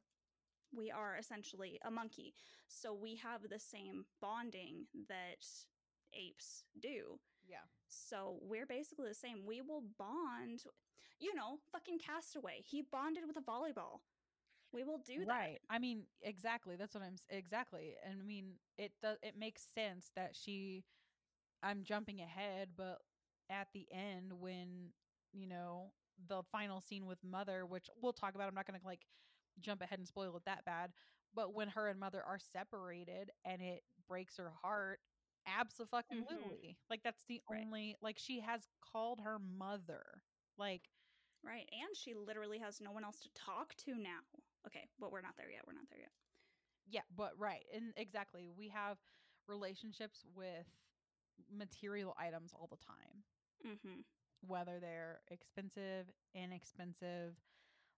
we 0.76 0.91
are 0.91 1.16
essentially 1.18 1.80
a 1.86 1.91
monkey. 1.91 2.34
So 2.68 2.93
we 2.93 3.16
have 3.16 3.41
the 3.49 3.59
same 3.59 4.05
bonding 4.22 4.86
that 5.07 5.45
apes 6.13 6.66
do. 6.82 7.20
Yeah. 7.47 7.66
So 7.88 8.38
we're 8.41 8.66
basically 8.66 9.07
the 9.07 9.16
same. 9.16 9.45
We 9.45 9.61
will 9.61 9.84
bond, 9.97 10.63
you 11.20 11.34
know, 11.34 11.59
fucking 11.72 11.99
castaway. 11.99 12.61
He 12.63 12.84
bonded 12.91 13.24
with 13.28 13.38
a 13.38 13.41
volleyball. 13.41 14.01
We 14.76 14.84
will 14.84 14.99
do 14.99 15.26
that. 15.26 15.30
Right. 15.30 15.59
I 15.69 15.80
mean, 15.80 16.03
exactly. 16.23 16.76
That's 16.78 16.95
what 16.95 17.03
I'm 17.03 17.15
exactly. 17.30 17.95
And 18.05 18.21
I 18.21 18.26
mean, 18.26 18.53
it 18.78 18.93
does 19.01 19.17
it 19.23 19.36
makes 19.39 19.63
sense 19.76 20.11
that 20.15 20.36
she 20.36 20.86
I'm 21.63 21.84
jumping 21.84 22.21
ahead, 22.21 22.69
but 22.78 22.99
at 23.49 23.67
the 23.73 23.88
end 23.91 24.34
when, 24.39 24.91
you 25.34 25.47
know, 25.47 25.93
the 26.28 26.43
final 26.51 26.82
scene 26.82 27.05
with 27.07 27.19
mother, 27.23 27.65
which 27.65 27.89
we'll 28.01 28.13
talk 28.13 28.36
about, 28.36 28.49
I'm 28.49 28.55
not 28.55 28.67
going 28.67 28.80
to 28.80 28.86
like 28.86 29.01
jump 29.61 29.82
ahead 29.82 29.99
and 29.99 30.07
spoil 30.07 30.36
it 30.38 30.43
that 30.45 30.65
bad, 30.65 30.91
but 31.36 31.53
when 31.53 31.69
her 31.69 31.88
and 31.89 31.99
mother 31.99 32.23
are 32.23 32.39
separated 32.39 33.32
and 33.45 33.61
it 33.61 33.84
breaks 34.07 34.38
her 34.38 34.51
heart, 34.61 34.99
mm-hmm. 36.13 36.21
absolutely. 36.21 36.78
Like 36.89 37.01
that's 37.03 37.26
the 37.28 37.41
Right. 37.49 37.61
only 37.63 37.95
like 38.01 38.17
she 38.19 38.41
has 38.41 38.67
called 38.91 39.21
her 39.23 39.39
mother. 39.39 40.03
Like 40.57 40.89
Right. 41.43 41.69
And 41.71 41.95
she 41.95 42.13
literally 42.15 42.59
has 42.59 42.82
no 42.82 42.91
one 42.91 43.03
else 43.03 43.19
to 43.21 43.30
talk 43.34 43.76
to 43.86 43.95
now. 43.95 44.21
Okay, 44.68 44.88
but 44.99 45.11
we're 45.11 45.22
not 45.22 45.36
there 45.38 45.49
yet. 45.51 45.61
We're 45.68 45.74
not 45.74 45.89
there 45.89 45.99
yet. 45.99 46.11
Yeah, 46.88 47.01
but 47.16 47.32
right. 47.38 47.66
And 47.74 47.93
exactly. 47.97 48.49
We 48.55 48.70
have 48.70 48.97
relationships 49.47 50.26
with 50.36 50.66
material 51.51 52.16
items 52.20 52.51
all 52.53 52.68
the 52.70 52.78
time, 52.78 53.24
Mm-hmm. 53.66 54.01
whether 54.45 54.80
they're 54.80 55.22
expensive, 55.30 56.05
inexpensive. 56.36 57.36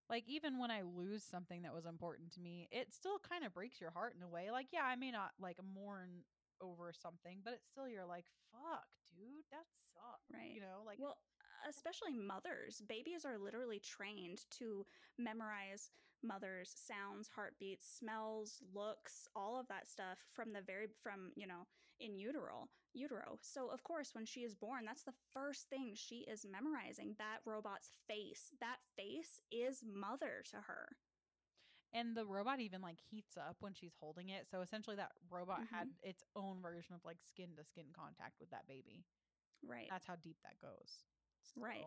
Like 0.10 0.24
even 0.28 0.58
when 0.58 0.72
I 0.72 0.84
lose 0.84 1.24
something 1.24 1.64
that 1.64 1.74
was 1.74 1.86
important 1.86 2.32
to 2.34 2.40
me, 2.42 2.70
it 2.72 2.94
still 2.94 3.20
kind 3.20 3.44
of 3.44 3.54
breaks 3.54 3.82
your 3.82 3.92
heart 3.92 4.14
in 4.16 4.24
a 4.24 4.30
way. 4.30 4.50
Like, 4.52 4.68
yeah, 4.72 4.84
I 4.86 4.96
may 4.96 5.12
not 5.12 5.32
like 5.42 5.58
mourn 5.76 6.24
over 6.62 6.94
something, 6.94 7.40
but 7.44 7.54
it's 7.54 7.68
still 7.70 7.88
you're 7.90 8.06
like, 8.06 8.26
fuck, 8.52 8.88
dude, 9.12 9.44
that 9.52 9.68
sucks. 9.94 10.32
Right. 10.32 10.56
You 10.56 10.62
know, 10.62 10.84
like 10.86 11.00
Well, 11.00 11.18
especially 11.68 12.14
mothers. 12.14 12.82
Babies 12.88 13.26
are 13.26 13.38
literally 13.38 13.80
trained 13.80 14.46
to 14.60 14.86
memorize 15.18 15.92
mothers' 16.24 16.74
sounds, 16.76 17.30
heartbeats, 17.36 17.88
smells, 18.00 18.62
looks, 18.74 19.28
all 19.36 19.60
of 19.60 19.68
that 19.70 19.88
stuff 19.88 20.18
from 20.34 20.54
the 20.54 20.62
very 20.62 20.88
from, 21.04 21.32
you 21.36 21.48
know, 21.48 21.66
in 22.00 22.16
utero. 22.18 22.68
Utero. 22.94 23.38
So 23.42 23.70
of 23.70 23.84
course 23.84 24.12
when 24.14 24.26
she 24.26 24.42
is 24.42 24.56
born, 24.56 24.86
that's 24.86 25.04
the 25.04 25.14
first 25.34 25.70
thing 25.70 25.94
she 25.96 26.26
is 26.28 26.46
memorizing, 26.50 27.16
that 27.20 27.40
robot's 27.46 27.92
face. 28.08 28.52
That 28.60 28.78
face 28.96 29.40
is 29.52 29.84
mother 29.86 30.44
to 30.52 30.58
her. 30.68 30.90
and 31.94 32.16
the 32.16 32.26
robot 32.26 32.60
even 32.60 32.82
like 32.82 33.00
heats 33.10 33.38
up 33.38 33.58
when 33.60 33.74
she's 33.74 33.96
holding 34.00 34.30
it. 34.30 34.48
So 34.50 34.62
essentially 34.62 34.96
that 34.98 35.12
robot 35.30 35.62
Mm-hmm. 35.62 35.76
had 35.76 35.88
its 36.04 36.24
own 36.36 36.62
version 36.62 36.94
of 36.96 37.02
like 37.06 37.18
skin 37.22 37.50
to 37.58 37.64
skin 37.64 37.86
contact 37.96 38.40
with 38.40 38.50
that 38.52 38.68
baby. 38.68 39.06
Right. 39.66 39.88
That's 39.90 40.06
how 40.06 40.16
deep 40.16 40.38
that 40.44 40.60
goes. 40.62 41.04
Right. 41.56 41.86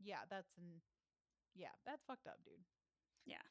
Yeah, 0.00 0.24
that's 0.30 0.50
an 0.58 0.80
yeah, 1.54 1.72
that's 1.86 2.04
fucked 2.04 2.26
up, 2.26 2.38
dude. 2.44 2.64
Yeah. 3.26 3.42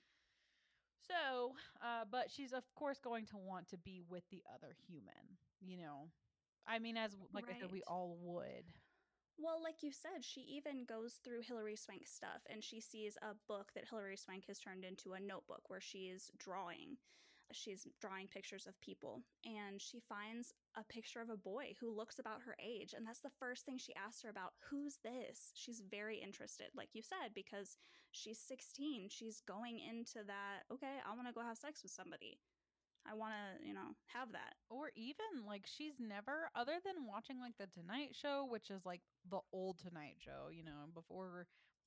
So, 1.08 1.53
uh, 1.82 2.06
but 2.12 2.32
she's 2.32 2.53
of 2.53 2.64
course 2.76 2.99
going 2.99 3.26
to 3.28 3.38
want 3.38 3.70
to 3.70 3.78
be 3.78 4.01
with 4.10 4.24
the 4.32 4.41
other 4.53 4.76
human, 4.88 5.38
you 5.62 5.78
know. 5.78 6.10
I 6.68 6.80
mean, 6.80 6.97
as 6.97 7.16
like 7.34 7.45
I 7.49 7.60
said, 7.60 7.72
we 7.72 7.84
all 7.88 8.18
would. 8.22 8.66
Well, 9.38 9.62
like 9.62 9.84
you 9.84 9.91
said, 9.91 10.24
she 10.24 10.41
even 10.41 10.86
goes 10.86 11.20
through 11.24 11.41
Hilary 11.41 11.76
Swank's 11.76 12.12
stuff 12.12 12.41
and 12.49 12.64
she 12.64 12.80
sees 12.80 13.18
a 13.22 13.36
book 13.47 13.72
that 13.76 13.84
Hilary 13.89 14.16
Swank 14.16 14.45
has 14.47 14.60
turned 14.60 14.86
into 14.86 15.14
a 15.14 15.20
notebook 15.20 15.64
where 15.68 15.82
she 15.82 16.08
is 16.08 16.32
drawing. 16.38 16.97
She's 17.52 17.88
drawing 18.02 18.28
pictures 18.28 18.66
of 18.68 18.80
people 18.82 19.22
and 19.46 19.82
she 19.82 20.00
finds 20.00 20.54
a 20.76 20.84
picture 20.84 21.22
of 21.22 21.30
a 21.30 21.38
boy 21.38 21.76
who 21.80 21.96
looks 21.96 22.20
about 22.20 22.41
her 22.46 22.56
age. 22.64 22.93
And 22.96 23.06
that's 23.06 23.22
the 23.22 23.36
first 23.39 23.66
thing 23.66 23.78
she 23.78 23.96
asks 23.96 24.24
her 24.24 24.30
about 24.30 24.54
who's 24.70 24.98
this? 25.04 25.52
She's 25.54 25.84
very 25.89 26.18
interested, 26.18 26.68
like 26.76 26.89
you 26.93 27.02
said, 27.02 27.34
because 27.34 27.78
she's 28.12 28.39
16. 28.39 29.10
She's 29.10 29.41
going 29.48 29.80
into 29.80 30.26
that, 30.28 30.64
okay, 30.72 31.00
I 31.06 31.16
want 31.16 31.28
to 31.28 31.34
go 31.34 31.41
have 31.41 31.58
sex 31.58 31.84
with 31.84 31.91
somebody. 31.91 32.39
I 33.08 33.14
want 33.14 33.34
to, 33.34 33.68
you 33.68 33.74
know, 33.74 33.93
have 34.08 34.32
that. 34.32 34.56
Or 34.70 34.89
even 34.96 35.46
like 35.48 35.66
she's 35.66 36.00
never, 36.00 36.50
other 36.56 36.80
than 36.84 37.06
watching 37.08 37.39
like 37.39 37.54
the 37.60 37.68
Tonight 37.68 38.16
Show, 38.16 38.48
which 38.50 38.72
is 38.72 38.86
like 38.86 39.02
the 39.30 39.41
old 39.54 39.78
Tonight 39.78 40.18
Show, 40.18 40.50
you 40.52 40.64
know, 40.64 40.89
before 40.93 41.46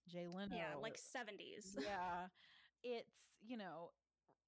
Jay 0.08 0.26
Leno. 0.28 0.54
yeah, 0.54 0.78
like 0.80 0.96
70s. 0.96 1.76
yeah 1.82 2.28
it's 2.82 3.34
you 3.42 3.56
know 3.56 3.90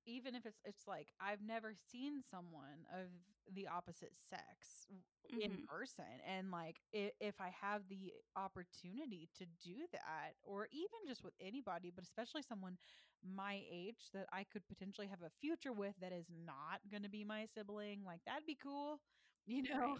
even 0.07 0.34
if 0.34 0.46
it's 0.46 0.61
it's 0.64 0.86
like 0.86 1.09
i've 1.20 1.42
never 1.42 1.72
seen 1.74 2.20
someone 2.22 2.84
of 2.92 3.09
the 3.55 3.66
opposite 3.66 4.12
sex 4.16 4.86
w- 4.88 5.03
in 5.40 5.59
person 5.68 6.05
and 6.26 6.51
like 6.51 6.80
if, 6.92 7.12
if 7.20 7.40
i 7.40 7.48
have 7.51 7.82
the 7.88 8.12
opportunity 8.36 9.28
to 9.36 9.44
do 9.62 9.86
that 9.92 10.32
or 10.42 10.66
even 10.72 10.98
just 11.07 11.22
with 11.24 11.34
anybody 11.40 11.90
but 11.94 12.05
especially 12.05 12.42
someone 12.42 12.76
my 13.24 13.62
age 13.70 14.09
that 14.12 14.26
i 14.32 14.44
could 14.44 14.66
potentially 14.66 15.07
have 15.07 15.22
a 15.22 15.30
future 15.40 15.72
with 15.72 15.94
that 16.01 16.12
is 16.12 16.26
not 16.30 16.80
going 16.90 17.03
to 17.03 17.09
be 17.11 17.24
my 17.24 17.46
sibling 17.46 18.03
like 18.05 18.20
that'd 18.26 18.46
be 18.46 18.57
cool 18.61 19.01
you 19.46 19.62
know? 19.62 19.96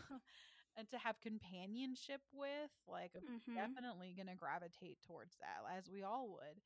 And 0.77 0.89
to 0.91 0.99
have 0.99 1.21
companionship 1.21 2.21
with 2.33 2.71
like 2.87 3.13
i'm 3.17 3.25
Mhm. 3.29 3.77
definitely 3.77 4.15
going 4.17 4.27
to 4.29 4.35
gravitate 4.35 4.99
towards 5.07 5.37
that 5.39 5.61
as 5.77 5.89
we 5.91 6.03
all 6.03 6.29
would 6.31 6.61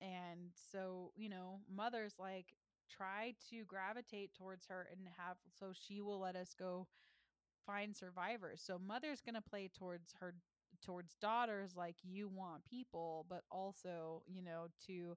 and 0.00 0.50
so 0.72 1.12
you 1.16 1.28
know 1.28 1.60
mothers 1.74 2.14
like 2.18 2.54
try 2.90 3.34
to 3.50 3.64
gravitate 3.64 4.34
towards 4.34 4.66
her 4.66 4.88
and 4.90 5.00
have 5.16 5.36
so 5.58 5.72
she 5.72 6.00
will 6.00 6.20
let 6.20 6.36
us 6.36 6.54
go 6.58 6.86
find 7.66 7.96
survivors 7.96 8.62
so 8.64 8.78
mother's 8.78 9.20
going 9.20 9.34
to 9.34 9.40
play 9.42 9.68
towards 9.72 10.12
her 10.20 10.34
towards 10.82 11.14
daughters 11.20 11.74
like 11.76 11.96
you 12.02 12.28
want 12.28 12.64
people 12.64 13.26
but 13.28 13.42
also 13.50 14.22
you 14.26 14.42
know 14.42 14.66
to 14.86 15.14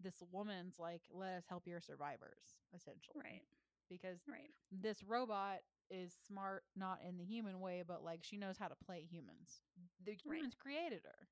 this 0.00 0.22
woman's 0.32 0.78
like 0.78 1.02
let 1.12 1.30
us 1.34 1.44
help 1.48 1.66
your 1.66 1.80
survivors 1.80 2.58
essentially 2.74 3.24
Right. 3.24 3.42
because 3.88 4.20
Right. 4.26 4.50
this 4.70 5.02
robot 5.02 5.58
is 5.90 6.14
smart 6.26 6.62
not 6.76 6.98
in 7.06 7.16
the 7.16 7.24
human 7.24 7.60
way 7.60 7.82
but 7.86 8.02
like 8.02 8.20
she 8.22 8.36
knows 8.36 8.56
how 8.58 8.68
to 8.68 8.74
play 8.84 9.06
humans 9.10 9.60
the 10.04 10.14
Right. 10.24 10.44
humans 10.44 10.54
created 10.58 11.00
her 11.04 11.28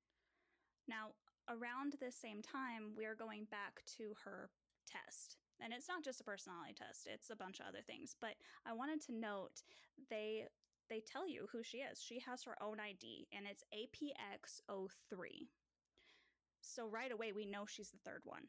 Now, 0.88 1.13
around 1.49 1.95
this 1.99 2.15
same 2.15 2.41
time, 2.41 2.93
we're 2.95 3.15
going 3.15 3.45
back 3.49 3.84
to 3.97 4.13
her 4.23 4.49
test. 4.88 5.38
And 5.63 5.73
it's 5.73 5.88
not 5.88 6.03
just 6.03 6.21
a 6.21 6.23
personality 6.23 6.73
test, 6.73 7.07
it's 7.11 7.29
a 7.29 7.36
bunch 7.36 7.59
of 7.59 7.67
other 7.67 7.82
things. 7.86 8.15
But 8.19 8.36
I 8.65 8.73
wanted 8.73 9.01
to 9.05 9.13
note 9.13 9.61
they 10.09 10.45
they 10.89 10.99
tell 10.99 11.27
you 11.27 11.47
who 11.51 11.63
she 11.63 11.77
is. 11.77 12.01
She 12.01 12.19
has 12.27 12.43
her 12.43 12.61
own 12.61 12.77
ID 12.79 13.27
and 13.32 13.45
it's 13.47 13.63
APX03. 13.71 15.47
So 16.61 16.88
right 16.88 17.11
away 17.11 17.32
we 17.32 17.45
know 17.45 17.65
she's 17.65 17.91
the 17.91 17.97
third 18.03 18.21
one. 18.25 18.43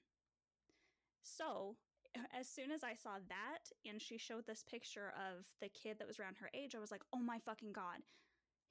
So, 1.22 1.76
as 2.38 2.48
soon 2.48 2.72
as 2.72 2.82
I 2.82 2.94
saw 2.94 3.18
that 3.28 3.70
and 3.88 4.02
she 4.02 4.18
showed 4.18 4.46
this 4.46 4.64
picture 4.68 5.12
of 5.16 5.46
the 5.60 5.68
kid 5.68 5.98
that 5.98 6.08
was 6.08 6.18
around 6.18 6.36
her 6.40 6.50
age, 6.52 6.74
I 6.74 6.80
was 6.80 6.90
like, 6.90 7.04
"Oh 7.12 7.20
my 7.20 7.38
fucking 7.38 7.72
god. 7.72 8.02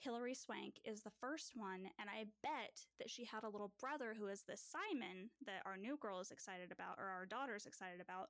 Hilary 0.01 0.33
Swank 0.33 0.81
is 0.83 1.01
the 1.01 1.13
first 1.21 1.53
one, 1.55 1.85
and 1.99 2.09
I 2.09 2.25
bet 2.41 2.85
that 2.97 3.09
she 3.09 3.23
had 3.23 3.43
a 3.43 3.49
little 3.49 3.71
brother 3.79 4.15
who 4.17 4.27
is 4.27 4.41
this 4.43 4.61
Simon 4.61 5.29
that 5.45 5.61
our 5.65 5.77
new 5.77 5.97
girl 5.97 6.19
is 6.19 6.31
excited 6.31 6.71
about, 6.71 6.97
or 6.97 7.05
our 7.05 7.25
daughter 7.25 7.55
is 7.55 7.67
excited 7.67 8.01
about, 8.01 8.29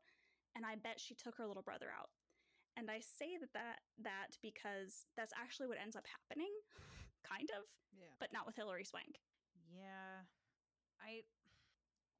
and 0.55 0.65
I 0.65 0.75
bet 0.75 0.99
she 0.99 1.15
took 1.15 1.37
her 1.37 1.47
little 1.47 1.63
brother 1.63 1.87
out. 1.87 2.09
And 2.75 2.91
I 2.91 2.99
say 2.99 3.37
that 3.39 3.53
that, 3.53 3.79
that 4.03 4.35
because 4.41 5.07
that's 5.15 5.33
actually 5.39 5.67
what 5.67 5.79
ends 5.81 5.95
up 5.95 6.05
happening, 6.07 6.51
kind 7.23 7.49
of, 7.55 7.63
yeah 7.95 8.11
but 8.19 8.31
not 8.31 8.45
with 8.45 8.55
Hilary 8.55 8.83
Swank. 8.83 9.19
Yeah. 9.73 10.27
I 11.01 11.23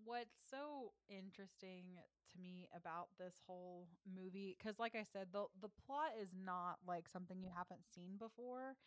what's 0.04 0.34
so 0.49 0.93
interesting 1.08 2.02
to 2.34 2.39
me 2.41 2.68
about 2.76 3.10
this 3.20 3.36
whole 3.45 3.88
movie 4.04 4.58
cuz 4.64 4.80
like 4.80 4.95
I 4.95 5.04
said 5.04 5.28
the 5.32 5.45
the 5.62 5.70
plot 5.70 6.18
is 6.20 6.34
not 6.34 6.80
like 6.88 7.08
something 7.08 7.39
you 7.43 7.52
haven't 7.56 7.86
seen 7.93 8.18
before. 8.18 8.78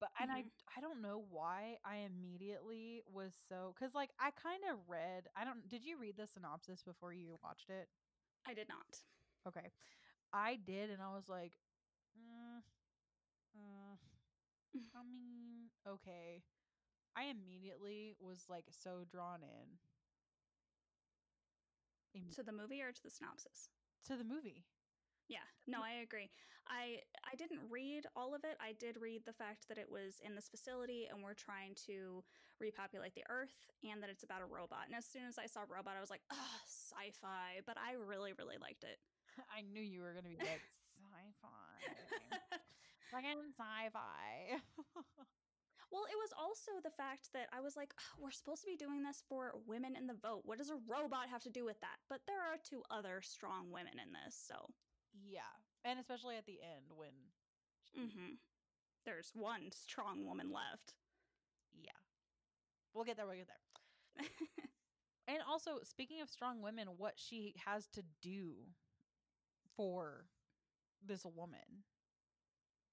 But 0.00 0.10
and 0.20 0.30
I 0.30 0.44
Mhm. 0.44 0.50
I 0.76 0.80
don't 0.80 1.02
know 1.02 1.18
why 1.18 1.78
I 1.84 1.96
immediately 1.98 3.02
was 3.06 3.32
so 3.48 3.74
cuz 3.78 3.94
like 3.94 4.10
I 4.18 4.30
kind 4.30 4.64
of 4.64 4.88
read 4.88 5.28
I 5.34 5.44
don't 5.44 5.68
did 5.68 5.84
you 5.84 5.98
read 5.98 6.16
the 6.16 6.26
synopsis 6.26 6.82
before 6.82 7.12
you 7.12 7.38
watched 7.42 7.70
it? 7.70 7.88
I 8.46 8.54
did 8.54 8.68
not. 8.68 9.02
Okay. 9.46 9.72
I 10.32 10.56
did 10.56 10.90
and 10.90 11.02
I 11.02 11.14
was 11.14 11.28
like 11.28 11.52
mm, 12.18 12.62
uh, 13.56 13.96
I 14.94 15.02
mean, 15.02 15.70
okay. 15.86 16.42
I 17.16 17.24
immediately 17.24 18.14
was 18.20 18.48
like 18.48 18.66
so 18.72 19.04
drawn 19.04 19.42
in 19.42 19.78
Im- 22.14 22.36
To 22.36 22.42
the 22.42 22.52
movie 22.52 22.82
or 22.82 22.92
to 22.92 23.02
the 23.02 23.10
synopsis? 23.10 23.70
to 24.04 24.16
the 24.16 24.24
movie. 24.24 24.64
Yeah, 25.28 25.44
no, 25.66 25.84
I 25.84 26.00
agree. 26.00 26.30
I 26.68 27.00
I 27.24 27.36
didn't 27.36 27.60
read 27.68 28.04
all 28.16 28.34
of 28.34 28.44
it. 28.44 28.56
I 28.60 28.72
did 28.76 28.96
read 29.00 29.24
the 29.24 29.32
fact 29.32 29.68
that 29.68 29.78
it 29.78 29.88
was 29.88 30.20
in 30.24 30.34
this 30.34 30.48
facility 30.48 31.08
and 31.08 31.22
we're 31.22 31.36
trying 31.36 31.76
to 31.88 32.24
repopulate 32.60 33.14
the 33.14 33.24
earth 33.28 33.54
and 33.84 34.02
that 34.02 34.10
it's 34.10 34.24
about 34.24 34.42
a 34.42 34.48
robot. 34.48 34.88
And 34.88 34.96
as 34.96 35.04
soon 35.04 35.24
as 35.28 35.38
I 35.38 35.46
saw 35.46 35.64
robot, 35.68 35.96
I 35.96 36.00
was 36.00 36.10
like, 36.10 36.24
"Ugh, 36.30 36.60
sci-fi." 36.66 37.60
But 37.64 37.76
I 37.76 37.94
really 37.96 38.32
really 38.36 38.56
liked 38.60 38.84
it. 38.84 39.00
I 39.56 39.62
knew 39.62 39.80
you 39.82 40.00
were 40.00 40.12
gonna 40.12 40.28
be 40.28 40.40
like 40.40 40.64
sci-fi, 40.96 41.76
fucking 43.12 43.52
sci-fi. 43.56 44.60
well, 45.92 46.04
it 46.04 46.18
was 46.20 46.32
also 46.36 46.72
the 46.84 46.92
fact 46.92 47.32
that 47.32 47.48
I 47.52 47.60
was 47.60 47.76
like, 47.76 47.92
"Ugh, 47.96 48.20
"We're 48.20 48.32
supposed 48.32 48.64
to 48.64 48.70
be 48.70 48.76
doing 48.76 49.02
this 49.04 49.22
for 49.28 49.56
women 49.66 49.96
in 49.96 50.06
the 50.06 50.14
vote. 50.20 50.42
What 50.44 50.58
does 50.58 50.70
a 50.70 50.80
robot 50.88 51.28
have 51.28 51.42
to 51.44 51.50
do 51.50 51.64
with 51.64 51.80
that?" 51.80 51.96
But 52.08 52.26
there 52.26 52.40
are 52.40 52.56
two 52.60 52.82
other 52.90 53.20
strong 53.22 53.70
women 53.70 53.96
in 54.00 54.12
this, 54.12 54.36
so 54.36 54.68
yeah, 55.24 55.52
and 55.84 55.98
especially 55.98 56.36
at 56.36 56.46
the 56.46 56.58
end 56.62 56.92
when, 56.94 57.10
she- 57.84 58.00
hmm 58.00 58.34
there's 59.04 59.30
one 59.34 59.70
strong 59.72 60.26
woman 60.26 60.50
left. 60.52 60.94
yeah, 61.74 61.90
we'll 62.92 63.04
get 63.04 63.16
there. 63.16 63.26
We'll 63.26 63.36
get 63.36 63.48
there. 63.48 64.26
And 65.28 65.38
also, 65.46 65.80
speaking 65.84 66.22
of 66.22 66.30
strong 66.30 66.62
women, 66.62 66.88
what 66.96 67.12
she 67.16 67.54
has 67.66 67.86
to 67.88 68.02
do 68.22 68.54
for 69.76 70.24
this 71.06 71.22
woman 71.24 71.84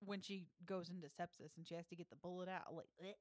when 0.04 0.22
she 0.22 0.46
goes 0.66 0.90
into 0.90 1.08
sepsis 1.08 1.56
and 1.58 1.66
she 1.66 1.76
has 1.76 1.88
to 1.88 1.96
get 1.96 2.10
the 2.10 2.18
bullet 2.18 2.50
out, 2.50 2.76
like, 2.76 2.90
eh. 3.02 3.14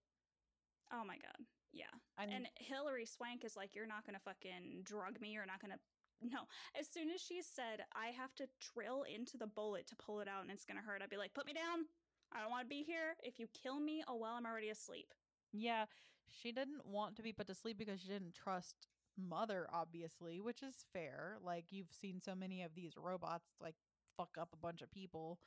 oh 0.92 1.04
my 1.06 1.14
god, 1.14 1.46
yeah. 1.72 1.84
I 2.18 2.26
mean, 2.26 2.34
And 2.36 2.46
Hilary 2.56 3.06
Swank 3.06 3.44
is 3.44 3.56
like, 3.56 3.74
you're 3.74 3.86
not 3.86 4.04
gonna 4.04 4.18
fucking 4.24 4.82
drug 4.84 5.20
me. 5.20 5.30
You're 5.30 5.46
not 5.46 5.60
gonna 5.60 5.78
no. 6.22 6.40
As 6.78 6.88
soon 6.88 7.10
as 7.10 7.20
she 7.20 7.42
said, 7.42 7.84
I 7.94 8.08
have 8.08 8.34
to 8.36 8.46
drill 8.74 9.04
into 9.04 9.36
the 9.36 9.46
bullet 9.46 9.86
to 9.88 9.96
pull 9.96 10.20
it 10.20 10.28
out 10.28 10.42
and 10.42 10.50
it's 10.50 10.64
going 10.64 10.78
to 10.78 10.86
hurt, 10.86 11.02
I'd 11.02 11.10
be 11.10 11.16
like, 11.16 11.34
put 11.34 11.46
me 11.46 11.52
down. 11.52 11.86
I 12.32 12.40
don't 12.40 12.50
want 12.50 12.64
to 12.64 12.68
be 12.68 12.82
here. 12.82 13.16
If 13.22 13.38
you 13.38 13.46
kill 13.62 13.80
me, 13.80 14.02
oh 14.08 14.16
well, 14.16 14.34
I'm 14.36 14.46
already 14.46 14.70
asleep. 14.70 15.12
Yeah, 15.52 15.84
she 16.28 16.52
didn't 16.52 16.84
want 16.84 17.16
to 17.16 17.22
be 17.22 17.32
put 17.32 17.46
to 17.46 17.54
sleep 17.54 17.78
because 17.78 18.00
she 18.00 18.08
didn't 18.08 18.34
trust 18.34 18.88
Mother, 19.16 19.68
obviously, 19.72 20.40
which 20.40 20.62
is 20.62 20.84
fair. 20.92 21.36
Like, 21.40 21.66
you've 21.70 21.92
seen 21.92 22.20
so 22.20 22.34
many 22.34 22.62
of 22.62 22.74
these 22.74 22.94
robots, 22.96 23.46
like, 23.60 23.76
fuck 24.16 24.30
up 24.40 24.48
a 24.52 24.56
bunch 24.56 24.82
of 24.82 24.90
people. 24.90 25.38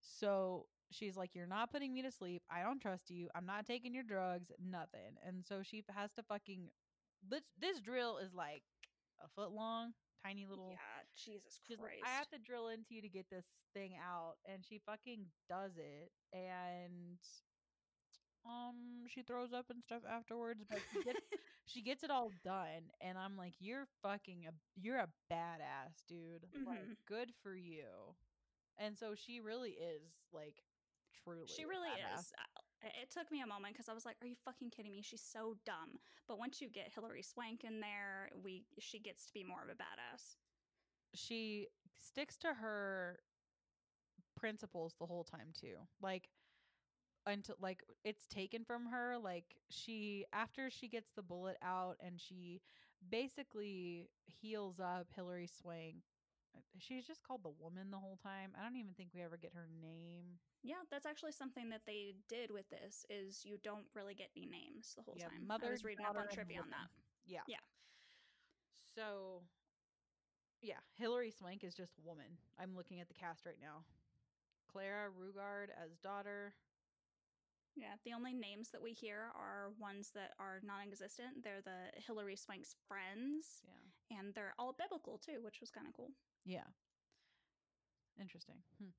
So 0.00 0.66
she's 0.90 1.16
like, 1.16 1.34
You're 1.34 1.46
not 1.46 1.70
putting 1.70 1.94
me 1.94 2.02
to 2.02 2.10
sleep. 2.10 2.42
I 2.50 2.62
don't 2.62 2.80
trust 2.80 3.10
you. 3.10 3.28
I'm 3.34 3.46
not 3.46 3.66
taking 3.66 3.94
your 3.94 4.02
drugs, 4.02 4.50
nothing. 4.58 5.16
And 5.26 5.44
so 5.46 5.62
she 5.62 5.84
has 5.94 6.12
to 6.12 6.22
fucking. 6.22 6.70
This, 7.26 7.42
this 7.58 7.80
drill 7.80 8.18
is 8.18 8.34
like 8.34 8.62
a 9.24 9.28
foot 9.28 9.52
long, 9.52 9.92
tiny 10.24 10.46
little. 10.46 10.70
Yeah, 10.70 11.04
Jesus 11.16 11.58
Christ. 11.66 11.80
like, 11.82 12.00
I 12.04 12.16
have 12.16 12.28
to 12.30 12.38
drill 12.38 12.68
into 12.68 12.94
you 12.94 13.02
to 13.02 13.08
get 13.08 13.26
this 13.30 13.44
thing 13.74 13.92
out, 14.00 14.34
and 14.46 14.64
she 14.64 14.80
fucking 14.86 15.26
does 15.48 15.72
it, 15.76 16.10
and 16.32 17.18
um, 18.46 19.04
she 19.08 19.22
throws 19.22 19.52
up 19.52 19.66
and 19.70 19.82
stuff 19.82 20.02
afterwards, 20.08 20.64
but 20.68 20.80
she 20.92 21.02
gets, 21.02 21.20
she 21.66 21.82
gets 21.82 22.02
it 22.04 22.10
all 22.10 22.30
done, 22.44 22.90
and 23.00 23.16
I'm 23.18 23.36
like, 23.36 23.54
you're 23.58 23.86
fucking 24.02 24.46
a, 24.48 24.52
you're 24.80 24.98
a 24.98 25.08
badass, 25.32 26.02
dude. 26.08 26.44
Like, 26.66 26.78
Mhm. 26.88 26.96
good 27.06 27.30
for 27.42 27.54
you. 27.54 28.16
And 28.78 28.96
so 28.98 29.14
she 29.14 29.40
really 29.40 29.70
is 29.72 30.02
like, 30.32 30.56
truly, 31.24 31.46
She 31.46 31.64
really 31.64 31.88
badass. 31.88 32.20
is. 32.20 32.32
It 32.84 33.10
took 33.10 33.30
me 33.32 33.40
a 33.40 33.46
moment 33.46 33.74
because 33.74 33.88
I 33.88 33.94
was 33.94 34.04
like, 34.04 34.16
"Are 34.22 34.26
you 34.26 34.36
fucking 34.44 34.70
kidding 34.70 34.92
me? 34.92 35.02
She's 35.02 35.22
so 35.22 35.56
dumb." 35.64 35.98
But 36.28 36.38
once 36.38 36.60
you 36.60 36.68
get 36.68 36.92
Hilary 36.94 37.22
Swank 37.22 37.64
in 37.64 37.80
there, 37.80 38.30
we 38.42 38.64
she 38.78 38.98
gets 38.98 39.26
to 39.26 39.32
be 39.32 39.44
more 39.44 39.62
of 39.62 39.70
a 39.70 39.74
badass. 39.74 40.36
she 41.14 41.68
sticks 41.96 42.36
to 42.38 42.54
her 42.54 43.20
principles 44.36 44.94
the 44.98 45.06
whole 45.06 45.24
time 45.24 45.52
too 45.58 45.76
like 46.02 46.28
until 47.26 47.56
like 47.60 47.82
it's 48.04 48.26
taken 48.26 48.64
from 48.64 48.86
her 48.86 49.16
like 49.18 49.56
she 49.70 50.24
after 50.32 50.70
she 50.70 50.88
gets 50.88 51.10
the 51.16 51.22
bullet 51.22 51.56
out 51.62 51.96
and 52.04 52.20
she 52.20 52.60
basically 53.10 54.08
heals 54.26 54.80
up 54.80 55.06
hilary 55.14 55.46
swank 55.48 55.96
Uh, 56.54 56.60
she's 56.78 57.06
just 57.06 57.22
called 57.22 57.42
the 57.42 57.50
woman 57.60 57.90
the 57.90 57.98
whole 57.98 58.18
time 58.22 58.50
i 58.58 58.62
don't 58.62 58.76
even 58.76 58.94
think 58.94 59.10
we 59.14 59.22
ever 59.22 59.36
get 59.36 59.52
her 59.54 59.66
name 59.80 60.38
Yeah, 60.62 60.80
that's 60.90 61.04
actually 61.06 61.32
something 61.32 61.68
that 61.70 61.82
they 61.86 62.14
did 62.28 62.50
with 62.50 62.64
this. 62.70 63.04
Is 63.10 63.44
you 63.44 63.58
don't 63.62 63.84
really 63.94 64.14
get 64.14 64.30
any 64.36 64.46
names 64.46 64.94
the 64.96 65.02
whole 65.02 65.14
Yeah, 65.18 65.28
time. 65.28 65.44
mother, 65.46 65.68
I 65.68 65.70
was 65.76 65.84
reading 65.84 66.06
up 66.06 66.16
on 66.16 66.28
trivia 66.32 66.60
on 66.60 66.70
that. 66.70 66.88
yeah 67.26 67.44
Yeah. 67.46 67.60
so 68.96 69.42
yeah 70.62 70.80
hilary 70.96 71.30
swank 71.30 71.64
is 71.64 71.74
just 71.74 71.92
woman 72.02 72.38
i'm 72.58 72.74
looking 72.76 73.00
at 73.00 73.08
the 73.08 73.14
cast 73.14 73.44
right 73.44 73.60
now 73.60 73.84
clara 74.72 75.10
rugaard 75.12 75.68
as 75.76 75.98
daughter 76.02 76.54
Yeah, 77.76 77.98
the 78.04 78.14
only 78.14 78.32
names 78.32 78.70
that 78.70 78.80
we 78.82 78.92
hear 78.92 79.32
are 79.34 79.72
ones 79.80 80.10
that 80.14 80.30
are 80.38 80.60
non-existent. 80.62 81.42
They're 81.42 81.60
the 81.60 81.90
Hilary 82.06 82.36
Swank's 82.36 82.76
friends, 82.86 83.62
yeah 83.66 84.16
and 84.16 84.32
they're 84.34 84.54
all 84.58 84.72
biblical 84.78 85.18
too, 85.18 85.42
which 85.42 85.58
was 85.60 85.70
kind 85.70 85.88
of 85.88 85.92
cool. 85.92 86.12
Yeah. 86.44 86.64
Interesting. 88.20 88.62
Hmm. 88.78 88.90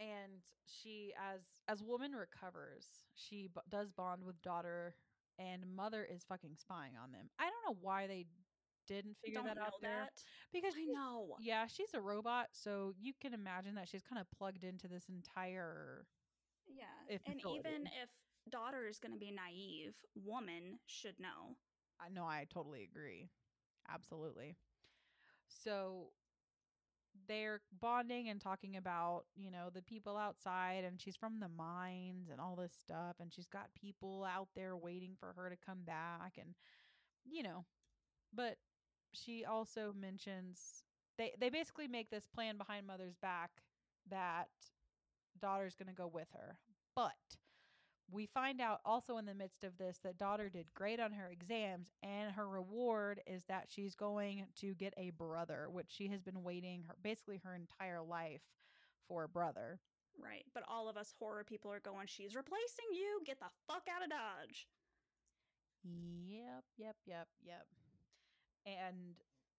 And 0.00 0.42
she, 0.66 1.12
as 1.16 1.40
as 1.68 1.82
woman 1.82 2.12
recovers, 2.12 2.86
she 3.14 3.48
b- 3.48 3.60
does 3.68 3.90
bond 3.90 4.24
with 4.24 4.40
daughter, 4.42 4.94
and 5.38 5.64
mother 5.76 6.04
is 6.04 6.24
fucking 6.24 6.56
spying 6.56 6.96
on 6.96 7.12
them. 7.12 7.30
I 7.38 7.44
don't 7.44 7.64
know 7.74 7.78
why 7.80 8.06
they 8.06 8.26
didn't 8.86 9.16
figure 9.24 9.42
that 9.44 9.58
out 9.58 9.74
there 9.80 9.90
that. 10.04 10.10
because 10.52 10.74
I 10.76 10.84
know. 10.86 11.36
Yeah, 11.38 11.66
she's 11.66 11.94
a 11.94 12.00
robot, 12.00 12.48
so 12.52 12.92
you 12.98 13.12
can 13.20 13.32
imagine 13.32 13.74
that 13.76 13.88
she's 13.88 14.02
kind 14.02 14.20
of 14.20 14.30
plugged 14.30 14.64
into 14.64 14.88
this 14.88 15.08
entire. 15.08 16.06
Yeah, 16.66 16.84
and 17.26 17.40
even 17.40 17.86
if 17.86 18.08
daughter 18.50 18.86
is 18.86 18.98
going 18.98 19.12
to 19.12 19.18
be 19.18 19.30
naive, 19.30 19.94
woman 20.14 20.78
should 20.86 21.18
know. 21.20 21.56
I 22.00 22.08
know, 22.08 22.24
I 22.24 22.46
totally 22.48 22.82
agree. 22.82 23.30
Absolutely. 23.88 24.56
So 25.64 26.12
they're 27.28 27.60
bonding 27.80 28.28
and 28.28 28.40
talking 28.40 28.76
about, 28.76 29.24
you 29.36 29.50
know, 29.50 29.68
the 29.72 29.82
people 29.82 30.16
outside, 30.16 30.84
and 30.84 31.00
she's 31.00 31.16
from 31.16 31.40
the 31.40 31.48
mines 31.48 32.28
and 32.30 32.40
all 32.40 32.56
this 32.56 32.72
stuff, 32.72 33.16
and 33.20 33.32
she's 33.32 33.46
got 33.46 33.74
people 33.74 34.24
out 34.24 34.48
there 34.54 34.76
waiting 34.76 35.14
for 35.18 35.32
her 35.34 35.50
to 35.50 35.56
come 35.56 35.84
back, 35.84 36.34
and, 36.38 36.54
you 37.24 37.42
know, 37.42 37.64
but 38.34 38.56
she 39.12 39.44
also 39.44 39.92
mentions 39.92 40.82
they 41.18 41.32
they 41.38 41.50
basically 41.50 41.88
make 41.88 42.10
this 42.10 42.26
plan 42.26 42.56
behind 42.56 42.86
mother's 42.86 43.16
back 43.16 43.50
that 44.10 44.48
daughter's 45.40 45.74
going 45.76 45.88
to 45.88 45.94
go 45.94 46.06
with 46.06 46.28
her 46.32 46.58
but 46.94 47.12
we 48.12 48.26
find 48.26 48.60
out 48.60 48.80
also 48.84 49.18
in 49.18 49.26
the 49.26 49.34
midst 49.34 49.64
of 49.64 49.78
this 49.78 49.98
that 50.04 50.18
daughter 50.18 50.48
did 50.48 50.66
great 50.74 51.00
on 51.00 51.12
her 51.12 51.28
exams 51.28 51.88
and 52.02 52.32
her 52.32 52.48
reward 52.48 53.20
is 53.26 53.44
that 53.46 53.66
she's 53.68 53.94
going 53.94 54.46
to 54.56 54.74
get 54.74 54.94
a 54.96 55.10
brother 55.10 55.68
which 55.70 55.88
she 55.90 56.08
has 56.08 56.22
been 56.22 56.42
waiting 56.42 56.84
her 56.88 56.94
basically 57.02 57.40
her 57.44 57.54
entire 57.54 58.02
life 58.02 58.42
for 59.08 59.24
a 59.24 59.28
brother 59.28 59.80
Right, 60.18 60.44
but 60.54 60.62
all 60.68 60.88
of 60.88 60.96
us 60.96 61.14
horror 61.18 61.44
people 61.44 61.72
are 61.72 61.80
going. 61.80 62.06
She's 62.06 62.34
replacing 62.36 62.92
you. 62.92 63.20
Get 63.24 63.40
the 63.40 63.50
fuck 63.66 63.88
out 63.88 64.02
of 64.04 64.10
Dodge. 64.10 64.68
Yep, 65.84 66.64
yep, 66.76 66.96
yep, 67.06 67.28
yep. 67.44 67.66
And 68.66 69.16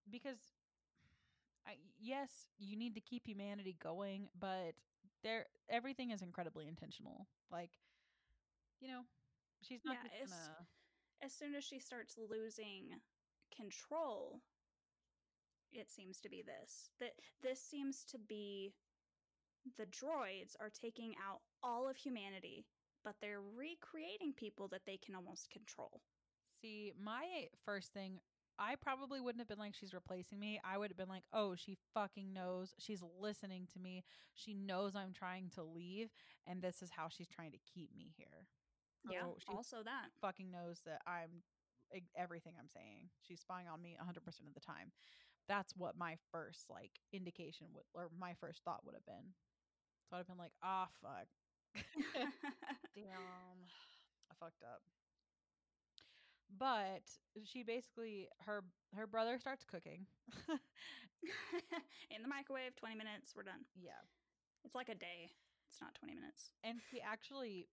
because 0.10 0.54
I 1.68 1.76
yes, 2.00 2.48
you 2.58 2.76
need 2.78 2.96
to 2.96 3.02
keep 3.02 3.28
humanity 3.28 3.78
going, 3.82 4.28
but 4.40 4.74
there 5.24 5.46
everything 5.70 6.12
is 6.12 6.22
incredibly 6.22 6.68
intentional. 6.68 7.28
Like, 7.52 7.72
you 8.84 8.90
know, 8.92 9.04
she's 9.62 9.86
not 9.86 9.96
Yeah, 9.96 10.04
gonna 10.04 10.66
As 11.22 11.34
soon 11.34 11.56
as 11.56 11.64
she 11.64 11.80
starts 11.80 12.18
losing 12.18 13.02
control, 13.56 14.42
it 15.74 15.90
seems 15.92 16.20
to 16.22 16.30
be 16.30 16.42
this. 16.42 16.90
That 17.00 17.14
this 17.42 17.60
seems 17.62 18.04
to 18.06 18.18
be 18.20 18.74
the 19.78 19.86
droids 19.88 20.56
are 20.60 20.70
taking 20.70 21.16
out 21.18 21.42
all 21.64 21.90
of 21.90 21.98
humanity, 21.98 22.66
but 23.04 23.16
they're 23.22 23.42
recreating 23.42 24.34
people 24.34 24.68
that 24.70 24.86
they 24.86 24.98
can 24.98 25.16
almost 25.16 25.50
control. 25.50 26.02
see 26.62 26.94
my 27.02 27.48
first 27.66 27.94
thing 27.94 28.20
I 28.60 28.76
probably 28.76 29.20
wouldn't 29.20 29.42
have 29.42 29.48
been 29.48 29.58
like 29.58 29.74
she's 29.74 29.96
replacing 29.96 30.40
me. 30.40 30.62
I 30.64 30.78
would 30.78 30.92
have 30.92 30.98
been 30.98 31.10
like, 31.10 31.24
"Oh, 31.34 31.56
she 31.56 31.76
fucking 31.96 32.32
knows. 32.32 32.76
She's 32.78 33.02
listening 33.20 33.68
to 33.74 33.80
me. 33.80 34.04
She 34.36 34.54
knows 34.54 34.96
I'm 34.96 35.12
trying 35.14 35.50
to 35.56 35.64
leave 35.64 36.12
and 36.46 36.62
this 36.62 36.82
is 36.84 36.92
how 36.92 37.10
she's 37.10 37.28
trying 37.28 37.52
to 37.54 37.58
keep 37.74 37.96
me 37.96 38.14
here." 38.16 38.48
Yeah, 39.10 39.22
So 39.22 39.38
also 39.48 39.84
that. 39.84 40.10
fucking 40.22 40.52
knows 40.52 40.82
that 40.86 41.02
I'm 41.08 41.44
everything 42.18 42.54
I'm 42.60 42.70
saying. 42.70 43.10
She's 43.22 43.40
spying 43.42 43.68
on 43.68 43.82
me 43.82 43.96
100% 44.00 44.48
of 44.48 44.54
the 44.54 44.60
time. 44.62 44.92
That's 45.48 45.74
what 45.76 45.98
my 45.98 46.18
first 46.32 46.70
like 46.70 46.92
indication 47.14 47.68
would 47.74 47.84
or 47.94 48.10
my 48.18 48.34
first 48.40 48.62
thought 48.64 48.86
would 48.86 48.96
have 48.96 49.06
been. 49.06 49.34
So 50.10 50.16
I'd 50.16 50.20
have 50.20 50.28
been 50.28 50.38
like, 50.38 50.54
"Ah, 50.64 50.88
fuck. 51.02 51.28
Damn. 52.96 53.70
I 54.32 54.34
fucked 54.40 54.64
up." 54.64 54.82
But 56.58 57.04
she 57.46 57.64
basically 57.64 58.30
her 58.46 58.64
her 58.96 59.08
brother 59.08 59.40
starts 59.40 59.66
cooking. 59.66 60.06
In 62.12 62.22
the 62.22 62.28
microwave, 62.28 62.76
20 62.76 62.96
minutes, 62.96 63.34
we're 63.36 63.44
done. 63.44 63.66
yeah. 63.76 64.02
It's 64.64 64.76
like 64.76 64.90
a 64.90 64.96
day. 64.96 65.32
It's 65.70 65.82
not 65.82 65.96
20 65.96 66.14
minutes. 66.16 66.52
and 66.64 66.80
she 66.92 67.02
actually 67.02 67.68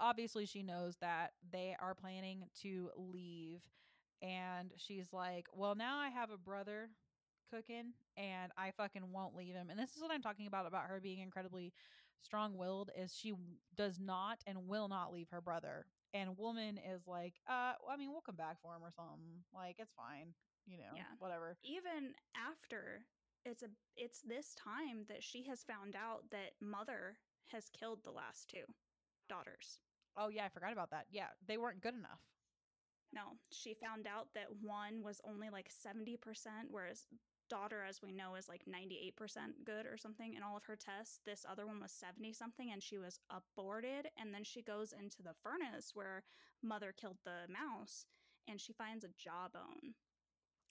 obviously 0.00 0.46
she 0.46 0.62
knows 0.62 0.96
that 1.00 1.32
they 1.52 1.76
are 1.80 1.94
planning 1.94 2.44
to 2.62 2.90
leave 2.96 3.60
and 4.22 4.72
she's 4.76 5.12
like 5.12 5.46
well 5.52 5.74
now 5.74 5.98
i 5.98 6.08
have 6.08 6.30
a 6.30 6.36
brother 6.38 6.90
cooking 7.52 7.92
and 8.16 8.52
i 8.58 8.70
fucking 8.72 9.12
won't 9.12 9.34
leave 9.36 9.54
him. 9.54 9.70
And 9.70 9.78
this 9.78 9.94
is 9.96 10.02
what 10.02 10.10
i'm 10.10 10.22
talking 10.22 10.46
about 10.46 10.66
about 10.66 10.84
her 10.84 11.00
being 11.00 11.20
incredibly 11.20 11.72
strong-willed 12.20 12.90
is 12.96 13.14
she 13.16 13.32
does 13.76 13.98
not 14.00 14.38
and 14.46 14.66
will 14.66 14.88
not 14.88 15.12
leave 15.12 15.28
her 15.30 15.40
brother. 15.40 15.86
And 16.12 16.36
woman 16.36 16.78
is 16.78 17.06
like 17.06 17.34
uh 17.48 17.72
i 17.90 17.96
mean 17.96 18.10
we'll 18.10 18.20
come 18.20 18.36
back 18.36 18.56
for 18.60 18.74
him 18.74 18.82
or 18.82 18.90
something. 18.90 19.44
Like 19.54 19.76
it's 19.78 19.92
fine 19.94 20.34
you 20.66 20.78
know 20.78 20.96
Yeah. 20.96 21.04
whatever. 21.18 21.56
Even 21.62 22.12
after 22.36 23.04
it's 23.44 23.62
a 23.62 23.68
it's 23.96 24.20
this 24.20 24.54
time 24.54 25.04
that 25.08 25.22
she 25.22 25.44
has 25.44 25.62
found 25.62 25.96
out 25.96 26.24
that 26.30 26.52
mother 26.60 27.18
has 27.46 27.70
killed 27.70 28.00
the 28.04 28.10
last 28.10 28.48
two 28.50 28.64
daughters. 29.28 29.78
oh 30.16 30.28
yeah 30.28 30.44
i 30.44 30.48
forgot 30.48 30.72
about 30.72 30.90
that 30.90 31.06
yeah 31.10 31.28
they 31.46 31.56
weren't 31.58 31.80
good 31.80 31.94
enough 31.94 32.20
No, 33.12 33.38
she 33.50 33.72
found 33.74 34.06
out 34.06 34.28
that 34.34 34.48
one 34.60 35.02
was 35.02 35.20
only 35.24 35.48
like 35.50 35.70
70%, 35.70 36.18
whereas 36.70 37.06
daughter, 37.48 37.82
as 37.88 38.02
we 38.02 38.12
know, 38.12 38.34
is 38.34 38.48
like 38.48 38.64
98% 38.66 39.64
good 39.64 39.86
or 39.86 39.96
something 39.96 40.34
in 40.34 40.42
all 40.42 40.56
of 40.56 40.64
her 40.64 40.76
tests. 40.76 41.20
This 41.24 41.46
other 41.50 41.66
one 41.66 41.80
was 41.80 41.92
70 41.92 42.32
something 42.34 42.70
and 42.70 42.82
she 42.82 42.98
was 42.98 43.18
aborted. 43.30 44.08
And 44.20 44.34
then 44.34 44.44
she 44.44 44.62
goes 44.62 44.92
into 44.92 45.22
the 45.22 45.32
furnace 45.42 45.92
where 45.94 46.22
mother 46.62 46.92
killed 46.92 47.18
the 47.24 47.48
mouse 47.50 48.04
and 48.46 48.60
she 48.60 48.72
finds 48.74 49.04
a 49.04 49.08
jawbone. 49.16 49.94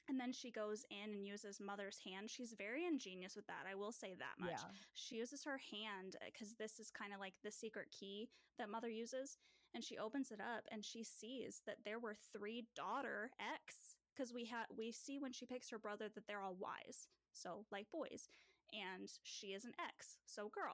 And 0.09 0.19
then 0.19 0.31
she 0.31 0.51
goes 0.51 0.85
in 0.89 1.13
and 1.13 1.27
uses 1.27 1.59
mother's 1.59 1.99
hand. 2.05 2.29
She's 2.29 2.53
very 2.57 2.85
ingenious 2.85 3.35
with 3.35 3.47
that. 3.47 3.65
I 3.69 3.75
will 3.75 3.91
say 3.91 4.15
that 4.17 4.39
much. 4.39 4.51
Yeah. 4.51 4.71
She 4.93 5.15
uses 5.15 5.43
her 5.43 5.59
hand 5.71 6.15
uh, 6.21 6.25
because 6.31 6.53
this 6.53 6.79
is 6.79 6.89
kind 6.89 7.13
of 7.13 7.19
like 7.19 7.33
the 7.43 7.51
secret 7.51 7.87
key 7.91 8.29
that 8.57 8.69
mother 8.69 8.89
uses. 8.89 9.37
And 9.75 9.83
she 9.83 9.97
opens 9.97 10.31
it 10.31 10.39
up 10.39 10.63
and 10.71 10.83
she 10.85 11.03
sees 11.03 11.61
that 11.67 11.83
there 11.83 11.99
were 11.99 12.15
three 12.33 12.65
daughter 12.75 13.31
X. 13.39 13.95
Because 14.15 14.33
we 14.33 14.45
have 14.45 14.65
we 14.75 14.91
see 14.91 15.19
when 15.19 15.31
she 15.31 15.45
picks 15.45 15.69
her 15.69 15.77
brother 15.77 16.09
that 16.15 16.25
they're 16.25 16.41
all 16.41 16.55
Y's, 16.57 17.07
so 17.33 17.65
like 17.71 17.85
boys, 17.91 18.29
and 18.73 19.07
she 19.21 19.47
is 19.47 19.63
an 19.63 19.73
X, 19.79 20.17
so 20.25 20.49
girl. 20.49 20.73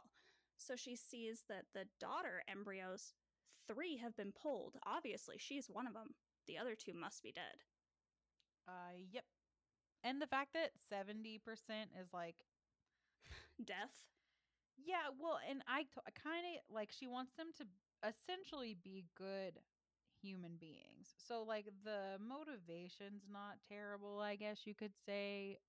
So 0.56 0.78
she 0.78 0.96
sees 0.96 1.44
that 1.50 1.66
the 1.74 1.86
daughter 2.00 2.44
embryos, 2.48 3.12
three 3.68 3.98
have 3.98 4.16
been 4.16 4.32
pulled. 4.32 4.78
Obviously, 4.86 5.36
she's 5.38 5.70
one 5.70 5.88
of 5.88 5.94
them. 5.94 6.16
The 6.48 6.58
other 6.58 6.76
two 6.76 6.94
must 6.94 7.22
be 7.22 7.34
dead. 7.34 7.60
Uh, 8.68 8.96
yep. 9.12 9.26
And 10.04 10.22
the 10.22 10.28
fact 10.28 10.54
that 10.54 10.72
70% 10.90 11.92
is 12.00 12.14
like, 12.14 12.36
Death. 13.64 13.94
yeah, 14.78 15.10
well, 15.20 15.40
and 15.50 15.62
I, 15.68 15.84
t- 15.84 16.02
I 16.06 16.12
kind 16.12 16.46
of 16.46 16.74
like, 16.74 16.92
she 16.92 17.08
wants 17.08 17.34
them 17.34 17.48
to 17.58 17.66
essentially 18.08 18.76
be 18.84 19.06
good 19.18 19.60
human 20.22 20.58
beings. 20.60 21.14
So, 21.18 21.44
like, 21.44 21.68
the 21.84 22.18
motivation's 22.20 23.24
not 23.32 23.58
terrible, 23.68 24.20
I 24.20 24.36
guess 24.36 24.66
you 24.66 24.74
could 24.76 24.94
say. 25.06 25.60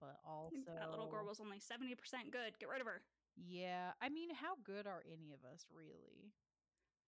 But 0.00 0.18
also, 0.24 0.70
that 0.76 0.90
little 0.90 1.06
girl 1.06 1.26
was 1.26 1.40
only 1.40 1.58
70% 1.58 2.30
good. 2.30 2.58
Get 2.58 2.68
rid 2.68 2.80
of 2.80 2.86
her. 2.86 3.02
yeah, 3.36 3.92
I 4.00 4.08
mean, 4.08 4.30
how 4.34 4.54
good 4.64 4.86
are 4.86 5.02
any 5.06 5.32
of 5.32 5.44
us 5.44 5.66
really? 5.70 6.32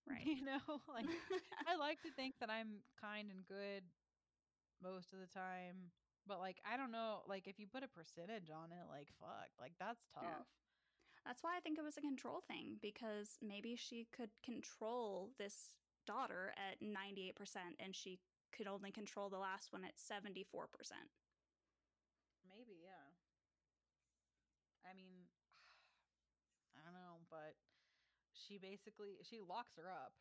Right. 0.08 0.26
You 0.26 0.44
know, 0.44 0.82
like, 0.88 1.06
I 1.68 1.76
like 1.76 2.00
to 2.02 2.10
think 2.10 2.34
that 2.40 2.50
I'm 2.50 2.82
kind 3.00 3.30
and 3.30 3.46
good 3.46 3.84
most 4.82 5.12
of 5.12 5.20
the 5.20 5.30
time. 5.30 5.92
But 6.26 6.38
like 6.38 6.60
I 6.64 6.76
don't 6.76 6.92
know, 6.92 7.22
like 7.28 7.46
if 7.46 7.58
you 7.58 7.66
put 7.66 7.84
a 7.84 7.88
percentage 7.88 8.50
on 8.50 8.72
it, 8.72 8.84
like 8.88 9.08
fuck, 9.20 9.48
like 9.60 9.72
that's 9.78 10.04
tough. 10.12 10.24
Yeah. 10.24 10.44
That's 11.26 11.42
why 11.42 11.56
I 11.56 11.60
think 11.60 11.78
it 11.78 11.84
was 11.84 11.96
a 11.98 12.04
control 12.04 12.40
thing 12.48 12.80
because 12.80 13.36
maybe 13.44 13.76
she 13.76 14.08
could 14.08 14.30
control 14.42 15.30
this 15.36 15.76
daughter 16.06 16.54
at 16.56 16.80
98% 16.80 17.36
and 17.78 17.94
she 17.94 18.18
could 18.56 18.66
only 18.66 18.90
control 18.90 19.28
the 19.28 19.38
last 19.38 19.68
one 19.70 19.84
at 19.84 20.00
74%. 20.00 20.40
Maybe, 22.48 22.80
yeah. 22.80 23.04
I 24.80 24.96
mean, 24.96 25.28
I 26.74 26.80
don't 26.84 26.96
know, 26.96 27.20
but 27.28 27.54
she 28.32 28.56
basically 28.56 29.20
she 29.22 29.38
locks 29.44 29.76
her 29.76 29.90
up 29.90 30.16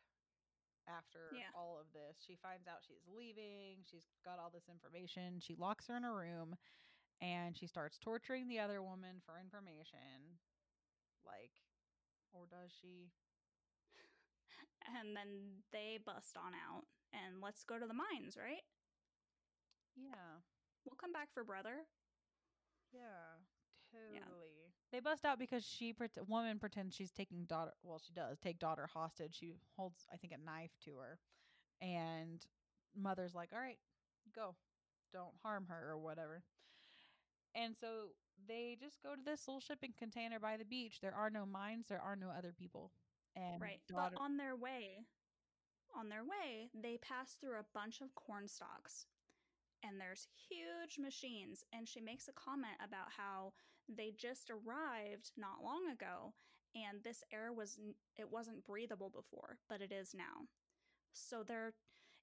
after 0.90 1.30
Yeah. 1.32 1.50
all 1.54 1.78
of 1.78 1.86
this. 1.92 2.18
She 2.20 2.36
finds 2.36 2.66
out 2.66 2.82
she's 2.82 3.06
leaving. 3.06 3.84
She's 3.84 4.06
got 4.24 4.38
all 4.38 4.50
this 4.50 4.68
information. 4.68 5.40
She 5.40 5.54
locks 5.54 5.86
her 5.88 5.96
in 5.96 6.04
a 6.04 6.12
room 6.12 6.56
and 7.20 7.56
she 7.56 7.66
starts 7.66 7.98
torturing 7.98 8.48
the 8.48 8.58
other 8.58 8.82
woman 8.82 9.20
for 9.24 9.38
information. 9.38 10.38
Like 11.24 11.52
or 12.32 12.46
does 12.46 12.72
she? 12.80 13.10
And 14.96 15.16
then 15.16 15.62
they 15.72 15.98
bust 16.04 16.36
on 16.36 16.54
out 16.54 16.84
and 17.12 17.40
let's 17.40 17.64
go 17.64 17.78
to 17.78 17.86
the 17.86 17.94
mines, 17.94 18.36
right? 18.36 18.62
Yeah. 19.96 20.40
We'll 20.84 20.96
come 20.96 21.12
back 21.12 21.28
for 21.32 21.44
brother. 21.44 21.86
Yeah, 22.92 23.38
totally. 23.90 24.49
They 24.92 25.00
bust 25.00 25.24
out 25.24 25.38
because 25.38 25.64
she 25.64 25.92
pret- 25.92 26.18
woman 26.28 26.58
pretends 26.58 26.94
she's 26.96 27.12
taking 27.12 27.44
daughter. 27.44 27.72
Well, 27.82 27.98
she 28.04 28.12
does 28.12 28.38
take 28.40 28.58
daughter 28.58 28.88
hostage. 28.92 29.36
She 29.38 29.54
holds, 29.76 30.06
I 30.12 30.16
think, 30.16 30.32
a 30.32 30.38
knife 30.38 30.72
to 30.84 30.96
her, 30.98 31.18
and 31.80 32.44
mother's 32.94 33.34
like, 33.34 33.52
"All 33.52 33.60
right, 33.60 33.78
go, 34.34 34.56
don't 35.12 35.36
harm 35.42 35.66
her 35.68 35.90
or 35.90 35.98
whatever." 35.98 36.42
And 37.54 37.76
so 37.76 38.14
they 38.46 38.76
just 38.80 39.02
go 39.02 39.14
to 39.14 39.22
this 39.22 39.46
little 39.46 39.60
shipping 39.60 39.92
container 39.96 40.38
by 40.40 40.56
the 40.56 40.64
beach. 40.64 41.00
There 41.00 41.14
are 41.14 41.30
no 41.30 41.46
mines. 41.46 41.86
There 41.88 42.00
are 42.00 42.16
no 42.16 42.30
other 42.30 42.52
people. 42.52 42.92
And 43.36 43.60
Right. 43.60 43.80
daughter, 43.86 44.16
But 44.16 44.22
on 44.22 44.36
their 44.36 44.56
way, 44.56 45.06
on 45.94 46.08
their 46.08 46.24
way, 46.24 46.70
they 46.74 46.98
pass 46.98 47.34
through 47.36 47.58
a 47.58 47.64
bunch 47.74 48.00
of 48.00 48.14
corn 48.14 48.48
stalks. 48.48 49.06
And 49.82 50.00
there's 50.00 50.26
huge 50.48 50.98
machines. 50.98 51.64
And 51.72 51.88
she 51.88 52.00
makes 52.00 52.28
a 52.28 52.32
comment 52.32 52.76
about 52.80 53.12
how 53.12 53.54
they 53.96 54.12
just 54.16 54.50
arrived 54.50 55.32
not 55.36 55.62
long 55.64 55.88
ago 55.92 56.34
and 56.74 57.02
this 57.02 57.24
air 57.32 57.52
was 57.52 57.78
it 58.16 58.30
wasn't 58.30 58.64
breathable 58.66 59.10
before, 59.10 59.58
but 59.68 59.80
it 59.82 59.92
is 59.92 60.14
now. 60.14 60.46
So 61.12 61.42
they're 61.42 61.74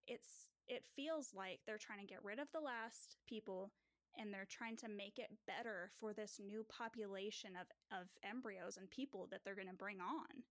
it's 0.08 0.50
it 0.68 0.84
feels 0.96 1.34
like 1.34 1.60
they're 1.66 1.78
trying 1.78 2.00
to 2.02 2.06
get 2.08 2.24
rid 2.24 2.40
of 2.40 2.48
the 2.54 2.60
last 2.62 3.18
people 3.28 3.72
and 4.18 4.34
they're 4.34 4.48
trying 4.50 4.78
to 4.78 4.90
make 4.90 5.20
it 5.20 5.32
better 5.48 5.92
for 6.00 6.14
this 6.14 6.40
new 6.40 6.66
population 6.70 7.52
of, 7.60 7.68
of 7.98 8.08
embryos 8.24 8.78
and 8.78 8.90
people 8.90 9.28
that 9.32 9.42
they're 9.46 9.56
going 9.56 9.68
to 9.68 9.74
bring 9.74 10.00
on. 10.02 10.44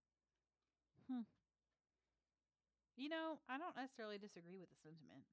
hmm 1.09 1.23
you 2.97 3.09
know, 3.09 3.39
I 3.49 3.59
don't 3.59 3.77
necessarily 3.77 4.19
disagree 4.19 4.59
with 4.59 4.71
the 4.71 4.77
sentiment. 4.83 5.25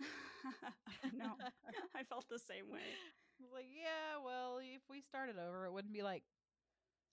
no, 1.12 1.36
I 1.94 2.04
felt 2.04 2.26
the 2.28 2.38
same 2.38 2.70
way. 2.70 2.98
like, 3.52 3.66
yeah, 3.70 4.22
well, 4.24 4.58
if 4.60 4.82
we 4.90 5.00
started 5.00 5.36
over, 5.38 5.66
it 5.66 5.72
wouldn't 5.72 5.92
be 5.94 6.02
like 6.02 6.22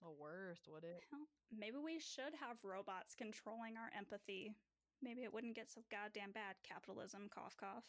the 0.02 0.10
worst, 0.10 0.68
would 0.68 0.84
it? 0.84 1.04
Well, 1.12 1.28
maybe 1.56 1.76
we 1.82 1.98
should 1.98 2.34
have 2.40 2.56
robots 2.62 3.14
controlling 3.14 3.76
our 3.76 3.90
empathy. 3.96 4.52
Maybe 5.02 5.22
it 5.24 5.32
wouldn't 5.32 5.56
get 5.56 5.70
so 5.70 5.82
goddamn 5.90 6.32
bad. 6.32 6.56
Capitalism, 6.62 7.28
cough, 7.32 7.56
cough. 7.58 7.84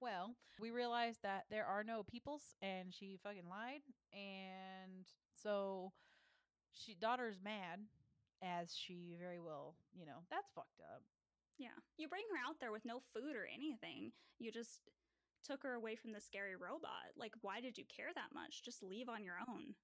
Well, 0.00 0.36
we 0.60 0.70
realized 0.70 1.22
that 1.22 1.44
there 1.50 1.64
are 1.66 1.82
no 1.82 2.02
peoples 2.02 2.54
and 2.60 2.92
she 2.94 3.18
fucking 3.22 3.48
lied. 3.48 3.80
And 4.12 5.06
so 5.42 5.92
she 6.72 6.94
daughter's 6.94 7.40
mad 7.42 7.80
as 8.42 8.74
she 8.74 9.16
very 9.18 9.40
well, 9.40 9.76
you 9.94 10.06
know, 10.06 10.24
that's 10.30 10.50
fucked 10.54 10.80
up. 10.80 11.02
Yeah. 11.58 11.76
You 11.96 12.08
bring 12.08 12.24
her 12.32 12.40
out 12.40 12.56
there 12.60 12.72
with 12.72 12.84
no 12.84 13.00
food 13.14 13.34
or 13.34 13.48
anything. 13.52 14.12
You 14.38 14.52
just 14.52 14.80
took 15.44 15.62
her 15.62 15.74
away 15.74 15.96
from 15.96 16.12
the 16.12 16.20
scary 16.20 16.56
robot. 16.56 17.14
Like, 17.16 17.32
why 17.40 17.60
did 17.60 17.78
you 17.78 17.84
care 17.84 18.10
that 18.14 18.34
much? 18.34 18.62
Just 18.64 18.82
leave 18.82 19.08
on 19.08 19.24
your 19.24 19.36
own. 19.48 19.74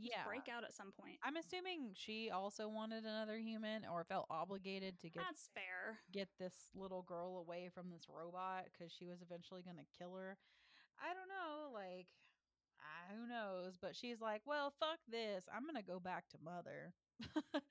Just 0.00 0.16
yeah. 0.16 0.24
break 0.24 0.48
out 0.48 0.64
at 0.64 0.72
some 0.72 0.90
point. 0.98 1.20
I'm 1.22 1.36
assuming 1.36 1.92
she 1.92 2.30
also 2.32 2.66
wanted 2.66 3.04
another 3.04 3.36
human 3.36 3.84
or 3.84 4.04
felt 4.04 4.26
obligated 4.30 4.98
to 5.00 5.10
get 5.10 5.22
That's 5.22 5.50
fair. 5.52 6.00
get 6.10 6.28
this 6.40 6.72
little 6.74 7.02
girl 7.02 7.44
away 7.44 7.68
from 7.74 7.90
this 7.92 8.08
robot 8.08 8.72
because 8.72 8.90
she 8.90 9.04
was 9.04 9.20
eventually 9.20 9.60
going 9.60 9.76
to 9.76 9.98
kill 9.98 10.16
her. 10.16 10.38
I 10.96 11.12
don't 11.12 11.28
know, 11.28 11.76
like, 11.76 12.08
ah, 12.80 13.12
who 13.12 13.28
knows? 13.28 13.76
But 13.80 13.94
she's 13.94 14.20
like, 14.20 14.40
well, 14.46 14.72
fuck 14.80 14.98
this. 15.10 15.44
I'm 15.54 15.64
going 15.64 15.76
to 15.76 15.82
go 15.82 16.00
back 16.00 16.24
to 16.30 16.38
mother. 16.42 16.94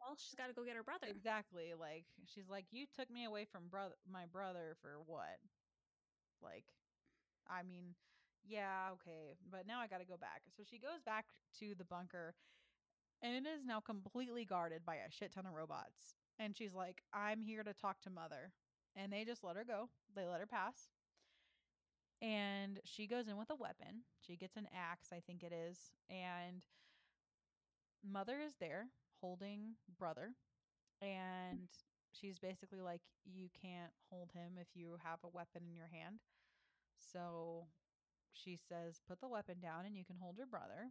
Well, 0.00 0.16
she's 0.16 0.34
got 0.34 0.48
to 0.48 0.54
go 0.54 0.64
get 0.64 0.76
her 0.76 0.82
brother. 0.82 1.06
exactly. 1.08 1.72
Like, 1.78 2.04
she's 2.24 2.48
like, 2.48 2.64
you 2.72 2.86
took 2.96 3.10
me 3.10 3.24
away 3.24 3.44
from 3.44 3.68
brother, 3.70 3.94
my 4.10 4.24
brother 4.26 4.76
for 4.80 4.96
what? 5.06 5.38
Like, 6.42 6.64
I 7.48 7.62
mean, 7.62 7.94
yeah, 8.44 8.96
okay. 8.96 9.36
But 9.50 9.66
now 9.66 9.78
I 9.80 9.86
got 9.86 10.00
to 10.00 10.08
go 10.08 10.16
back. 10.16 10.42
So 10.56 10.62
she 10.68 10.78
goes 10.78 11.04
back 11.04 11.26
to 11.60 11.74
the 11.76 11.84
bunker 11.84 12.34
and 13.22 13.34
it 13.34 13.48
is 13.48 13.64
now 13.66 13.80
completely 13.80 14.44
guarded 14.44 14.84
by 14.86 14.96
a 14.96 15.10
shit 15.10 15.34
ton 15.34 15.46
of 15.46 15.52
robots. 15.52 16.16
And 16.38 16.56
she's 16.56 16.72
like, 16.74 17.02
I'm 17.12 17.42
here 17.42 17.62
to 17.62 17.74
talk 17.74 18.00
to 18.02 18.10
mother. 18.10 18.52
And 18.96 19.12
they 19.12 19.24
just 19.24 19.44
let 19.44 19.56
her 19.56 19.64
go. 19.64 19.88
They 20.16 20.24
let 20.24 20.40
her 20.40 20.46
pass. 20.46 20.88
And 22.22 22.80
she 22.84 23.06
goes 23.06 23.28
in 23.28 23.36
with 23.36 23.50
a 23.50 23.54
weapon. 23.54 24.04
She 24.26 24.36
gets 24.36 24.56
an 24.56 24.68
axe, 24.74 25.08
I 25.12 25.20
think 25.26 25.42
it 25.42 25.52
is. 25.52 25.78
And 26.08 26.64
mother 28.02 28.38
is 28.40 28.54
there 28.58 28.86
holding 29.20 29.74
brother. 29.98 30.32
And 31.02 31.68
she's 32.12 32.38
basically 32.38 32.80
like, 32.80 33.02
You 33.24 33.48
can't 33.62 33.92
hold 34.10 34.30
him 34.34 34.58
if 34.60 34.68
you 34.74 34.96
have 35.04 35.20
a 35.24 35.28
weapon 35.28 35.62
in 35.68 35.76
your 35.76 35.88
hand. 35.92 36.20
So 37.12 37.66
she 38.34 38.56
says, 38.56 39.00
Put 39.08 39.20
the 39.20 39.28
weapon 39.28 39.60
down 39.60 39.86
and 39.86 39.96
you 39.96 40.04
can 40.04 40.16
hold 40.20 40.38
your 40.38 40.46
brother. 40.48 40.90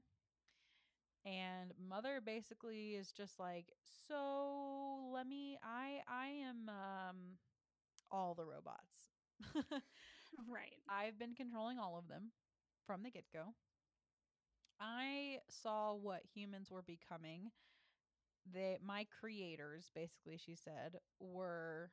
And 1.26 1.74
mother 1.78 2.22
basically 2.26 2.96
is 2.96 3.12
just 3.12 3.40
like, 3.40 3.66
So 4.08 5.12
let 5.14 5.28
me 5.28 5.58
I 5.64 6.02
I 6.08 6.28
am 6.48 6.70
um 6.70 7.18
all 8.12 8.36
the 8.36 8.46
robots. 8.46 9.12
Right. 10.50 10.78
I've 10.90 11.20
been 11.20 11.36
controlling 11.36 11.80
all 11.80 11.98
of 11.98 12.08
them 12.08 12.32
from 12.88 13.04
the 13.04 13.12
get 13.12 13.26
go. 13.34 13.56
I 14.82 15.40
saw 15.50 15.94
what 15.94 16.26
humans 16.26 16.70
were 16.72 16.82
becoming. 16.82 17.52
My 18.84 19.06
creators, 19.20 19.92
basically, 19.94 20.38
she 20.38 20.56
said, 20.56 21.00
were 21.20 21.92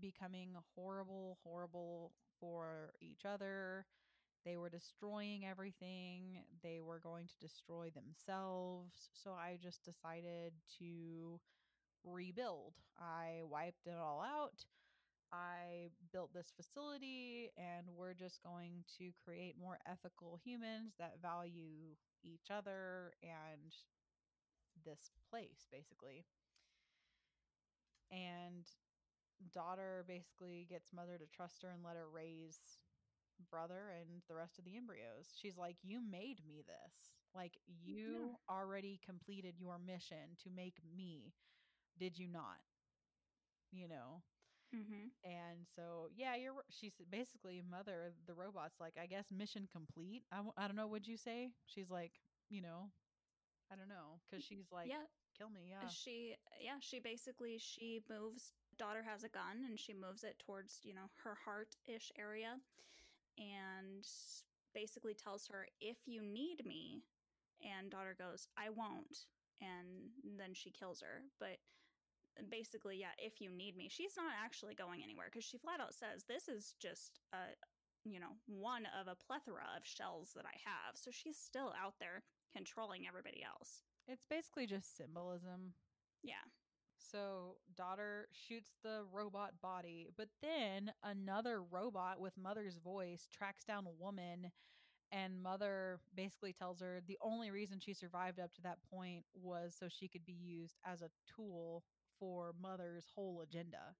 becoming 0.00 0.54
horrible, 0.74 1.38
horrible 1.44 2.12
for 2.40 2.92
each 3.00 3.24
other. 3.24 3.86
They 4.44 4.56
were 4.56 4.70
destroying 4.70 5.46
everything. 5.46 6.44
They 6.62 6.80
were 6.80 7.00
going 7.00 7.26
to 7.28 7.38
destroy 7.46 7.90
themselves. 7.90 9.10
So 9.12 9.32
I 9.32 9.58
just 9.62 9.84
decided 9.84 10.52
to 10.78 11.40
rebuild. 12.04 12.74
I 12.98 13.40
wiped 13.44 13.86
it 13.86 13.96
all 14.00 14.22
out. 14.22 14.64
I 15.32 15.90
built 16.12 16.32
this 16.34 16.52
facility 16.56 17.52
and 17.56 17.86
we're 17.96 18.14
just 18.14 18.42
going 18.42 18.84
to 18.98 19.12
create 19.24 19.54
more 19.60 19.78
ethical 19.86 20.38
humans 20.44 20.94
that 20.98 21.22
value 21.22 21.94
each 22.24 22.50
other 22.50 23.12
and 23.22 23.72
this 24.84 25.10
place 25.30 25.66
basically. 25.70 26.24
And 28.10 28.66
daughter 29.52 30.04
basically 30.08 30.66
gets 30.68 30.92
mother 30.92 31.18
to 31.18 31.26
trust 31.26 31.62
her 31.62 31.70
and 31.70 31.84
let 31.84 31.96
her 31.96 32.08
raise 32.08 32.58
brother 33.50 33.90
and 33.98 34.22
the 34.28 34.34
rest 34.34 34.58
of 34.58 34.64
the 34.64 34.76
embryos. 34.76 35.32
She's 35.34 35.56
like, 35.56 35.76
You 35.82 36.00
made 36.00 36.40
me 36.46 36.62
this. 36.66 37.12
Like, 37.34 37.58
you 37.66 38.30
yeah. 38.30 38.54
already 38.54 39.00
completed 39.04 39.56
your 39.58 39.78
mission 39.78 40.36
to 40.44 40.50
make 40.50 40.76
me. 40.96 41.32
Did 41.98 42.18
you 42.18 42.28
not? 42.28 42.58
You 43.72 43.88
know? 43.88 44.22
Mm-hmm. 44.74 45.08
And 45.24 45.66
so, 45.74 46.08
yeah, 46.14 46.36
you're. 46.36 46.54
She's 46.70 46.94
basically 47.10 47.62
mother. 47.68 48.12
The 48.26 48.34
robot's 48.34 48.80
like, 48.80 48.94
I 49.02 49.06
guess 49.06 49.26
mission 49.30 49.68
complete. 49.70 50.22
I, 50.32 50.42
I 50.56 50.66
don't 50.66 50.76
know. 50.76 50.86
Would 50.88 51.06
you 51.06 51.16
say? 51.16 51.50
She's 51.66 51.90
like, 51.90 52.12
you 52.50 52.62
know, 52.62 52.90
I 53.72 53.76
don't 53.76 53.88
know, 53.88 54.18
because 54.26 54.44
she's 54.44 54.66
like, 54.72 54.88
yeah, 54.88 55.06
kill 55.38 55.48
me. 55.48 55.72
Uh, 55.72 55.82
yeah. 55.82 55.88
She, 55.88 56.34
yeah, 56.60 56.78
she 56.80 56.98
basically 56.98 57.58
she 57.58 58.02
moves. 58.10 58.52
Daughter 58.78 59.04
has 59.06 59.24
a 59.24 59.28
gun, 59.28 59.64
and 59.68 59.78
she 59.78 59.94
moves 59.94 60.24
it 60.24 60.42
towards 60.44 60.80
you 60.82 60.94
know 60.94 61.08
her 61.22 61.36
heart 61.44 61.76
ish 61.86 62.10
area, 62.18 62.58
and 63.38 64.04
basically 64.74 65.14
tells 65.14 65.46
her, 65.48 65.68
"If 65.80 65.98
you 66.06 66.22
need 66.22 66.66
me," 66.66 67.02
and 67.62 67.90
daughter 67.90 68.16
goes, 68.18 68.48
"I 68.56 68.70
won't," 68.70 69.26
and 69.60 70.10
then 70.38 70.54
she 70.54 70.70
kills 70.70 71.00
her. 71.02 71.22
But 71.38 71.62
uh, 72.38 72.42
basically, 72.50 72.98
yeah, 72.98 73.14
if 73.18 73.40
you 73.40 73.50
need 73.50 73.76
me, 73.76 73.88
she's 73.88 74.16
not 74.16 74.32
actually 74.42 74.74
going 74.74 75.02
anywhere 75.04 75.28
because 75.30 75.44
she 75.44 75.58
flat 75.58 75.80
out 75.80 75.94
says, 75.94 76.24
"This 76.26 76.48
is 76.48 76.74
just 76.80 77.20
a." 77.32 77.54
You 78.06 78.18
know, 78.18 78.32
one 78.46 78.88
of 78.98 79.08
a 79.08 79.14
plethora 79.14 79.68
of 79.76 79.84
shells 79.84 80.32
that 80.34 80.46
I 80.46 80.56
have. 80.64 80.96
So 80.96 81.10
she's 81.12 81.36
still 81.36 81.74
out 81.76 82.00
there 82.00 82.22
controlling 82.54 83.06
everybody 83.06 83.42
else. 83.42 83.82
It's 84.06 84.26
basically 84.28 84.66
just 84.66 84.96
symbolism. 84.96 85.74
Yeah. 86.22 86.44
So, 86.98 87.56
daughter 87.76 88.28
shoots 88.32 88.72
the 88.82 89.02
robot 89.10 89.52
body, 89.62 90.08
but 90.16 90.28
then 90.42 90.92
another 91.02 91.62
robot 91.62 92.20
with 92.20 92.36
mother's 92.36 92.76
voice 92.76 93.26
tracks 93.32 93.64
down 93.64 93.86
a 93.86 94.02
woman, 94.02 94.52
and 95.10 95.42
mother 95.42 96.00
basically 96.14 96.52
tells 96.52 96.80
her 96.80 97.00
the 97.06 97.18
only 97.22 97.50
reason 97.50 97.80
she 97.80 97.94
survived 97.94 98.38
up 98.38 98.52
to 98.54 98.62
that 98.62 98.78
point 98.92 99.24
was 99.34 99.74
so 99.78 99.86
she 99.88 100.08
could 100.08 100.26
be 100.26 100.34
used 100.34 100.78
as 100.84 101.00
a 101.02 101.10
tool 101.26 101.84
for 102.18 102.54
mother's 102.60 103.06
whole 103.14 103.40
agenda. 103.42 103.96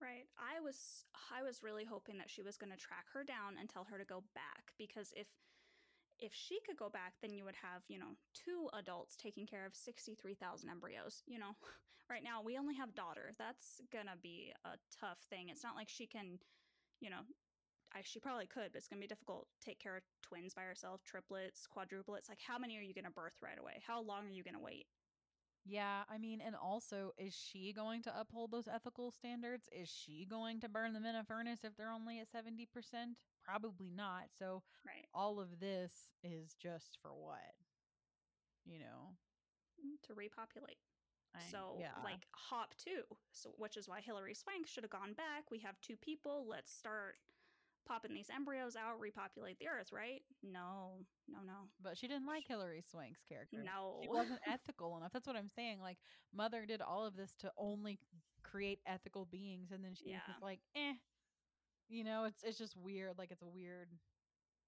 Right. 0.00 0.26
I 0.38 0.60
was 0.60 1.06
I 1.34 1.42
was 1.42 1.62
really 1.62 1.84
hoping 1.84 2.18
that 2.18 2.30
she 2.30 2.42
was 2.42 2.56
going 2.56 2.70
to 2.70 2.78
track 2.78 3.06
her 3.14 3.24
down 3.24 3.58
and 3.58 3.68
tell 3.68 3.84
her 3.90 3.98
to 3.98 4.04
go 4.04 4.22
back 4.34 4.70
because 4.78 5.12
if 5.16 5.26
if 6.20 6.32
she 6.34 6.58
could 6.66 6.76
go 6.76 6.88
back, 6.88 7.14
then 7.20 7.32
you 7.32 7.44
would 7.44 7.56
have, 7.62 7.82
you 7.88 7.98
know, 7.98 8.16
two 8.34 8.68
adults 8.78 9.16
taking 9.16 9.46
care 9.46 9.66
of 9.66 9.74
63,000 9.74 10.68
embryos. 10.68 11.22
You 11.26 11.38
know, 11.38 11.52
right 12.10 12.22
now 12.22 12.42
we 12.42 12.58
only 12.58 12.74
have 12.74 12.94
daughter. 12.94 13.32
That's 13.38 13.80
gonna 13.92 14.16
be 14.22 14.52
a 14.64 14.76
tough 15.00 15.18
thing. 15.30 15.48
It's 15.48 15.64
not 15.64 15.76
like 15.76 15.88
she 15.88 16.06
can, 16.06 16.38
you 17.00 17.10
know, 17.10 17.22
I, 17.94 18.00
she 18.02 18.20
probably 18.20 18.46
could, 18.46 18.72
but 18.72 18.78
it's 18.78 18.88
gonna 18.88 19.00
be 19.00 19.06
difficult. 19.06 19.48
Take 19.64 19.78
care 19.78 19.96
of 19.96 20.02
twins 20.22 20.54
by 20.54 20.62
herself, 20.62 21.02
triplets, 21.04 21.66
quadruplets. 21.66 22.28
Like, 22.28 22.40
how 22.46 22.58
many 22.58 22.76
are 22.78 22.82
you 22.82 22.94
gonna 22.94 23.10
birth 23.10 23.38
right 23.42 23.58
away? 23.58 23.82
How 23.86 24.02
long 24.02 24.26
are 24.26 24.30
you 24.30 24.44
gonna 24.44 24.60
wait? 24.60 24.86
Yeah, 25.64 26.04
I 26.08 26.16
mean, 26.16 26.40
and 26.40 26.56
also, 26.56 27.12
is 27.18 27.34
she 27.34 27.74
going 27.74 28.02
to 28.02 28.18
uphold 28.20 28.52
those 28.52 28.68
ethical 28.68 29.10
standards? 29.10 29.68
Is 29.70 29.88
she 29.90 30.24
going 30.28 30.60
to 30.60 30.68
burn 30.68 30.94
them 30.94 31.04
in 31.04 31.14
a 31.14 31.24
furnace 31.24 31.60
if 31.62 31.76
they're 31.76 31.90
only 31.90 32.20
at 32.20 32.32
70%? 32.32 32.66
Probably 33.48 33.90
not. 33.94 34.28
So, 34.38 34.62
right. 34.86 35.06
all 35.14 35.40
of 35.40 35.58
this 35.58 35.92
is 36.22 36.54
just 36.54 36.98
for 37.00 37.10
what? 37.14 37.56
You 38.66 38.80
know? 38.80 39.16
Mm, 39.80 39.96
to 40.06 40.14
repopulate. 40.14 40.76
I, 41.34 41.40
so, 41.50 41.76
yeah. 41.80 41.96
like, 42.04 42.26
hop 42.32 42.74
two, 42.76 43.02
so, 43.32 43.50
which 43.56 43.76
is 43.76 43.88
why 43.88 44.00
Hilary 44.00 44.34
Swank 44.34 44.66
should 44.66 44.84
have 44.84 44.90
gone 44.90 45.14
back. 45.14 45.50
We 45.50 45.58
have 45.60 45.80
two 45.80 45.96
people. 45.96 46.46
Let's 46.48 46.72
start 46.72 47.16
popping 47.86 48.12
these 48.12 48.28
embryos 48.34 48.76
out, 48.76 49.00
repopulate 49.00 49.58
the 49.58 49.68
earth, 49.68 49.92
right? 49.92 50.22
No, 50.42 50.92
no, 51.26 51.38
no. 51.46 51.68
But 51.82 51.96
she 51.96 52.06
didn't 52.06 52.26
like 52.26 52.44
Hilary 52.46 52.82
Swank's 52.88 53.22
character. 53.26 53.58
No. 53.64 54.00
She 54.02 54.08
wasn't 54.08 54.40
ethical 54.46 54.96
enough. 54.98 55.12
That's 55.12 55.26
what 55.26 55.36
I'm 55.36 55.50
saying. 55.56 55.80
Like, 55.80 55.96
Mother 56.34 56.66
did 56.66 56.82
all 56.82 57.06
of 57.06 57.16
this 57.16 57.34
to 57.40 57.50
only 57.56 57.98
create 58.42 58.80
ethical 58.86 59.24
beings, 59.24 59.70
and 59.72 59.82
then 59.82 59.94
she 59.94 60.10
yeah. 60.10 60.20
was 60.28 60.36
like, 60.42 60.60
eh. 60.76 60.94
You 61.88 62.04
know, 62.04 62.24
it's 62.24 62.42
it's 62.42 62.58
just 62.58 62.76
weird. 62.76 63.18
Like 63.18 63.30
it's 63.30 63.42
a 63.42 63.48
weird 63.48 63.88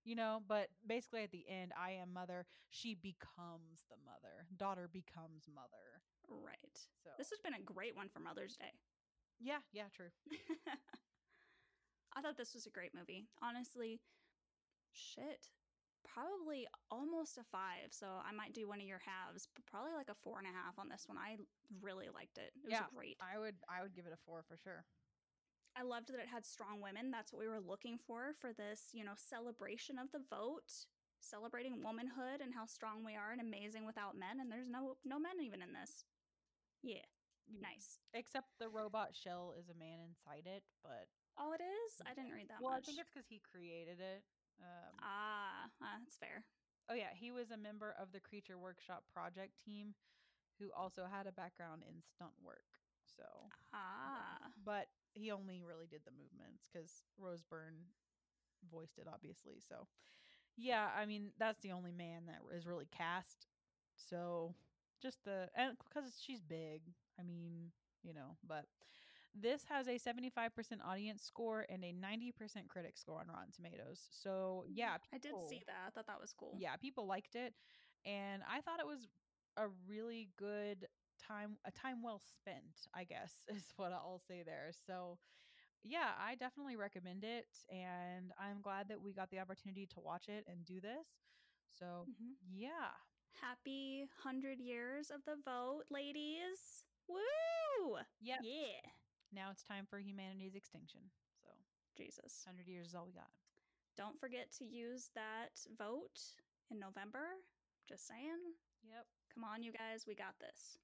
you 0.04 0.14
know, 0.16 0.40
but 0.48 0.68
basically 0.86 1.22
at 1.22 1.30
the 1.30 1.44
end, 1.48 1.72
I 1.76 1.92
am 1.92 2.12
mother. 2.12 2.46
She 2.70 2.94
becomes 2.94 3.84
the 3.90 4.00
mother. 4.04 4.48
Daughter 4.56 4.88
becomes 4.90 5.44
mother. 5.52 6.00
Right. 6.28 6.76
So 7.02 7.10
this 7.18 7.30
has 7.30 7.40
been 7.40 7.54
a 7.54 7.62
great 7.62 7.96
one 7.96 8.08
for 8.08 8.20
Mother's 8.20 8.56
Day. 8.56 8.72
Yeah, 9.40 9.60
yeah, 9.72 9.90
true. 9.94 10.12
I 12.16 12.22
thought 12.22 12.36
this 12.36 12.54
was 12.54 12.66
a 12.66 12.70
great 12.70 12.92
movie. 12.94 13.26
Honestly, 13.42 14.00
shit. 14.92 15.48
Probably 16.06 16.66
almost 16.90 17.38
a 17.38 17.44
five. 17.44 17.90
So 17.90 18.06
I 18.06 18.32
might 18.32 18.54
do 18.54 18.66
one 18.66 18.80
of 18.80 18.86
your 18.86 19.00
halves, 19.04 19.48
but 19.54 19.66
probably 19.66 19.92
like 19.92 20.08
a 20.08 20.18
four 20.22 20.38
and 20.38 20.46
a 20.46 20.54
half 20.54 20.78
on 20.78 20.88
this 20.88 21.04
one. 21.06 21.18
I 21.18 21.36
really 21.82 22.08
liked 22.14 22.38
it. 22.38 22.52
It 22.56 22.66
was 22.66 22.72
yeah, 22.72 22.88
great. 22.94 23.16
I 23.20 23.38
would 23.38 23.54
I 23.68 23.82
would 23.82 23.94
give 23.94 24.06
it 24.06 24.14
a 24.14 24.20
four 24.24 24.42
for 24.48 24.56
sure. 24.56 24.84
I 25.80 25.82
loved 25.82 26.12
that 26.12 26.20
it 26.20 26.28
had 26.28 26.44
strong 26.44 26.84
women. 26.84 27.10
That's 27.10 27.32
what 27.32 27.40
we 27.40 27.48
were 27.48 27.64
looking 27.64 27.96
for 27.96 28.36
for 28.36 28.52
this, 28.52 28.92
you 28.92 29.02
know, 29.02 29.16
celebration 29.16 29.96
of 29.96 30.12
the 30.12 30.20
vote, 30.28 30.84
celebrating 31.20 31.80
womanhood 31.82 32.44
and 32.44 32.52
how 32.52 32.66
strong 32.66 33.00
we 33.00 33.16
are 33.16 33.32
and 33.32 33.40
amazing 33.40 33.86
without 33.88 34.12
men. 34.12 34.44
And 34.44 34.52
there's 34.52 34.68
no 34.68 35.00
no 35.08 35.18
men 35.18 35.40
even 35.40 35.62
in 35.64 35.72
this. 35.72 36.04
Yeah, 36.84 37.08
nice. 37.48 37.96
Except 38.12 38.52
the 38.60 38.68
robot 38.68 39.16
shell 39.16 39.54
is 39.56 39.72
a 39.72 39.78
man 39.78 40.04
inside 40.04 40.44
it, 40.44 40.64
but 40.84 41.08
Oh, 41.40 41.56
it 41.56 41.64
is. 41.64 42.04
I 42.04 42.12
didn't 42.12 42.36
read 42.36 42.52
that. 42.52 42.60
Well, 42.60 42.76
much. 42.76 42.84
I 42.84 42.84
think 42.84 43.00
it's 43.00 43.08
because 43.08 43.28
he 43.32 43.40
created 43.40 43.96
it. 44.04 44.20
Um, 44.60 44.92
ah, 45.00 45.64
uh, 45.80 45.96
that's 46.04 46.20
fair. 46.20 46.44
Oh 46.92 46.94
yeah, 46.94 47.16
he 47.16 47.32
was 47.32 47.48
a 47.48 47.56
member 47.56 47.96
of 47.96 48.12
the 48.12 48.20
Creature 48.20 48.58
Workshop 48.58 49.08
project 49.08 49.56
team, 49.64 49.96
who 50.60 50.68
also 50.76 51.08
had 51.08 51.24
a 51.24 51.32
background 51.32 51.88
in 51.88 52.04
stunt 52.04 52.36
work. 52.44 52.68
So 53.16 53.24
ah, 53.72 54.52
but 54.60 54.92
he 55.12 55.30
only 55.30 55.62
really 55.66 55.86
did 55.86 56.00
the 56.04 56.12
movements 56.12 56.68
because 56.70 57.02
Rose 57.18 57.42
Byrne 57.42 57.90
voiced 58.70 58.98
it, 58.98 59.06
obviously. 59.12 59.60
So 59.66 59.86
yeah, 60.56 60.88
I 60.96 61.06
mean 61.06 61.30
that's 61.38 61.60
the 61.60 61.72
only 61.72 61.92
man 61.92 62.22
that 62.26 62.40
is 62.56 62.66
really 62.66 62.88
cast. 62.96 63.46
So 63.96 64.54
just 65.02 65.24
the 65.24 65.48
and 65.54 65.76
because 65.78 66.20
she's 66.20 66.42
big, 66.42 66.82
I 67.18 67.22
mean 67.22 67.72
you 68.02 68.14
know, 68.14 68.36
but 68.46 68.64
this 69.34 69.64
has 69.68 69.86
a 69.86 69.98
75% 69.98 70.50
audience 70.84 71.22
score 71.22 71.64
and 71.68 71.84
a 71.84 71.92
90% 71.92 72.68
critic 72.68 72.96
score 72.96 73.20
on 73.20 73.28
Rotten 73.28 73.52
Tomatoes. 73.54 74.00
So, 74.10 74.64
mm, 74.66 74.72
yeah. 74.74 74.96
People, 75.12 75.12
I 75.14 75.18
did 75.18 75.48
see 75.48 75.62
that. 75.66 75.86
I 75.86 75.90
thought 75.90 76.06
that 76.08 76.20
was 76.20 76.32
cool. 76.32 76.56
Yeah, 76.58 76.76
people 76.76 77.06
liked 77.06 77.36
it. 77.36 77.54
And 78.04 78.42
I 78.50 78.60
thought 78.60 78.80
it 78.80 78.86
was 78.86 79.06
a 79.56 79.66
really 79.86 80.30
good 80.38 80.86
time, 81.26 81.56
a 81.64 81.70
time 81.70 82.02
well 82.02 82.20
spent, 82.20 82.88
I 82.94 83.04
guess, 83.04 83.44
is 83.48 83.64
what 83.76 83.92
I'll 83.92 84.22
say 84.26 84.42
there. 84.44 84.70
So, 84.86 85.18
yeah, 85.82 86.12
I 86.18 86.34
definitely 86.34 86.76
recommend 86.76 87.24
it. 87.24 87.46
And 87.70 88.32
I'm 88.38 88.60
glad 88.62 88.88
that 88.88 89.00
we 89.00 89.12
got 89.12 89.30
the 89.30 89.38
opportunity 89.38 89.86
to 89.94 90.00
watch 90.00 90.28
it 90.28 90.44
and 90.48 90.64
do 90.64 90.80
this. 90.80 91.06
So, 91.78 92.06
mm-hmm. 92.08 92.34
yeah. 92.52 92.92
Happy 93.40 94.04
100 94.22 94.58
years 94.58 95.10
of 95.10 95.24
the 95.24 95.36
vote, 95.44 95.84
ladies. 95.90 96.84
Woo! 97.08 97.96
yeah 98.20 98.36
Yeah. 98.42 98.82
Now 99.32 99.48
it's 99.50 99.62
time 99.62 99.86
for 99.88 99.98
humanity's 99.98 100.54
extinction. 100.54 101.00
So, 101.44 101.50
Jesus. 101.96 102.42
100 102.44 102.68
years 102.68 102.88
is 102.88 102.94
all 102.94 103.06
we 103.06 103.12
got. 103.12 103.30
Don't 103.96 104.18
forget 104.18 104.50
to 104.58 104.64
use 104.64 105.10
that 105.14 105.54
vote 105.78 106.18
in 106.70 106.78
November. 106.78 107.38
Just 107.88 108.06
saying. 108.06 108.54
Yep. 108.84 109.06
Come 109.34 109.44
on, 109.44 109.62
you 109.62 109.72
guys. 109.72 110.04
We 110.06 110.14
got 110.14 110.34
this. 110.40 110.78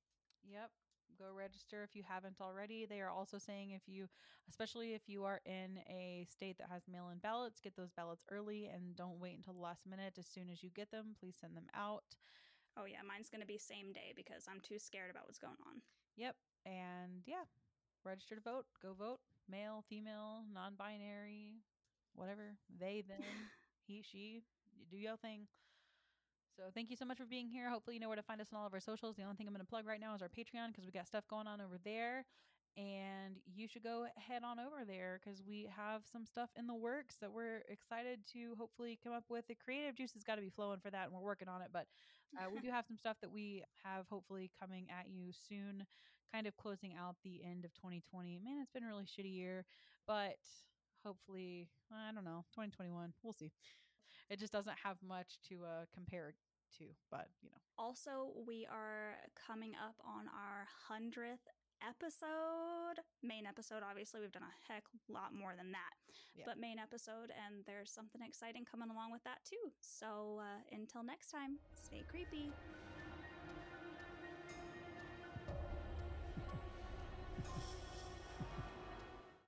Yep. 0.50 0.70
Go 1.18 1.32
register 1.34 1.82
if 1.82 1.96
you 1.96 2.02
haven't 2.06 2.40
already. 2.40 2.84
They 2.84 3.00
are 3.00 3.10
also 3.10 3.38
saying 3.38 3.70
if 3.70 3.82
you, 3.86 4.08
especially 4.48 4.94
if 4.94 5.08
you 5.08 5.24
are 5.24 5.40
in 5.46 5.78
a 5.88 6.26
state 6.30 6.58
that 6.58 6.68
has 6.70 6.82
mail 6.90 7.08
in 7.10 7.18
ballots, 7.18 7.60
get 7.60 7.74
those 7.74 7.90
ballots 7.90 8.24
early 8.30 8.66
and 8.66 8.94
don't 8.96 9.18
wait 9.18 9.36
until 9.36 9.54
the 9.54 9.60
last 9.60 9.86
minute. 9.86 10.14
As 10.18 10.26
soon 10.26 10.50
as 10.50 10.62
you 10.62 10.70
get 10.70 10.90
them, 10.90 11.16
please 11.18 11.36
send 11.40 11.56
them 11.56 11.68
out. 11.74 12.04
Oh, 12.76 12.84
yeah. 12.84 12.98
Mine's 13.06 13.30
going 13.30 13.40
to 13.40 13.46
be 13.46 13.56
same 13.56 13.92
day 13.92 14.12
because 14.14 14.44
I'm 14.50 14.60
too 14.60 14.78
scared 14.78 15.10
about 15.10 15.24
what's 15.24 15.38
going 15.38 15.56
on. 15.66 15.80
Yep. 16.16 16.36
And 16.66 17.22
yeah, 17.24 17.48
register 18.04 18.34
to 18.34 18.40
vote, 18.40 18.66
go 18.82 18.92
vote, 18.92 19.20
male, 19.48 19.84
female, 19.88 20.42
non 20.52 20.74
binary, 20.76 21.62
whatever, 22.14 22.56
they, 22.78 23.04
them, 23.06 23.22
he, 23.86 24.02
she, 24.02 24.42
do 24.90 24.96
your 24.96 25.16
thing. 25.16 25.46
So 26.56 26.62
thank 26.74 26.88
you 26.88 26.96
so 26.96 27.04
much 27.04 27.18
for 27.18 27.26
being 27.26 27.48
here. 27.48 27.68
Hopefully 27.68 27.96
you 27.96 28.00
know 28.00 28.08
where 28.08 28.16
to 28.16 28.22
find 28.22 28.40
us 28.40 28.48
on 28.50 28.58
all 28.58 28.66
of 28.66 28.72
our 28.72 28.80
socials. 28.80 29.16
The 29.16 29.24
only 29.24 29.36
thing 29.36 29.46
I'm 29.46 29.52
going 29.52 29.64
to 29.64 29.68
plug 29.68 29.86
right 29.86 30.00
now 30.00 30.14
is 30.14 30.22
our 30.22 30.28
Patreon 30.28 30.72
because 30.72 30.86
we 30.86 30.90
got 30.90 31.06
stuff 31.06 31.28
going 31.28 31.46
on 31.46 31.60
over 31.60 31.76
there. 31.84 32.24
And 32.78 33.36
you 33.44 33.68
should 33.68 33.82
go 33.82 34.06
head 34.16 34.42
on 34.42 34.58
over 34.58 34.84
there 34.86 35.20
because 35.22 35.42
we 35.46 35.68
have 35.74 36.02
some 36.10 36.24
stuff 36.24 36.48
in 36.56 36.66
the 36.66 36.74
works 36.74 37.16
that 37.20 37.32
we're 37.32 37.62
excited 37.68 38.20
to 38.32 38.54
hopefully 38.58 38.98
come 39.02 39.12
up 39.12 39.24
with. 39.28 39.46
The 39.48 39.54
creative 39.54 39.94
juice 39.94 40.12
has 40.14 40.24
got 40.24 40.36
to 40.36 40.42
be 40.42 40.50
flowing 40.50 40.80
for 40.80 40.90
that, 40.90 41.04
and 41.04 41.12
we're 41.12 41.24
working 41.24 41.48
on 41.48 41.60
it. 41.60 41.68
But 41.72 41.86
uh, 42.38 42.48
we 42.52 42.60
do 42.60 42.70
have 42.72 42.86
some 42.86 42.96
stuff 42.96 43.16
that 43.20 43.32
we 43.32 43.62
have 43.84 44.06
hopefully 44.08 44.50
coming 44.58 44.86
at 44.90 45.08
you 45.10 45.32
soon, 45.48 45.84
kind 46.32 46.46
of 46.46 46.56
closing 46.56 46.94
out 46.98 47.16
the 47.22 47.40
end 47.44 47.64
of 47.64 47.72
2020. 47.74 48.40
Man, 48.44 48.60
it's 48.62 48.72
been 48.72 48.84
a 48.84 48.88
really 48.88 49.04
shitty 49.04 49.34
year, 49.34 49.64
but 50.06 50.36
hopefully, 51.04 51.68
I 51.92 52.12
don't 52.14 52.24
know, 52.24 52.44
2021, 52.52 53.12
we'll 53.22 53.32
see. 53.32 53.52
It 54.28 54.38
just 54.38 54.52
doesn't 54.52 54.76
have 54.82 54.96
much 55.06 55.38
to 55.48 55.64
uh, 55.64 55.84
compare 55.94 56.34
to, 56.78 56.84
but 57.10 57.28
you 57.42 57.50
know. 57.50 57.60
Also, 57.78 58.32
we 58.46 58.66
are 58.70 59.20
coming 59.36 59.72
up 59.76 59.96
on 60.00 60.26
our 60.32 60.64
100th 60.88 61.44
episode. 61.84 63.04
Main 63.22 63.44
episode, 63.44 63.82
obviously, 63.84 64.20
we've 64.20 64.32
done 64.32 64.46
a 64.46 64.72
heck 64.72 64.84
lot 65.08 65.34
more 65.34 65.54
than 65.56 65.72
that. 65.72 65.94
Yeah. 66.34 66.44
But 66.46 66.58
main 66.58 66.78
episode, 66.78 67.32
and 67.32 67.64
there's 67.66 67.90
something 67.90 68.22
exciting 68.22 68.64
coming 68.64 68.88
along 68.90 69.12
with 69.12 69.24
that 69.24 69.44
too. 69.44 69.72
So 69.80 70.40
uh, 70.40 70.64
until 70.72 71.02
next 71.02 71.30
time, 71.30 71.58
stay 71.76 72.04
creepy. 72.08 72.52